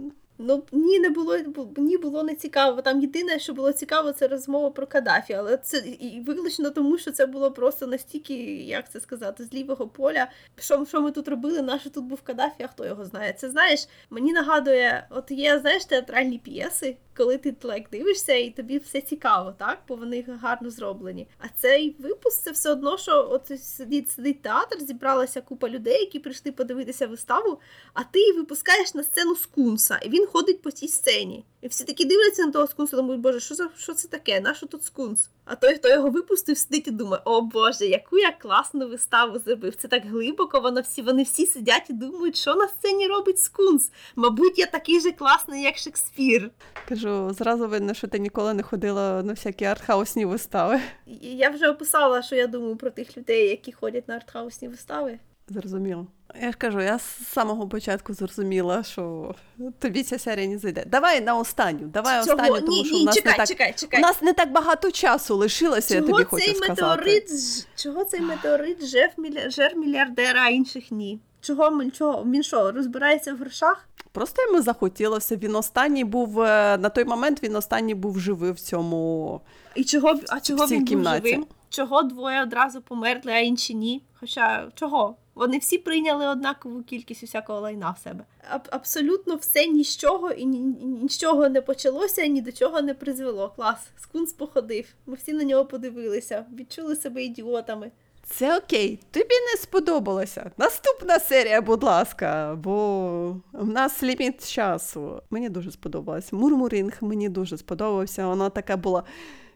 Ну 0.42 0.64
ні, 0.72 1.00
не 1.00 1.10
було 1.10 1.38
ні, 1.78 1.98
було 1.98 2.24
не 2.24 2.36
цікаво. 2.36 2.82
Там 2.82 3.02
єдине, 3.02 3.40
що 3.40 3.54
було 3.54 3.72
цікаво, 3.72 4.12
це 4.12 4.28
розмова 4.28 4.70
про 4.70 4.88
Каддафі, 4.88 5.34
але 5.34 5.58
це 5.58 5.78
і 5.78 6.24
виключно 6.28 6.70
тому, 6.70 6.98
що 6.98 7.12
це 7.12 7.26
було 7.26 7.52
просто 7.52 7.88
настільки, 7.88 8.34
як 8.56 8.92
це 8.92 9.00
сказати, 9.00 9.46
з 9.46 9.54
лівого 9.54 9.88
поля. 9.88 10.28
Що, 10.60 10.86
що 10.86 11.02
ми 11.02 11.12
тут 11.12 11.28
робили? 11.28 11.62
Наше 11.62 11.90
тут 11.90 12.04
був 12.04 12.22
Каддафі, 12.22 12.64
а 12.64 12.68
хто 12.68 12.86
його 12.86 13.06
знає? 13.06 13.34
Це 13.34 13.50
знаєш, 13.50 13.88
мені 14.10 14.34
нагадує, 14.34 15.08
от 15.10 15.32
є 15.32 15.60
знаєш 15.60 15.86
театральні 15.86 16.38
п'єси, 16.38 16.98
коли 17.18 17.38
ти 17.38 17.52
like, 17.52 17.90
дивишся 17.92 18.34
і 18.34 18.50
тобі 18.50 18.78
все 18.78 19.02
цікаво, 19.02 19.56
так? 19.58 19.80
Бо 19.88 19.96
вони 19.96 20.26
гарно 20.42 20.70
зроблені. 20.70 21.28
А 21.40 21.46
цей 21.58 21.96
випуск 22.00 22.44
це 22.44 22.52
все 22.52 22.72
одно, 22.72 22.98
що 22.98 23.28
от 23.32 23.62
сидить 23.62 24.12
сидить 24.12 24.42
театр, 24.42 24.80
зібралася 24.80 25.42
купа 25.42 25.70
людей, 25.70 26.00
які 26.00 26.20
прийшли 26.20 26.52
подивитися 26.52 27.08
виставу, 27.08 27.60
а 27.94 28.04
ти 28.04 28.34
випускаєш 28.34 28.94
на 28.94 29.04
сцену 29.04 29.36
скунса, 29.36 29.98
і 29.98 30.10
він 30.10 30.26
ходить 30.30 30.62
по 30.62 30.72
цій 30.72 30.88
сцені. 30.88 31.46
І 31.62 31.68
всі 31.68 31.84
такі 31.84 32.06
дивляться 32.06 32.46
на 32.46 32.52
того 32.52 32.68
скунса, 32.68 32.96
думають, 32.96 33.22
боже, 33.22 33.40
що 33.40 33.56
за 33.56 33.70
що 33.78 33.94
це 33.94 34.08
таке? 34.08 34.40
Нащо 34.40 34.66
тут 34.66 34.84
скунс? 34.84 35.30
А 35.46 35.56
той, 35.56 35.76
хто 35.76 35.90
його 35.90 36.10
випустив, 36.10 36.58
сидить 36.58 36.88
і 36.88 36.92
думає, 36.92 37.22
о 37.26 37.42
Боже, 37.42 37.86
яку 37.86 38.18
я 38.18 38.32
класну 38.32 38.88
виставу 38.88 39.40
зробив. 39.40 39.76
Це 39.76 39.88
так 39.88 40.06
глибоко, 40.06 40.60
воно 40.60 40.82
всі, 40.82 41.02
вони 41.02 41.24
всі 41.24 41.46
сидять 41.46 41.90
і 41.90 41.94
думають, 41.94 42.38
що 42.38 42.56
на 42.56 42.68
сцені 42.68 43.08
робить 43.08 43.40
скунс. 43.40 43.92
Мабуть, 44.16 44.60
я 44.60 44.66
такий 44.66 45.00
же 45.00 45.12
класний, 45.12 45.64
як 45.64 45.78
Шекспір. 45.78 46.52
Кажу, 46.90 47.34
зразу 47.34 47.68
видно, 47.68 47.94
що 47.94 48.08
ти 48.08 48.20
ніколи 48.20 48.54
не 48.54 48.64
ходила 48.64 49.24
на 49.24 49.34
всякі 49.34 49.66
артхаусні 49.66 50.26
вистави. 50.26 50.80
Я 51.22 51.50
вже 51.50 51.70
описала, 51.70 52.22
що 52.22 52.36
я 52.36 52.48
думаю 52.48 52.76
про 52.76 52.90
тих 52.90 53.18
людей, 53.18 53.50
які 53.50 53.72
ходять 53.72 54.08
на 54.08 54.16
артхаусні 54.16 54.68
вистави. 54.68 55.20
Зрозуміло. 55.50 56.08
Я 56.41 56.52
ж 56.52 56.58
кажу, 56.58 56.82
я 56.82 57.00
з 57.00 57.28
самого 57.28 57.68
початку 57.68 58.14
зрозуміла, 58.14 58.84
що 58.84 59.36
тобі 59.80 60.04
ця 60.04 60.20
серія 60.20 60.47
не 60.47 60.58
зайде. 60.58 60.84
Давай 60.88 61.22
на 61.22 61.38
останню, 61.38 61.88
давай 61.88 62.26
Чого? 62.26 62.36
останню, 62.36 62.56
тому 62.62 62.72
ні, 62.78 62.86
що 62.86 62.95
ні, 62.95 63.02
у 63.02 63.06
нас 63.06 63.16
чекай, 63.16 63.32
не 63.32 63.38
так 63.38 63.47
чекай, 63.47 63.74
чекай. 63.78 64.00
у 64.00 64.04
нас 64.04 64.22
не 64.22 64.34
так 64.34 64.52
багато 64.52 64.91
часу 64.91 65.36
лишилося, 65.36 65.95
я 65.95 66.02
Чого 66.02 66.12
тобі 66.12 66.24
хочу 66.24 66.45
цей 66.45 66.56
сказати. 66.56 66.82
метеорит, 66.82 67.30
чого 67.76 68.06
цей 68.06 68.22
метеорит 68.22 68.86
жер, 68.86 69.12
жер 69.47 69.76
мільярдера, 69.78 70.41
а 70.41 70.50
інших 70.50 70.91
ні? 70.91 71.20
Чого 71.41 71.84
чого? 71.91 72.24
він 72.24 72.43
що, 72.43 72.72
розбирається 72.72 73.34
в 73.34 73.38
грошах? 73.38 73.89
Просто 74.12 74.41
йому 74.41 74.62
захотілося. 74.62 75.36
Він 75.36 75.56
останній 75.56 76.04
був 76.04 76.41
е, 76.41 76.78
на 76.78 76.89
той 76.89 77.06
момент. 77.06 77.43
Він 77.43 77.56
останній 77.56 77.95
був 77.95 78.20
живий 78.20 78.52
в 78.52 78.60
цьому. 78.60 79.41
І 79.76 79.84
чого, 79.84 80.16
а 80.30 80.39
чого 80.39 80.68
цій 80.68 80.74
він 80.74 80.80
був 80.80 80.89
кімнаті. 80.89 81.28
живим? 81.28 81.45
Чого 81.70 82.04
двоє 82.04 82.43
одразу 82.43 82.82
померли, 82.82 83.32
а 83.32 83.39
інші 83.39 83.76
ні? 83.76 84.04
Хоча 84.20 84.68
чого? 84.76 85.16
Вони 85.40 85.58
всі 85.58 85.78
прийняли 85.78 86.28
однакову 86.28 86.84
кількість 86.84 87.24
усякого 87.24 87.60
лайна 87.60 87.92
в 87.92 88.04
себе. 88.04 88.24
Аб- 88.56 88.68
абсолютно 88.72 89.36
все 89.36 89.68
ні 89.68 89.84
з 89.84 89.98
чого 89.98 90.32
і 90.32 90.46
ні, 90.46 90.60
ні- 90.60 90.86
ні 90.86 91.10
з 91.10 91.18
чого 91.18 91.50
не 91.50 91.62
почалося, 91.62 92.26
ні 92.28 92.42
до 92.42 92.52
чого 92.52 92.82
не 92.82 92.94
призвело. 92.94 93.54
Клас. 93.56 93.78
Скунс 94.02 94.34
походив. 94.34 94.86
Ми 95.06 95.16
всі 95.16 95.34
на 95.34 95.44
нього 95.44 95.66
подивилися, 95.66 96.46
відчули 96.60 96.96
себе 96.96 97.24
ідіотами. 97.24 97.92
Це 98.32 98.58
окей, 98.58 99.00
тобі 99.12 99.36
не 99.54 99.62
сподобалося. 99.62 100.52
Наступна 100.58 101.20
серія, 101.20 101.62
будь 101.62 101.84
ласка, 101.84 102.56
бо 102.64 103.36
в 103.54 103.68
нас 103.70 104.04
ліміт 104.04 104.50
часу. 104.50 105.22
Мені 105.30 105.50
дуже 105.50 105.72
сподобалось. 105.72 106.34
Мурмуринг 106.34 106.98
мені 107.02 107.30
дуже 107.30 107.58
сподобався. 107.58 108.28
Вона 108.28 108.50
така 108.50 108.78
була. 108.78 109.04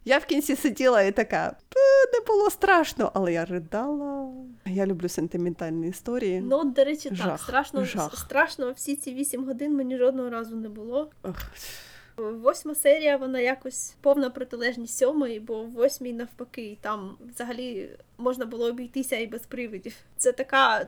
Я 0.05 0.17
в 0.17 0.25
кінці 0.25 0.55
сиділа 0.55 1.01
і 1.01 1.11
така, 1.11 1.55
«Е, 1.75 2.19
не 2.19 2.25
було 2.27 2.49
страшно, 2.49 3.11
але 3.13 3.33
я 3.33 3.45
ридала. 3.45 4.29
Я 4.65 4.85
люблю 4.85 5.09
сентиментальні 5.09 5.87
історії. 5.87 6.41
Ну, 6.41 6.63
до 6.63 6.83
речі, 6.83 7.09
так, 7.09 7.17
Жах, 7.17 7.41
страшно, 7.43 7.85
жах. 7.85 8.17
страшно 8.19 8.71
всі 8.71 8.95
ці 8.95 9.13
вісім 9.13 9.45
годин 9.45 9.75
мені 9.75 9.97
жодного 9.97 10.29
разу 10.29 10.55
не 10.55 10.69
було. 10.69 11.09
Ох, 11.23 11.35
Восьма 12.17 12.75
серія, 12.75 13.17
вона 13.17 13.39
якось 13.39 13.95
повна 14.01 14.29
протилежність 14.29 14.97
сьомої, 14.97 15.39
бо 15.39 15.63
в 15.63 15.71
восьмій 15.71 16.13
навпаки, 16.13 16.77
там 16.81 17.17
взагалі 17.33 17.89
можна 18.17 18.45
було 18.45 18.65
обійтися 18.65 19.15
і 19.17 19.27
без 19.27 19.41
привидів. 19.41 19.95
Це 20.17 20.31
така. 20.31 20.85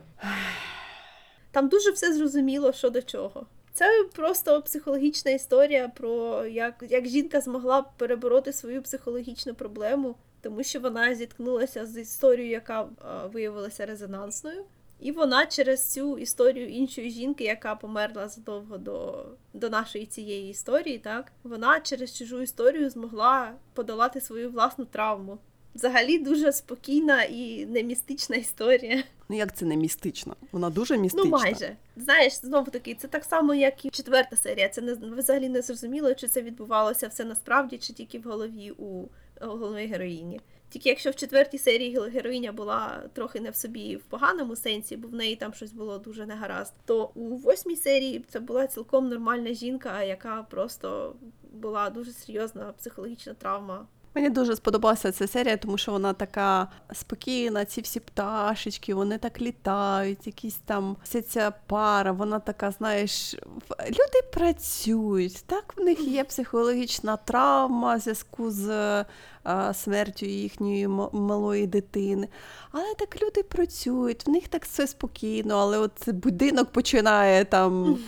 Там 1.52 1.68
дуже 1.70 1.92
все 1.92 2.14
зрозуміло, 2.14 2.74
що 2.74 2.90
до 2.90 3.02
чого. 3.02 3.46
Це 3.76 4.06
просто 4.14 4.62
психологічна 4.62 5.32
історія 5.32 5.88
про 5.88 6.46
як, 6.46 6.86
як 6.90 7.08
жінка 7.08 7.42
змогла 7.42 7.82
перебороти 7.82 8.54
свою 8.54 8.82
психологічну 8.82 9.54
проблему, 9.56 10.16
тому 10.42 10.64
що 10.64 10.80
вона 10.80 11.16
зіткнулася 11.16 11.86
з 11.86 11.98
історією, 11.98 12.52
яка 12.52 12.82
е, 12.84 12.88
виявилася 13.28 13.86
резонансною. 13.86 14.64
І 15.00 15.12
вона 15.12 15.46
через 15.46 15.94
цю 15.94 16.18
історію 16.18 16.70
іншої 16.70 17.10
жінки, 17.10 17.44
яка 17.44 17.76
померла 17.76 18.28
задовго 18.28 18.78
до, 18.78 19.26
до 19.54 19.70
нашої 19.70 20.06
цієї 20.06 20.50
історії, 20.50 20.98
так 20.98 21.32
вона 21.44 21.80
через 21.80 22.18
чужу 22.18 22.42
історію 22.42 22.90
змогла 22.90 23.54
подолати 23.74 24.22
свою 24.22 24.50
власну 24.50 24.86
травму. 24.86 25.38
Взагалі 25.76 26.20
дуже 26.20 26.52
спокійна 26.52 27.24
і 27.24 27.66
не 27.66 27.84
містична 27.84 28.36
історія. 28.36 29.04
ну 29.30 29.38
як 29.38 29.56
це 29.56 29.66
не 29.66 29.76
містично? 29.76 30.36
Вона 30.52 30.70
дуже 30.70 30.98
містична. 30.98 31.30
Ну 31.30 31.38
майже 31.38 31.76
знаєш, 31.96 32.34
знову 32.34 32.72
таки, 32.72 32.96
це 32.96 33.08
так 33.08 33.24
само, 33.24 33.54
як 33.54 33.86
і 33.86 33.90
четверта 33.90 34.36
серія. 34.36 34.70
Це 34.70 34.82
не 34.82 34.94
взагалі 34.94 35.50
не 35.50 35.62
зрозуміло, 35.62 36.14
чи 36.14 36.28
це 36.28 36.42
відбувалося 36.42 37.08
все 37.08 37.26
насправді, 37.26 37.78
чи 37.78 37.94
тільки 37.94 38.20
в 38.20 38.24
голові 38.24 38.72
у 38.72 39.08
головної 39.42 39.88
героїні. 39.88 40.42
Тільки 40.70 40.90
якщо 40.90 41.12
в 41.12 41.16
четвертій 41.16 41.58
серії 41.58 42.00
героїня 42.00 42.52
була 42.52 43.04
трохи 43.14 43.40
не 43.40 43.50
в 43.50 43.56
собі 43.56 43.96
в 43.96 44.04
поганому 44.04 44.56
сенсі, 44.56 44.98
бо 44.98 45.08
в 45.08 45.14
неї 45.14 45.36
там 45.36 45.54
щось 45.54 45.72
було 45.72 45.98
дуже 45.98 46.26
негаразд, 46.26 46.74
то 46.86 47.12
у 47.16 47.38
восьмій 47.38 47.76
серії 47.76 48.26
це 48.30 48.40
була 48.40 48.68
цілком 48.68 49.10
нормальна 49.10 49.54
жінка, 49.54 50.04
яка 50.04 50.44
просто 50.44 51.16
була 51.54 51.90
дуже 51.90 52.12
серйозна 52.12 52.74
психологічна 52.78 53.34
травма. 53.34 53.88
Мені 54.16 54.30
дуже 54.30 54.56
сподобалася 54.56 55.12
ця 55.12 55.28
серія, 55.28 55.58
тому 55.58 55.78
що 55.78 55.92
вона 55.92 56.14
така 56.14 56.68
спокійна, 56.94 57.66
ці 57.66 57.82
всі 57.82 58.00
пташечки, 58.00 58.94
вони 58.94 59.18
так 59.18 59.42
літають, 59.42 60.28
якісь 60.28 60.56
там 60.56 60.98
вся 61.04 61.22
ця 61.22 61.54
пара, 61.68 62.12
вона 62.12 62.40
така, 62.40 62.72
знаєш, 62.72 63.36
люди 63.80 64.22
працюють, 64.34 65.44
так 65.46 65.74
в 65.78 65.82
них 65.82 66.08
є 66.08 66.24
психологічна 66.24 67.18
травма 67.18 67.96
в 67.96 68.00
зв'язку 68.00 68.52
з 68.52 68.70
е, 68.70 69.74
смертю 69.74 70.26
їхньої 70.26 70.88
малої 71.12 71.68
дитини. 71.68 72.28
Але 72.72 72.94
так 73.00 73.22
люди 73.22 73.44
працюють, 73.44 74.28
в 74.28 74.30
них 74.30 74.48
так 74.48 74.66
все 74.66 74.88
спокійно, 74.88 75.58
але 75.58 75.78
от 75.78 76.10
будинок 76.10 76.72
починає 76.72 77.46
там 77.46 78.00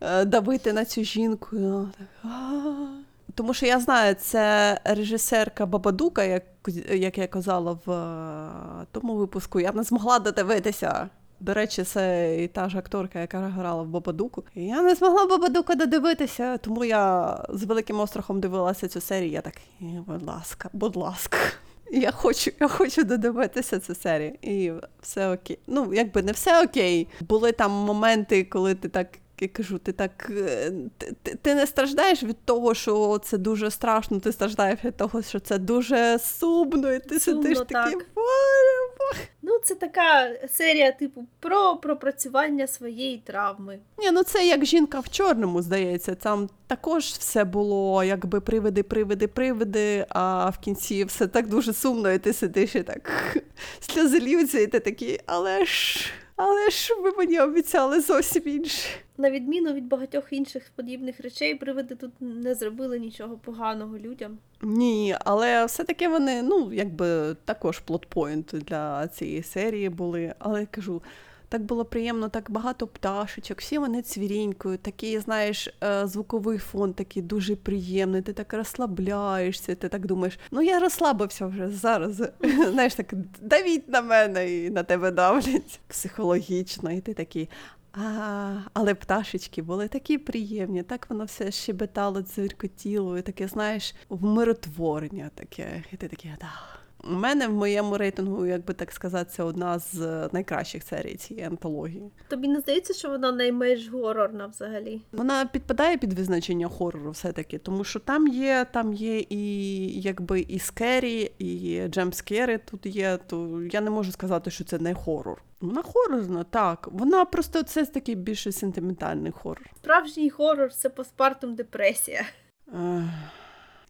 е, 0.00 0.24
давити 0.24 0.72
на 0.72 0.84
цю 0.84 1.02
жінку. 1.04 1.56
і 1.56 1.58
вона 1.58 1.90
так, 1.98 2.30
«А». 2.32 3.07
Тому 3.38 3.54
що 3.54 3.66
я 3.66 3.80
знаю, 3.80 4.14
це 4.14 4.80
режисерка 4.84 5.66
Бабадука, 5.66 6.24
як, 6.24 6.42
як 6.90 7.18
я 7.18 7.26
казала 7.26 7.78
в 7.86 7.90
е, 7.90 8.86
тому 8.92 9.16
випуску. 9.16 9.60
Я 9.60 9.72
не 9.72 9.82
змогла 9.82 10.18
додивитися. 10.18 11.08
До 11.40 11.54
речі, 11.54 11.84
це 11.84 12.36
і 12.42 12.48
та 12.48 12.68
ж 12.68 12.78
акторка, 12.78 13.20
яка 13.20 13.38
грала 13.38 13.82
в 13.82 13.86
Бабадуку. 13.86 14.44
Я 14.54 14.82
не 14.82 14.94
змогла 14.94 15.26
Бабадука 15.26 15.74
додивитися, 15.74 16.58
тому 16.58 16.84
я 16.84 17.36
з 17.48 17.64
великим 17.64 18.00
острахом 18.00 18.40
дивилася 18.40 18.88
цю 18.88 19.00
серію. 19.00 19.32
Я 19.32 19.40
так, 19.40 19.54
«Е, 19.82 20.02
будь 20.06 20.22
ласка, 20.22 20.70
будь 20.72 20.96
ласка. 20.96 21.38
Я 21.90 22.10
хочу, 22.10 22.50
я 22.60 22.68
хочу 22.68 23.04
додивитися 23.04 23.80
цю 23.80 23.94
серію. 23.94 24.32
І 24.42 24.72
все 25.02 25.32
окей. 25.32 25.58
Ну, 25.66 25.94
якби 25.94 26.22
не 26.22 26.32
все 26.32 26.64
окей. 26.64 27.08
Були 27.20 27.52
там 27.52 27.70
моменти, 27.72 28.44
коли 28.44 28.74
ти 28.74 28.88
так. 28.88 29.08
Я 29.40 29.48
кажу, 29.48 29.78
ти 29.78 29.92
так 29.92 30.30
е, 30.30 30.72
ти, 30.98 31.34
ти, 31.42 31.54
не 31.54 31.66
страждаєш 31.66 32.22
від 32.22 32.44
того, 32.44 32.74
що 32.74 33.20
це 33.24 33.38
дуже 33.38 33.70
страшно, 33.70 34.20
ти 34.20 34.32
страждаєш 34.32 34.84
від 34.84 34.96
того, 34.96 35.22
що 35.22 35.40
це 35.40 35.58
дуже 35.58 36.18
сумно, 36.18 36.92
і 36.92 36.98
ти 36.98 37.20
Сумно, 37.20 37.42
сидиш 37.42 37.58
такий 37.58 37.92
так. 37.94 38.06
«Боже, 38.14 39.28
Ну, 39.42 39.58
це 39.64 39.74
така 39.74 40.30
серія, 40.48 40.92
типу, 40.92 41.26
про 41.40 41.76
пропрацювання 41.76 42.66
своєї 42.66 43.18
травми. 43.18 43.78
Ні, 43.98 44.10
ну 44.10 44.22
це 44.22 44.46
як 44.46 44.64
жінка 44.64 45.00
в 45.00 45.08
чорному, 45.08 45.62
здається. 45.62 46.14
Там 46.14 46.48
також 46.66 47.04
все 47.04 47.44
було, 47.44 48.04
якби 48.04 48.40
привиди, 48.40 48.82
привиди, 48.82 49.26
привиди, 49.26 50.06
а 50.08 50.50
в 50.50 50.58
кінці 50.58 51.04
все 51.04 51.26
так 51.26 51.48
дуже 51.48 51.72
сумно, 51.72 52.12
і 52.12 52.18
ти 52.18 52.32
сидиш 52.32 52.74
і 52.74 52.82
так 52.82 53.36
сльози 53.80 54.20
льються, 54.20 54.60
і 54.60 54.66
ти 54.66 54.80
такий, 54.80 55.20
але 55.26 55.64
ж, 55.64 56.00
але 56.38 56.70
ж 56.70 56.94
ви 56.94 57.12
мені 57.12 57.40
обіцяли 57.40 58.00
зовсім 58.00 58.42
інше. 58.46 58.88
На 59.16 59.30
відміну 59.30 59.72
від 59.72 59.88
багатьох 59.88 60.32
інших 60.32 60.70
подібних 60.76 61.20
речей, 61.20 61.54
привиди 61.54 61.94
тут 61.94 62.10
не 62.20 62.54
зробили 62.54 62.98
нічого 62.98 63.36
поганого 63.36 63.98
людям. 63.98 64.38
Ні, 64.62 65.16
але 65.24 65.64
все-таки 65.64 66.08
вони, 66.08 66.42
ну, 66.42 66.72
якби 66.72 67.36
також 67.44 67.78
plot 67.78 68.08
point 68.08 68.46
для 68.52 69.08
цієї 69.08 69.42
серії 69.42 69.88
були. 69.88 70.34
Але 70.38 70.60
я 70.60 70.66
кажу, 70.66 71.02
так 71.48 71.62
було 71.62 71.84
приємно, 71.84 72.28
так 72.28 72.50
багато 72.50 72.86
пташечок, 72.86 73.60
всі 73.60 73.78
вони 73.78 74.02
цвірінькають, 74.02 74.78
такий, 74.78 75.18
знаєш, 75.18 75.68
е, 75.84 76.06
звуковий 76.06 76.58
фон 76.58 76.92
такий 76.92 77.22
дуже 77.22 77.56
приємний, 77.56 78.22
ти 78.22 78.32
так 78.32 78.54
розслабляєшся, 78.54 79.74
ти 79.74 79.88
так 79.88 80.06
думаєш, 80.06 80.38
ну 80.50 80.62
я 80.62 80.78
розслабився 80.78 81.46
вже 81.46 81.68
зараз. 81.68 82.14
Знаєш, 82.70 82.94
так 82.94 83.14
давіть 83.40 83.88
на 83.88 84.02
мене 84.02 84.56
і 84.56 84.70
на 84.70 84.82
тебе 84.82 85.10
давлять 85.10 85.80
психологічно, 85.88 86.92
і 86.92 87.00
ти 87.00 87.14
такий. 87.14 87.48
А, 87.92 88.56
але 88.72 88.94
пташечки 88.94 89.62
були 89.62 89.88
такі 89.88 90.18
приємні, 90.18 90.82
так 90.82 91.06
воно 91.10 91.24
все 91.24 91.50
щебетало, 91.50 92.22
дзиркотіло, 92.22 93.18
і 93.18 93.22
таке, 93.22 93.48
знаєш, 93.48 93.94
вмиротворення 94.08 95.30
таке. 95.34 95.84
І 95.92 95.96
ти 95.96 96.08
такий, 96.08 96.30
да. 96.40 96.77
У 97.04 97.10
мене 97.12 97.48
в 97.48 97.52
моєму 97.52 97.96
рейтингу, 97.96 98.46
як 98.46 98.64
би 98.64 98.74
так 98.74 98.92
сказати, 98.92 99.30
це 99.30 99.42
одна 99.42 99.78
з 99.78 100.00
е, 100.00 100.28
найкращих 100.32 100.82
серій 100.82 101.14
цієї 101.14 101.46
антології. 101.46 102.10
Тобі 102.28 102.48
не 102.48 102.60
здається, 102.60 102.94
що 102.94 103.08
вона 103.08 103.32
найменш 103.32 103.88
горорна 103.88 104.46
взагалі? 104.46 105.02
Вона 105.12 105.46
підпадає 105.46 105.98
під 105.98 106.12
визначення 106.12 106.68
хорору 106.68 107.10
все-таки, 107.10 107.58
тому 107.58 107.84
що 107.84 107.98
там 107.98 108.28
є, 108.28 108.66
там 108.72 108.92
є 108.92 109.18
і 109.28 110.00
якби 110.00 110.40
і 110.40 110.58
скері, 110.58 111.32
і 111.38 111.82
джемпскери 111.88 112.58
тут 112.58 112.86
є. 112.86 113.18
То 113.26 113.62
я 113.72 113.80
не 113.80 113.90
можу 113.90 114.12
сказати, 114.12 114.50
що 114.50 114.64
це 114.64 114.78
не 114.78 114.94
хорор. 114.94 115.42
Вона 115.60 115.82
хорорна, 115.82 116.44
так. 116.44 116.88
Вона 116.92 117.24
просто 117.24 117.62
це 117.62 117.86
такий 117.86 118.14
більше 118.14 118.52
сентиментальний 118.52 119.32
хорор. 119.32 119.70
Справжній 119.76 120.28
горор 120.28 120.72
це 120.72 120.88
постпартум 120.88 121.54
депресія. 121.54 122.24
Ех, 122.68 123.04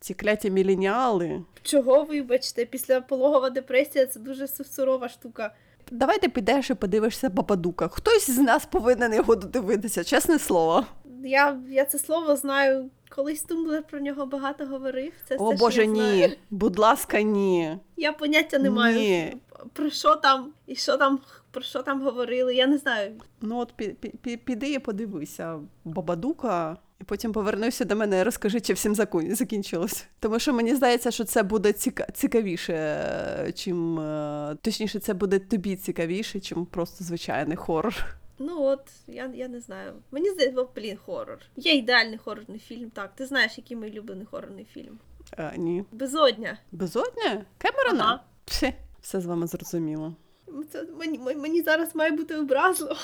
ці 0.01 0.15
кляті 0.15 0.51
міленіали. 0.51 1.43
Чого, 1.63 2.05
вибачте, 2.05 2.65
після 2.65 3.01
пологова 3.01 3.51
депресія 3.51 4.07
це 4.07 4.21
дуже 4.21 4.47
сурова 4.49 5.09
штука. 5.09 5.55
Давай 5.91 6.19
ти 6.19 6.29
підеш 6.29 6.71
і 6.71 6.75
подивишся 6.75 7.31
Бабадука. 7.31 7.89
Хтось 7.89 8.31
з 8.31 8.39
нас 8.39 8.67
повинен 8.67 9.15
його 9.15 9.37
додивитися, 9.37 10.05
чесне 10.05 10.39
слово. 10.39 10.85
Я, 11.25 11.61
я 11.71 11.85
це 11.85 11.99
слово 11.99 12.37
знаю. 12.37 12.91
Колись 13.11 13.43
Тумблер 13.43 13.83
про 13.91 14.01
нього 14.01 14.27
багато 14.27 14.67
говорив. 14.67 15.13
Це 15.29 15.37
О 15.37 15.49
все, 15.51 15.59
Боже, 15.59 15.85
знаю. 15.85 16.29
ні. 16.29 16.39
Будь 16.51 16.79
ласка, 16.79 17.21
ні. 17.21 17.79
Я 17.97 18.13
поняття 18.13 18.59
не 18.59 18.71
маю, 18.71 19.33
про 19.73 19.91
що 19.91 20.17
там 20.17 20.53
і 20.67 20.75
що 20.77 20.97
там, 20.97 21.21
про 21.51 21.63
що 21.63 21.83
там 21.83 22.03
говорили. 22.03 22.55
Я 22.55 22.67
не 22.67 22.79
знаю. 22.79 23.13
Ну 23.41 23.59
от 23.59 23.73
пі- 23.79 23.95
пі- 24.03 24.15
пі- 24.25 24.37
піди 24.37 24.73
і 24.73 24.79
подивися 24.79 25.61
Бабадука, 25.85 26.77
і 27.01 27.05
потім 27.05 27.33
повернуся 27.33 27.85
до 27.85 27.97
мене 27.97 28.21
і 28.21 28.23
розкажи, 28.23 28.61
чи 28.61 28.73
всім 28.73 28.95
закінчилось. 29.35 30.07
Тому 30.21 30.39
що 30.39 30.53
мені 30.53 30.75
здається, 30.75 31.11
що 31.11 31.25
це 31.25 31.43
буде 31.43 31.73
цікавіше, 32.15 32.73
е, 32.75 33.53
чим 33.53 34.01
е, 34.01 34.57
точніше, 34.63 34.99
це 34.99 35.15
буде 35.15 35.39
тобі 35.39 35.77
цікавіше, 35.77 36.41
чим 36.41 36.67
просто 36.67 37.05
звичайний 37.05 37.57
хорор. 37.57 37.95
Ну 38.39 38.63
от, 38.63 38.81
я, 39.07 39.31
я 39.35 39.49
не 39.49 39.61
знаю. 39.61 39.93
Мені 40.11 40.31
здається, 40.31 40.67
блін, 40.77 40.97
хорор. 41.07 41.39
Є 41.57 41.73
ідеальний 41.73 42.19
хорорний 42.19 42.59
фільм. 42.59 42.91
Так, 42.91 43.15
ти 43.15 43.27
знаєш, 43.27 43.59
який 43.59 43.77
мій 43.77 43.91
улюблений 43.91 44.27
хорорний 44.31 44.65
фільм? 44.65 44.99
Е, 45.39 45.53
ні. 45.57 45.85
Безодня. 45.93 46.59
Безодня? 46.73 47.45
Кемерона? 47.59 48.05
Ага. 48.05 48.25
Псе, 48.45 48.73
все 49.01 49.21
з 49.21 49.27
вами 49.27 49.47
зрозуміло. 49.47 50.15
Це 50.73 50.85
мені, 50.99 51.19
мені 51.19 51.63
зараз 51.63 51.95
має 51.95 52.11
бути 52.11 52.37
образливо. 52.37 52.97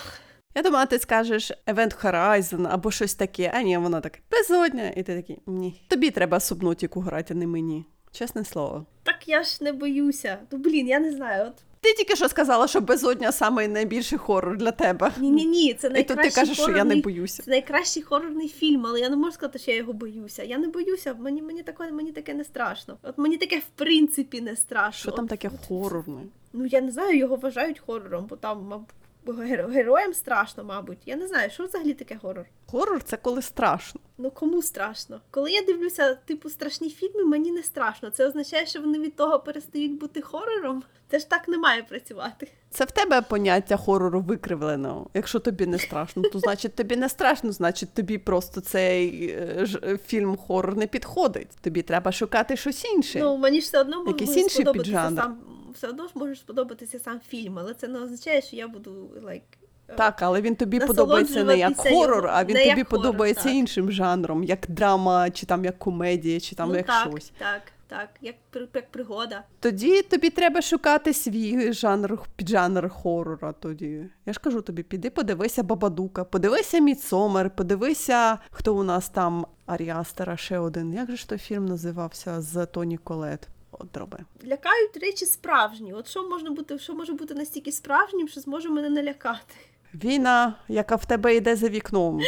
Я 0.54 0.62
думала, 0.62 0.86
ти 0.86 0.98
скажеш 0.98 1.52
Event 1.66 2.04
Horizon 2.04 2.68
або 2.70 2.90
щось 2.90 3.14
таке, 3.14 3.52
а 3.54 3.62
ні, 3.62 3.78
вона 3.78 4.00
так 4.00 4.18
безодня, 4.30 4.88
і 4.96 5.02
ти 5.02 5.16
такий 5.16 5.38
ні. 5.46 5.82
Тобі 5.88 6.10
треба 6.10 6.40
субнотіку 6.40 7.00
грати, 7.00 7.34
а 7.34 7.36
не 7.36 7.46
мені. 7.46 7.84
Чесне 8.12 8.44
слово. 8.44 8.86
Так 9.02 9.28
я 9.28 9.42
ж 9.42 9.64
не 9.64 9.72
боюся. 9.72 10.38
Ну 10.50 10.58
блін, 10.58 10.88
я 10.88 11.00
не 11.00 11.12
знаю. 11.12 11.44
От 11.46 11.54
Ти 11.80 11.92
тільки 11.92 12.16
що 12.16 12.28
сказала, 12.28 12.68
що 12.68 12.80
безодня 12.80 13.32
самий 13.32 13.68
найбільший 13.68 14.18
хорор 14.18 14.56
для 14.56 14.70
тебе. 14.70 15.12
ні, 15.18 15.30
ні, 15.30 15.44
ні, 15.46 15.74
це 15.74 15.88
І 15.88 16.02
тут 16.02 16.16
ти 16.16 16.30
кажеш, 16.30 16.60
що 16.60 16.70
я 16.70 16.84
не 16.84 16.96
боюся. 16.96 17.42
Це 17.42 17.50
найкращий 17.50 18.02
хорорний 18.02 18.48
фільм, 18.48 18.86
але 18.86 19.00
я 19.00 19.08
не 19.08 19.16
можу 19.16 19.32
сказати, 19.32 19.58
що 19.58 19.70
я 19.70 19.76
його 19.76 19.92
боюся. 19.92 20.42
Я 20.42 20.58
не 20.58 20.68
боюся, 20.68 21.14
мені, 21.18 21.42
мені, 21.42 21.62
таке, 21.62 21.92
мені 21.92 22.12
таке 22.12 22.34
не 22.34 22.44
страшно. 22.44 22.96
От 23.02 23.18
мені 23.18 23.36
таке 23.36 23.58
в 23.58 23.68
принципі 23.74 24.40
не 24.40 24.56
страшно. 24.56 25.00
Що 25.00 25.10
там 25.10 25.28
таке 25.28 25.48
от- 25.48 25.66
хорорне? 25.68 26.20
Ну 26.52 26.66
я 26.66 26.80
не 26.80 26.92
знаю, 26.92 27.18
його 27.18 27.36
вважають 27.36 27.78
хорором, 27.78 28.26
бо 28.30 28.36
там, 28.36 28.66
мабуть, 28.70 28.88
героям 29.32 30.14
страшно, 30.14 30.64
мабуть. 30.64 30.98
Я 31.06 31.16
не 31.16 31.26
знаю, 31.28 31.50
що 31.50 31.64
взагалі 31.64 31.94
таке 31.94 32.18
хорор. 32.22 32.46
Хорор 32.66 33.02
це 33.02 33.16
коли 33.16 33.42
страшно. 33.42 34.00
Ну 34.18 34.30
кому 34.30 34.62
страшно? 34.62 35.20
Коли 35.30 35.50
я 35.50 35.62
дивлюся, 35.62 36.14
типу, 36.14 36.50
страшні 36.50 36.90
фільми, 36.90 37.24
мені 37.24 37.52
не 37.52 37.62
страшно. 37.62 38.10
Це 38.10 38.26
означає, 38.26 38.66
що 38.66 38.80
вони 38.80 38.98
від 38.98 39.16
того 39.16 39.40
перестають 39.40 39.98
бути 39.98 40.22
хорором. 40.22 40.82
Це 41.10 41.18
ж 41.18 41.30
так 41.30 41.48
не 41.48 41.58
має 41.58 41.82
працювати. 41.82 42.50
Це 42.70 42.84
в 42.84 42.90
тебе 42.90 43.22
поняття 43.22 43.76
хорору 43.76 44.20
викривлено. 44.20 45.06
Якщо 45.14 45.38
тобі 45.38 45.66
не 45.66 45.78
страшно, 45.78 46.22
то 46.22 46.38
значить 46.38 46.74
тобі 46.74 46.96
не 46.96 47.08
страшно, 47.08 47.52
значить 47.52 47.94
тобі 47.94 48.18
просто 48.18 48.60
цей 48.60 49.30
е, 49.30 49.66
ж, 49.66 49.80
е, 49.82 49.98
фільм 50.06 50.36
хорор 50.36 50.76
не 50.76 50.86
підходить. 50.86 51.48
Тобі 51.60 51.82
треба 51.82 52.12
шукати 52.12 52.56
щось 52.56 52.84
інше. 52.84 53.18
Ну 53.22 53.36
мені 53.36 53.60
ж 53.60 53.66
все 53.66 53.80
одно 53.80 54.04
Якийсь 54.06 54.36
інший 54.36 54.64
піджанр. 54.64 55.22
сам. 55.22 55.38
Все 55.74 55.88
одно 55.88 56.06
ж 56.06 56.12
може 56.14 56.36
сподобатися 56.36 56.98
сам 56.98 57.20
фільм, 57.28 57.58
але 57.58 57.74
це 57.74 57.88
не 57.88 57.98
означає, 57.98 58.42
що 58.42 58.56
я 58.56 58.68
буду 58.68 58.90
like, 59.26 59.42
е, 59.88 59.94
Так, 59.96 60.22
але 60.22 60.40
він 60.40 60.56
тобі 60.56 60.80
подобається 60.80 61.44
не 61.44 61.58
як 61.58 61.76
хорор, 61.76 62.26
а 62.32 62.44
він 62.44 62.68
тобі 62.68 62.84
подобається 62.84 63.44
так. 63.44 63.54
іншим 63.54 63.92
жанром, 63.92 64.44
як 64.44 64.66
драма, 64.68 65.30
чи 65.30 65.46
там 65.46 65.64
як 65.64 65.78
комедія, 65.78 66.40
чи 66.40 66.56
там 66.56 66.68
ну, 66.68 66.76
як 66.76 66.86
так, 66.86 67.08
щось. 67.10 67.32
так, 67.38 67.62
так, 67.86 68.08
як, 68.20 68.34
як 68.74 68.90
пригода. 68.90 69.42
Тоді 69.60 70.02
тобі 70.02 70.30
треба 70.30 70.62
шукати 70.62 71.12
свій 71.14 71.72
жанр, 71.72 72.18
піджанр 72.36 72.88
хорора. 72.88 73.52
Тоді 73.52 74.04
я 74.26 74.32
ж 74.32 74.40
кажу 74.40 74.60
тобі, 74.60 74.82
піди 74.82 75.10
подивися 75.10 75.62
Бабадука, 75.62 76.24
подивися 76.24 76.78
Мідсомер, 76.78 77.50
подивися, 77.50 78.38
хто 78.50 78.74
у 78.74 78.82
нас 78.82 79.08
там 79.08 79.46
Аріастера, 79.66 80.36
ще 80.36 80.58
один. 80.58 80.92
Як 80.92 81.10
же 81.10 81.16
ж 81.16 81.28
той 81.28 81.38
фільм 81.38 81.66
називався 81.66 82.40
з 82.40 82.66
Тоні 82.66 82.96
Колет? 82.96 83.48
От 83.78 83.88
дроби. 83.94 84.18
Лякають 84.46 84.96
речі 84.96 85.26
справжні. 85.26 85.92
От 85.92 86.08
що 86.08 86.28
можна 86.28 86.50
бути, 86.50 86.78
що 86.78 86.94
може 86.94 87.12
бути 87.12 87.34
настільки 87.34 87.72
справжнім, 87.72 88.28
що 88.28 88.40
зможе 88.40 88.68
мене 88.68 88.90
налякати. 88.90 89.54
Війна, 89.94 90.54
яка 90.68 90.96
в 90.96 91.04
тебе 91.04 91.36
йде 91.36 91.56
за 91.56 91.68
вікном. 91.68 92.20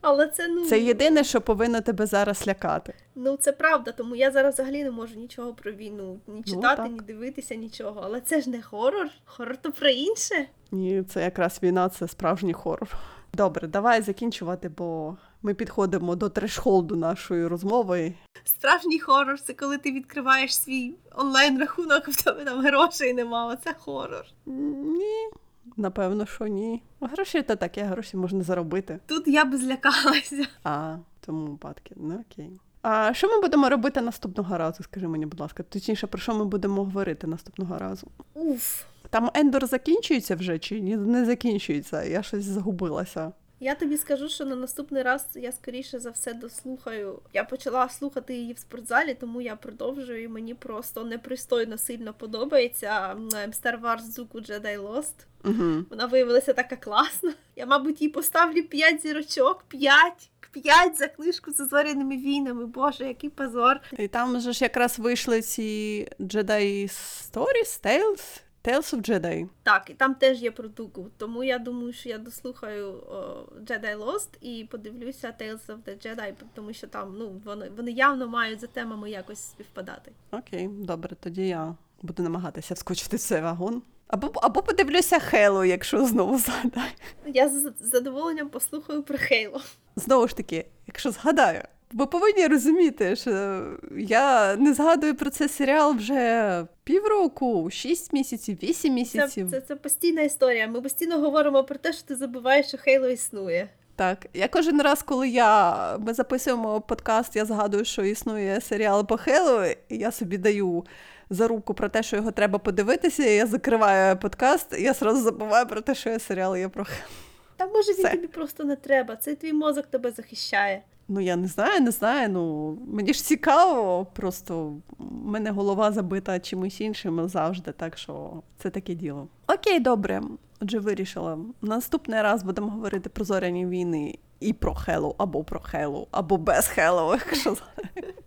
Але 0.00 0.26
це 0.26 0.48
ну 0.48 0.64
Це 0.66 0.80
єдине, 0.80 1.24
що 1.24 1.40
повинно 1.40 1.80
тебе 1.80 2.06
зараз 2.06 2.46
лякати. 2.48 2.94
ну 3.14 3.36
це 3.36 3.52
правда, 3.52 3.92
тому 3.92 4.16
я 4.16 4.30
зараз 4.30 4.54
взагалі 4.54 4.84
не 4.84 4.90
можу 4.90 5.14
нічого 5.14 5.54
про 5.54 5.72
війну 5.72 6.20
ні 6.26 6.42
читати, 6.42 6.82
так. 6.82 6.90
ні 6.92 7.00
дивитися, 7.00 7.54
нічого. 7.54 8.00
Але 8.04 8.20
це 8.20 8.40
ж 8.40 8.50
не 8.50 8.62
хорор. 8.62 9.08
Хорор 9.24 9.56
то 9.56 9.72
про 9.72 9.88
інше. 9.88 10.46
Ні, 10.70 11.02
це 11.02 11.22
якраз 11.22 11.58
війна, 11.62 11.88
це 11.88 12.08
справжній 12.08 12.52
хорор. 12.52 12.88
Добре, 13.34 13.68
давай 13.68 14.02
закінчувати, 14.02 14.68
бо 14.68 15.16
ми 15.42 15.54
підходимо 15.54 16.16
до 16.16 16.28
трешхолду 16.28 16.96
нашої 16.96 17.46
розмови. 17.46 18.14
Справжній 18.44 18.98
хорор 18.98 19.40
це 19.40 19.52
коли 19.52 19.78
ти 19.78 19.92
відкриваєш 19.92 20.56
свій 20.56 20.94
онлайн 21.16 21.58
рахунок, 21.58 22.02
а 22.08 22.10
в 22.10 22.16
тебе 22.22 22.44
там 22.44 22.60
грошей 22.60 23.14
нема. 23.14 23.46
Оце 23.46 23.74
хорор. 23.78 24.24
Ні, 24.46 25.28
напевно, 25.76 26.26
що 26.26 26.46
ні. 26.46 26.82
Гроші 27.00 27.42
то 27.42 27.56
таке, 27.56 27.82
гроші 27.82 28.16
можна 28.16 28.42
заробити. 28.42 28.98
Тут 29.06 29.28
я 29.28 29.44
би 29.44 29.56
злякалася. 29.56 30.46
А, 30.64 30.96
тому 31.20 31.46
випадку, 31.46 31.94
ну 31.96 32.24
окей. 32.30 32.50
А 32.82 33.14
що 33.14 33.28
ми 33.28 33.40
будемо 33.40 33.68
робити 33.68 34.00
наступного 34.00 34.58
разу? 34.58 34.82
Скажи 34.82 35.08
мені, 35.08 35.26
будь 35.26 35.40
ласка, 35.40 35.62
точніше, 35.62 36.06
про 36.06 36.20
що 36.20 36.34
ми 36.34 36.44
будемо 36.44 36.84
говорити 36.84 37.26
наступного 37.26 37.78
разу? 37.78 38.06
Уф. 38.34 38.82
Там 39.10 39.30
Ендор 39.34 39.66
закінчується 39.66 40.34
вже 40.36 40.58
чи 40.58 40.80
ні, 40.80 40.96
не 40.96 41.24
закінчується? 41.24 42.04
Я 42.04 42.22
щось 42.22 42.44
загубилася. 42.44 43.32
Я 43.60 43.74
тобі 43.74 43.96
скажу, 43.96 44.28
що 44.28 44.44
на 44.44 44.56
наступний 44.56 45.02
раз 45.02 45.26
я 45.34 45.52
скоріше 45.52 45.98
за 45.98 46.10
все 46.10 46.34
дослухаю. 46.34 47.18
Я 47.32 47.44
почала 47.44 47.88
слухати 47.88 48.34
її 48.34 48.52
в 48.52 48.58
спортзалі, 48.58 49.14
тому 49.14 49.40
я 49.40 49.56
продовжую. 49.56 50.22
і 50.22 50.28
Мені 50.28 50.54
просто 50.54 51.04
непристойно 51.04 51.78
сильно 51.78 52.14
подобається 52.14 53.10
м, 53.10 53.28
Star 53.30 53.80
Wars 53.80 54.02
Zuku 54.02 54.50
Jedi 54.50 54.80
Lost. 54.82 55.14
Угу. 55.44 55.84
Вона 55.90 56.06
виявилася 56.06 56.52
така 56.52 56.76
класна. 56.76 57.34
Я, 57.56 57.66
мабуть, 57.66 58.02
їй 58.02 58.08
поставлю 58.08 58.62
5 58.62 59.02
зірочок, 59.02 59.64
5. 59.68 60.30
5 60.52 60.96
за 60.96 61.08
книжку 61.08 61.52
з 61.52 61.68
зоряними 61.68 62.16
війнами. 62.16 62.66
Боже, 62.66 63.04
який 63.08 63.30
позор. 63.30 63.80
І 63.98 64.08
там 64.08 64.40
же 64.40 64.52
ж 64.52 64.64
якраз 64.64 64.98
вийшли 64.98 65.42
ці 65.42 66.08
Jedi 66.20 66.84
Stories, 66.84 67.84
Tales, 67.84 68.40
Tales 68.64 68.94
of 68.94 69.10
Jedi. 69.10 69.48
Так, 69.62 69.90
і 69.90 69.94
там 69.94 70.14
теж 70.14 70.42
є 70.42 70.50
про 70.50 70.68
Дуку. 70.68 71.06
Тому 71.16 71.44
я 71.44 71.58
думаю, 71.58 71.92
що 71.92 72.08
я 72.08 72.18
дослухаю 72.18 72.88
о, 72.88 73.46
Jedi 73.60 73.96
Lost 73.98 74.28
і 74.40 74.64
подивлюся 74.70 75.34
Tales 75.40 75.66
of 75.66 75.76
the 75.86 76.06
Jedi, 76.06 76.32
тому 76.54 76.72
що 76.72 76.86
там 76.86 77.14
ну 77.18 77.40
вони, 77.44 77.70
вони 77.76 77.90
явно 77.90 78.28
мають 78.28 78.60
за 78.60 78.66
темами 78.66 79.10
якось 79.10 79.38
співпадати. 79.38 80.12
Окей, 80.30 80.68
добре, 80.68 81.16
тоді 81.20 81.48
я 81.48 81.74
буду 82.02 82.22
намагатися 82.22 82.74
вскочити 82.74 83.16
в 83.16 83.20
цей 83.20 83.40
вагон. 83.40 83.82
Або, 84.08 84.32
або 84.34 84.62
подивлюся 84.62 85.18
Хело, 85.18 85.64
якщо 85.64 86.06
знову 86.06 86.38
згадаю. 86.38 86.90
Я 87.26 87.48
з 87.48 87.72
задоволенням 87.80 88.48
послухаю 88.48 89.02
про 89.02 89.18
Хейло. 89.18 89.60
Знову 89.96 90.28
ж 90.28 90.36
таки, 90.36 90.66
якщо 90.86 91.10
згадаю. 91.10 91.62
Ви 91.92 92.06
повинні 92.06 92.46
розуміти, 92.46 93.16
що 93.16 93.62
я 93.96 94.56
не 94.56 94.74
згадую 94.74 95.14
про 95.14 95.30
цей 95.30 95.48
серіал 95.48 95.94
вже 95.94 96.66
півроку, 96.84 97.70
шість 97.70 98.12
місяців, 98.12 98.58
вісім 98.62 98.94
місяців. 98.94 99.50
це, 99.50 99.60
це 99.60 99.76
постійна 99.76 100.22
історія. 100.22 100.68
Ми 100.68 100.80
постійно 100.80 101.18
говоримо 101.18 101.64
про 101.64 101.76
те, 101.76 101.92
що 101.92 102.02
ти 102.02 102.16
забуваєш, 102.16 102.66
що 102.66 102.78
Хейло 102.78 103.08
існує. 103.08 103.68
Так, 103.96 104.26
я 104.34 104.48
кожен 104.48 104.82
раз, 104.82 105.02
коли 105.02 105.28
я 105.28 105.96
ми 105.98 106.14
записуємо 106.14 106.80
подкаст, 106.80 107.36
я 107.36 107.44
згадую, 107.44 107.84
що 107.84 108.04
існує 108.04 108.60
серіал 108.60 109.06
по 109.06 109.16
Хелу, 109.16 109.64
і 109.88 109.96
я 109.96 110.10
собі 110.12 110.38
даю 110.38 110.84
зарубку 111.30 111.74
про 111.74 111.88
те, 111.88 112.02
що 112.02 112.16
його 112.16 112.30
треба 112.30 112.58
подивитися, 112.58 113.24
і 113.24 113.34
я 113.34 113.46
закриваю 113.46 114.16
подкаст, 114.16 114.66
і 114.78 114.82
я 114.82 114.94
сразу 114.94 115.22
забуваю 115.22 115.66
про 115.66 115.80
те, 115.80 115.94
що 115.94 116.10
є 116.10 116.18
серіал 116.18 116.56
є 116.56 116.68
про 116.68 116.84
Хелу. 116.84 117.10
Та 117.56 117.66
може 117.66 117.92
він 117.92 117.98
Все. 117.98 118.10
тобі 118.10 118.26
просто 118.26 118.64
не 118.64 118.76
треба. 118.76 119.16
Цей 119.16 119.34
твій 119.34 119.52
мозок 119.52 119.86
тебе 119.86 120.10
захищає. 120.10 120.82
Ну, 121.08 121.20
я 121.20 121.36
не 121.36 121.46
знаю, 121.46 121.80
не 121.80 121.90
знаю. 121.90 122.28
Ну, 122.28 122.78
мені 122.86 123.12
ж 123.12 123.24
цікаво, 123.24 124.06
просто 124.12 124.72
в 124.98 125.26
мене 125.26 125.50
голова 125.50 125.92
забита 125.92 126.40
чимось 126.40 126.80
іншим 126.80 127.28
завжди, 127.28 127.72
так 127.72 127.98
що 127.98 128.42
це 128.58 128.70
таке 128.70 128.94
діло. 128.94 129.28
Окей, 129.46 129.80
добре. 129.80 130.22
Отже, 130.60 130.78
вирішила. 130.78 131.38
Наступний 131.62 132.22
раз 132.22 132.42
будемо 132.42 132.70
говорити 132.70 133.08
про 133.08 133.24
зоряні 133.24 133.66
війни 133.66 134.18
і 134.40 134.52
про 134.52 134.74
Хеллоу, 134.74 135.14
або 135.18 135.44
про 135.44 135.60
Хеллоу, 135.60 136.06
або 136.10 136.36
без 136.36 136.66
Хеллоу, 136.66 137.12
якщо 137.12 137.56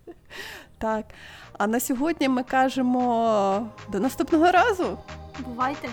так. 0.78 1.04
А 1.58 1.66
на 1.66 1.80
сьогодні 1.80 2.28
ми 2.28 2.42
кажемо 2.42 3.70
до 3.92 4.00
наступного 4.00 4.50
разу. 4.50 4.98
Бувайте. 5.44 5.88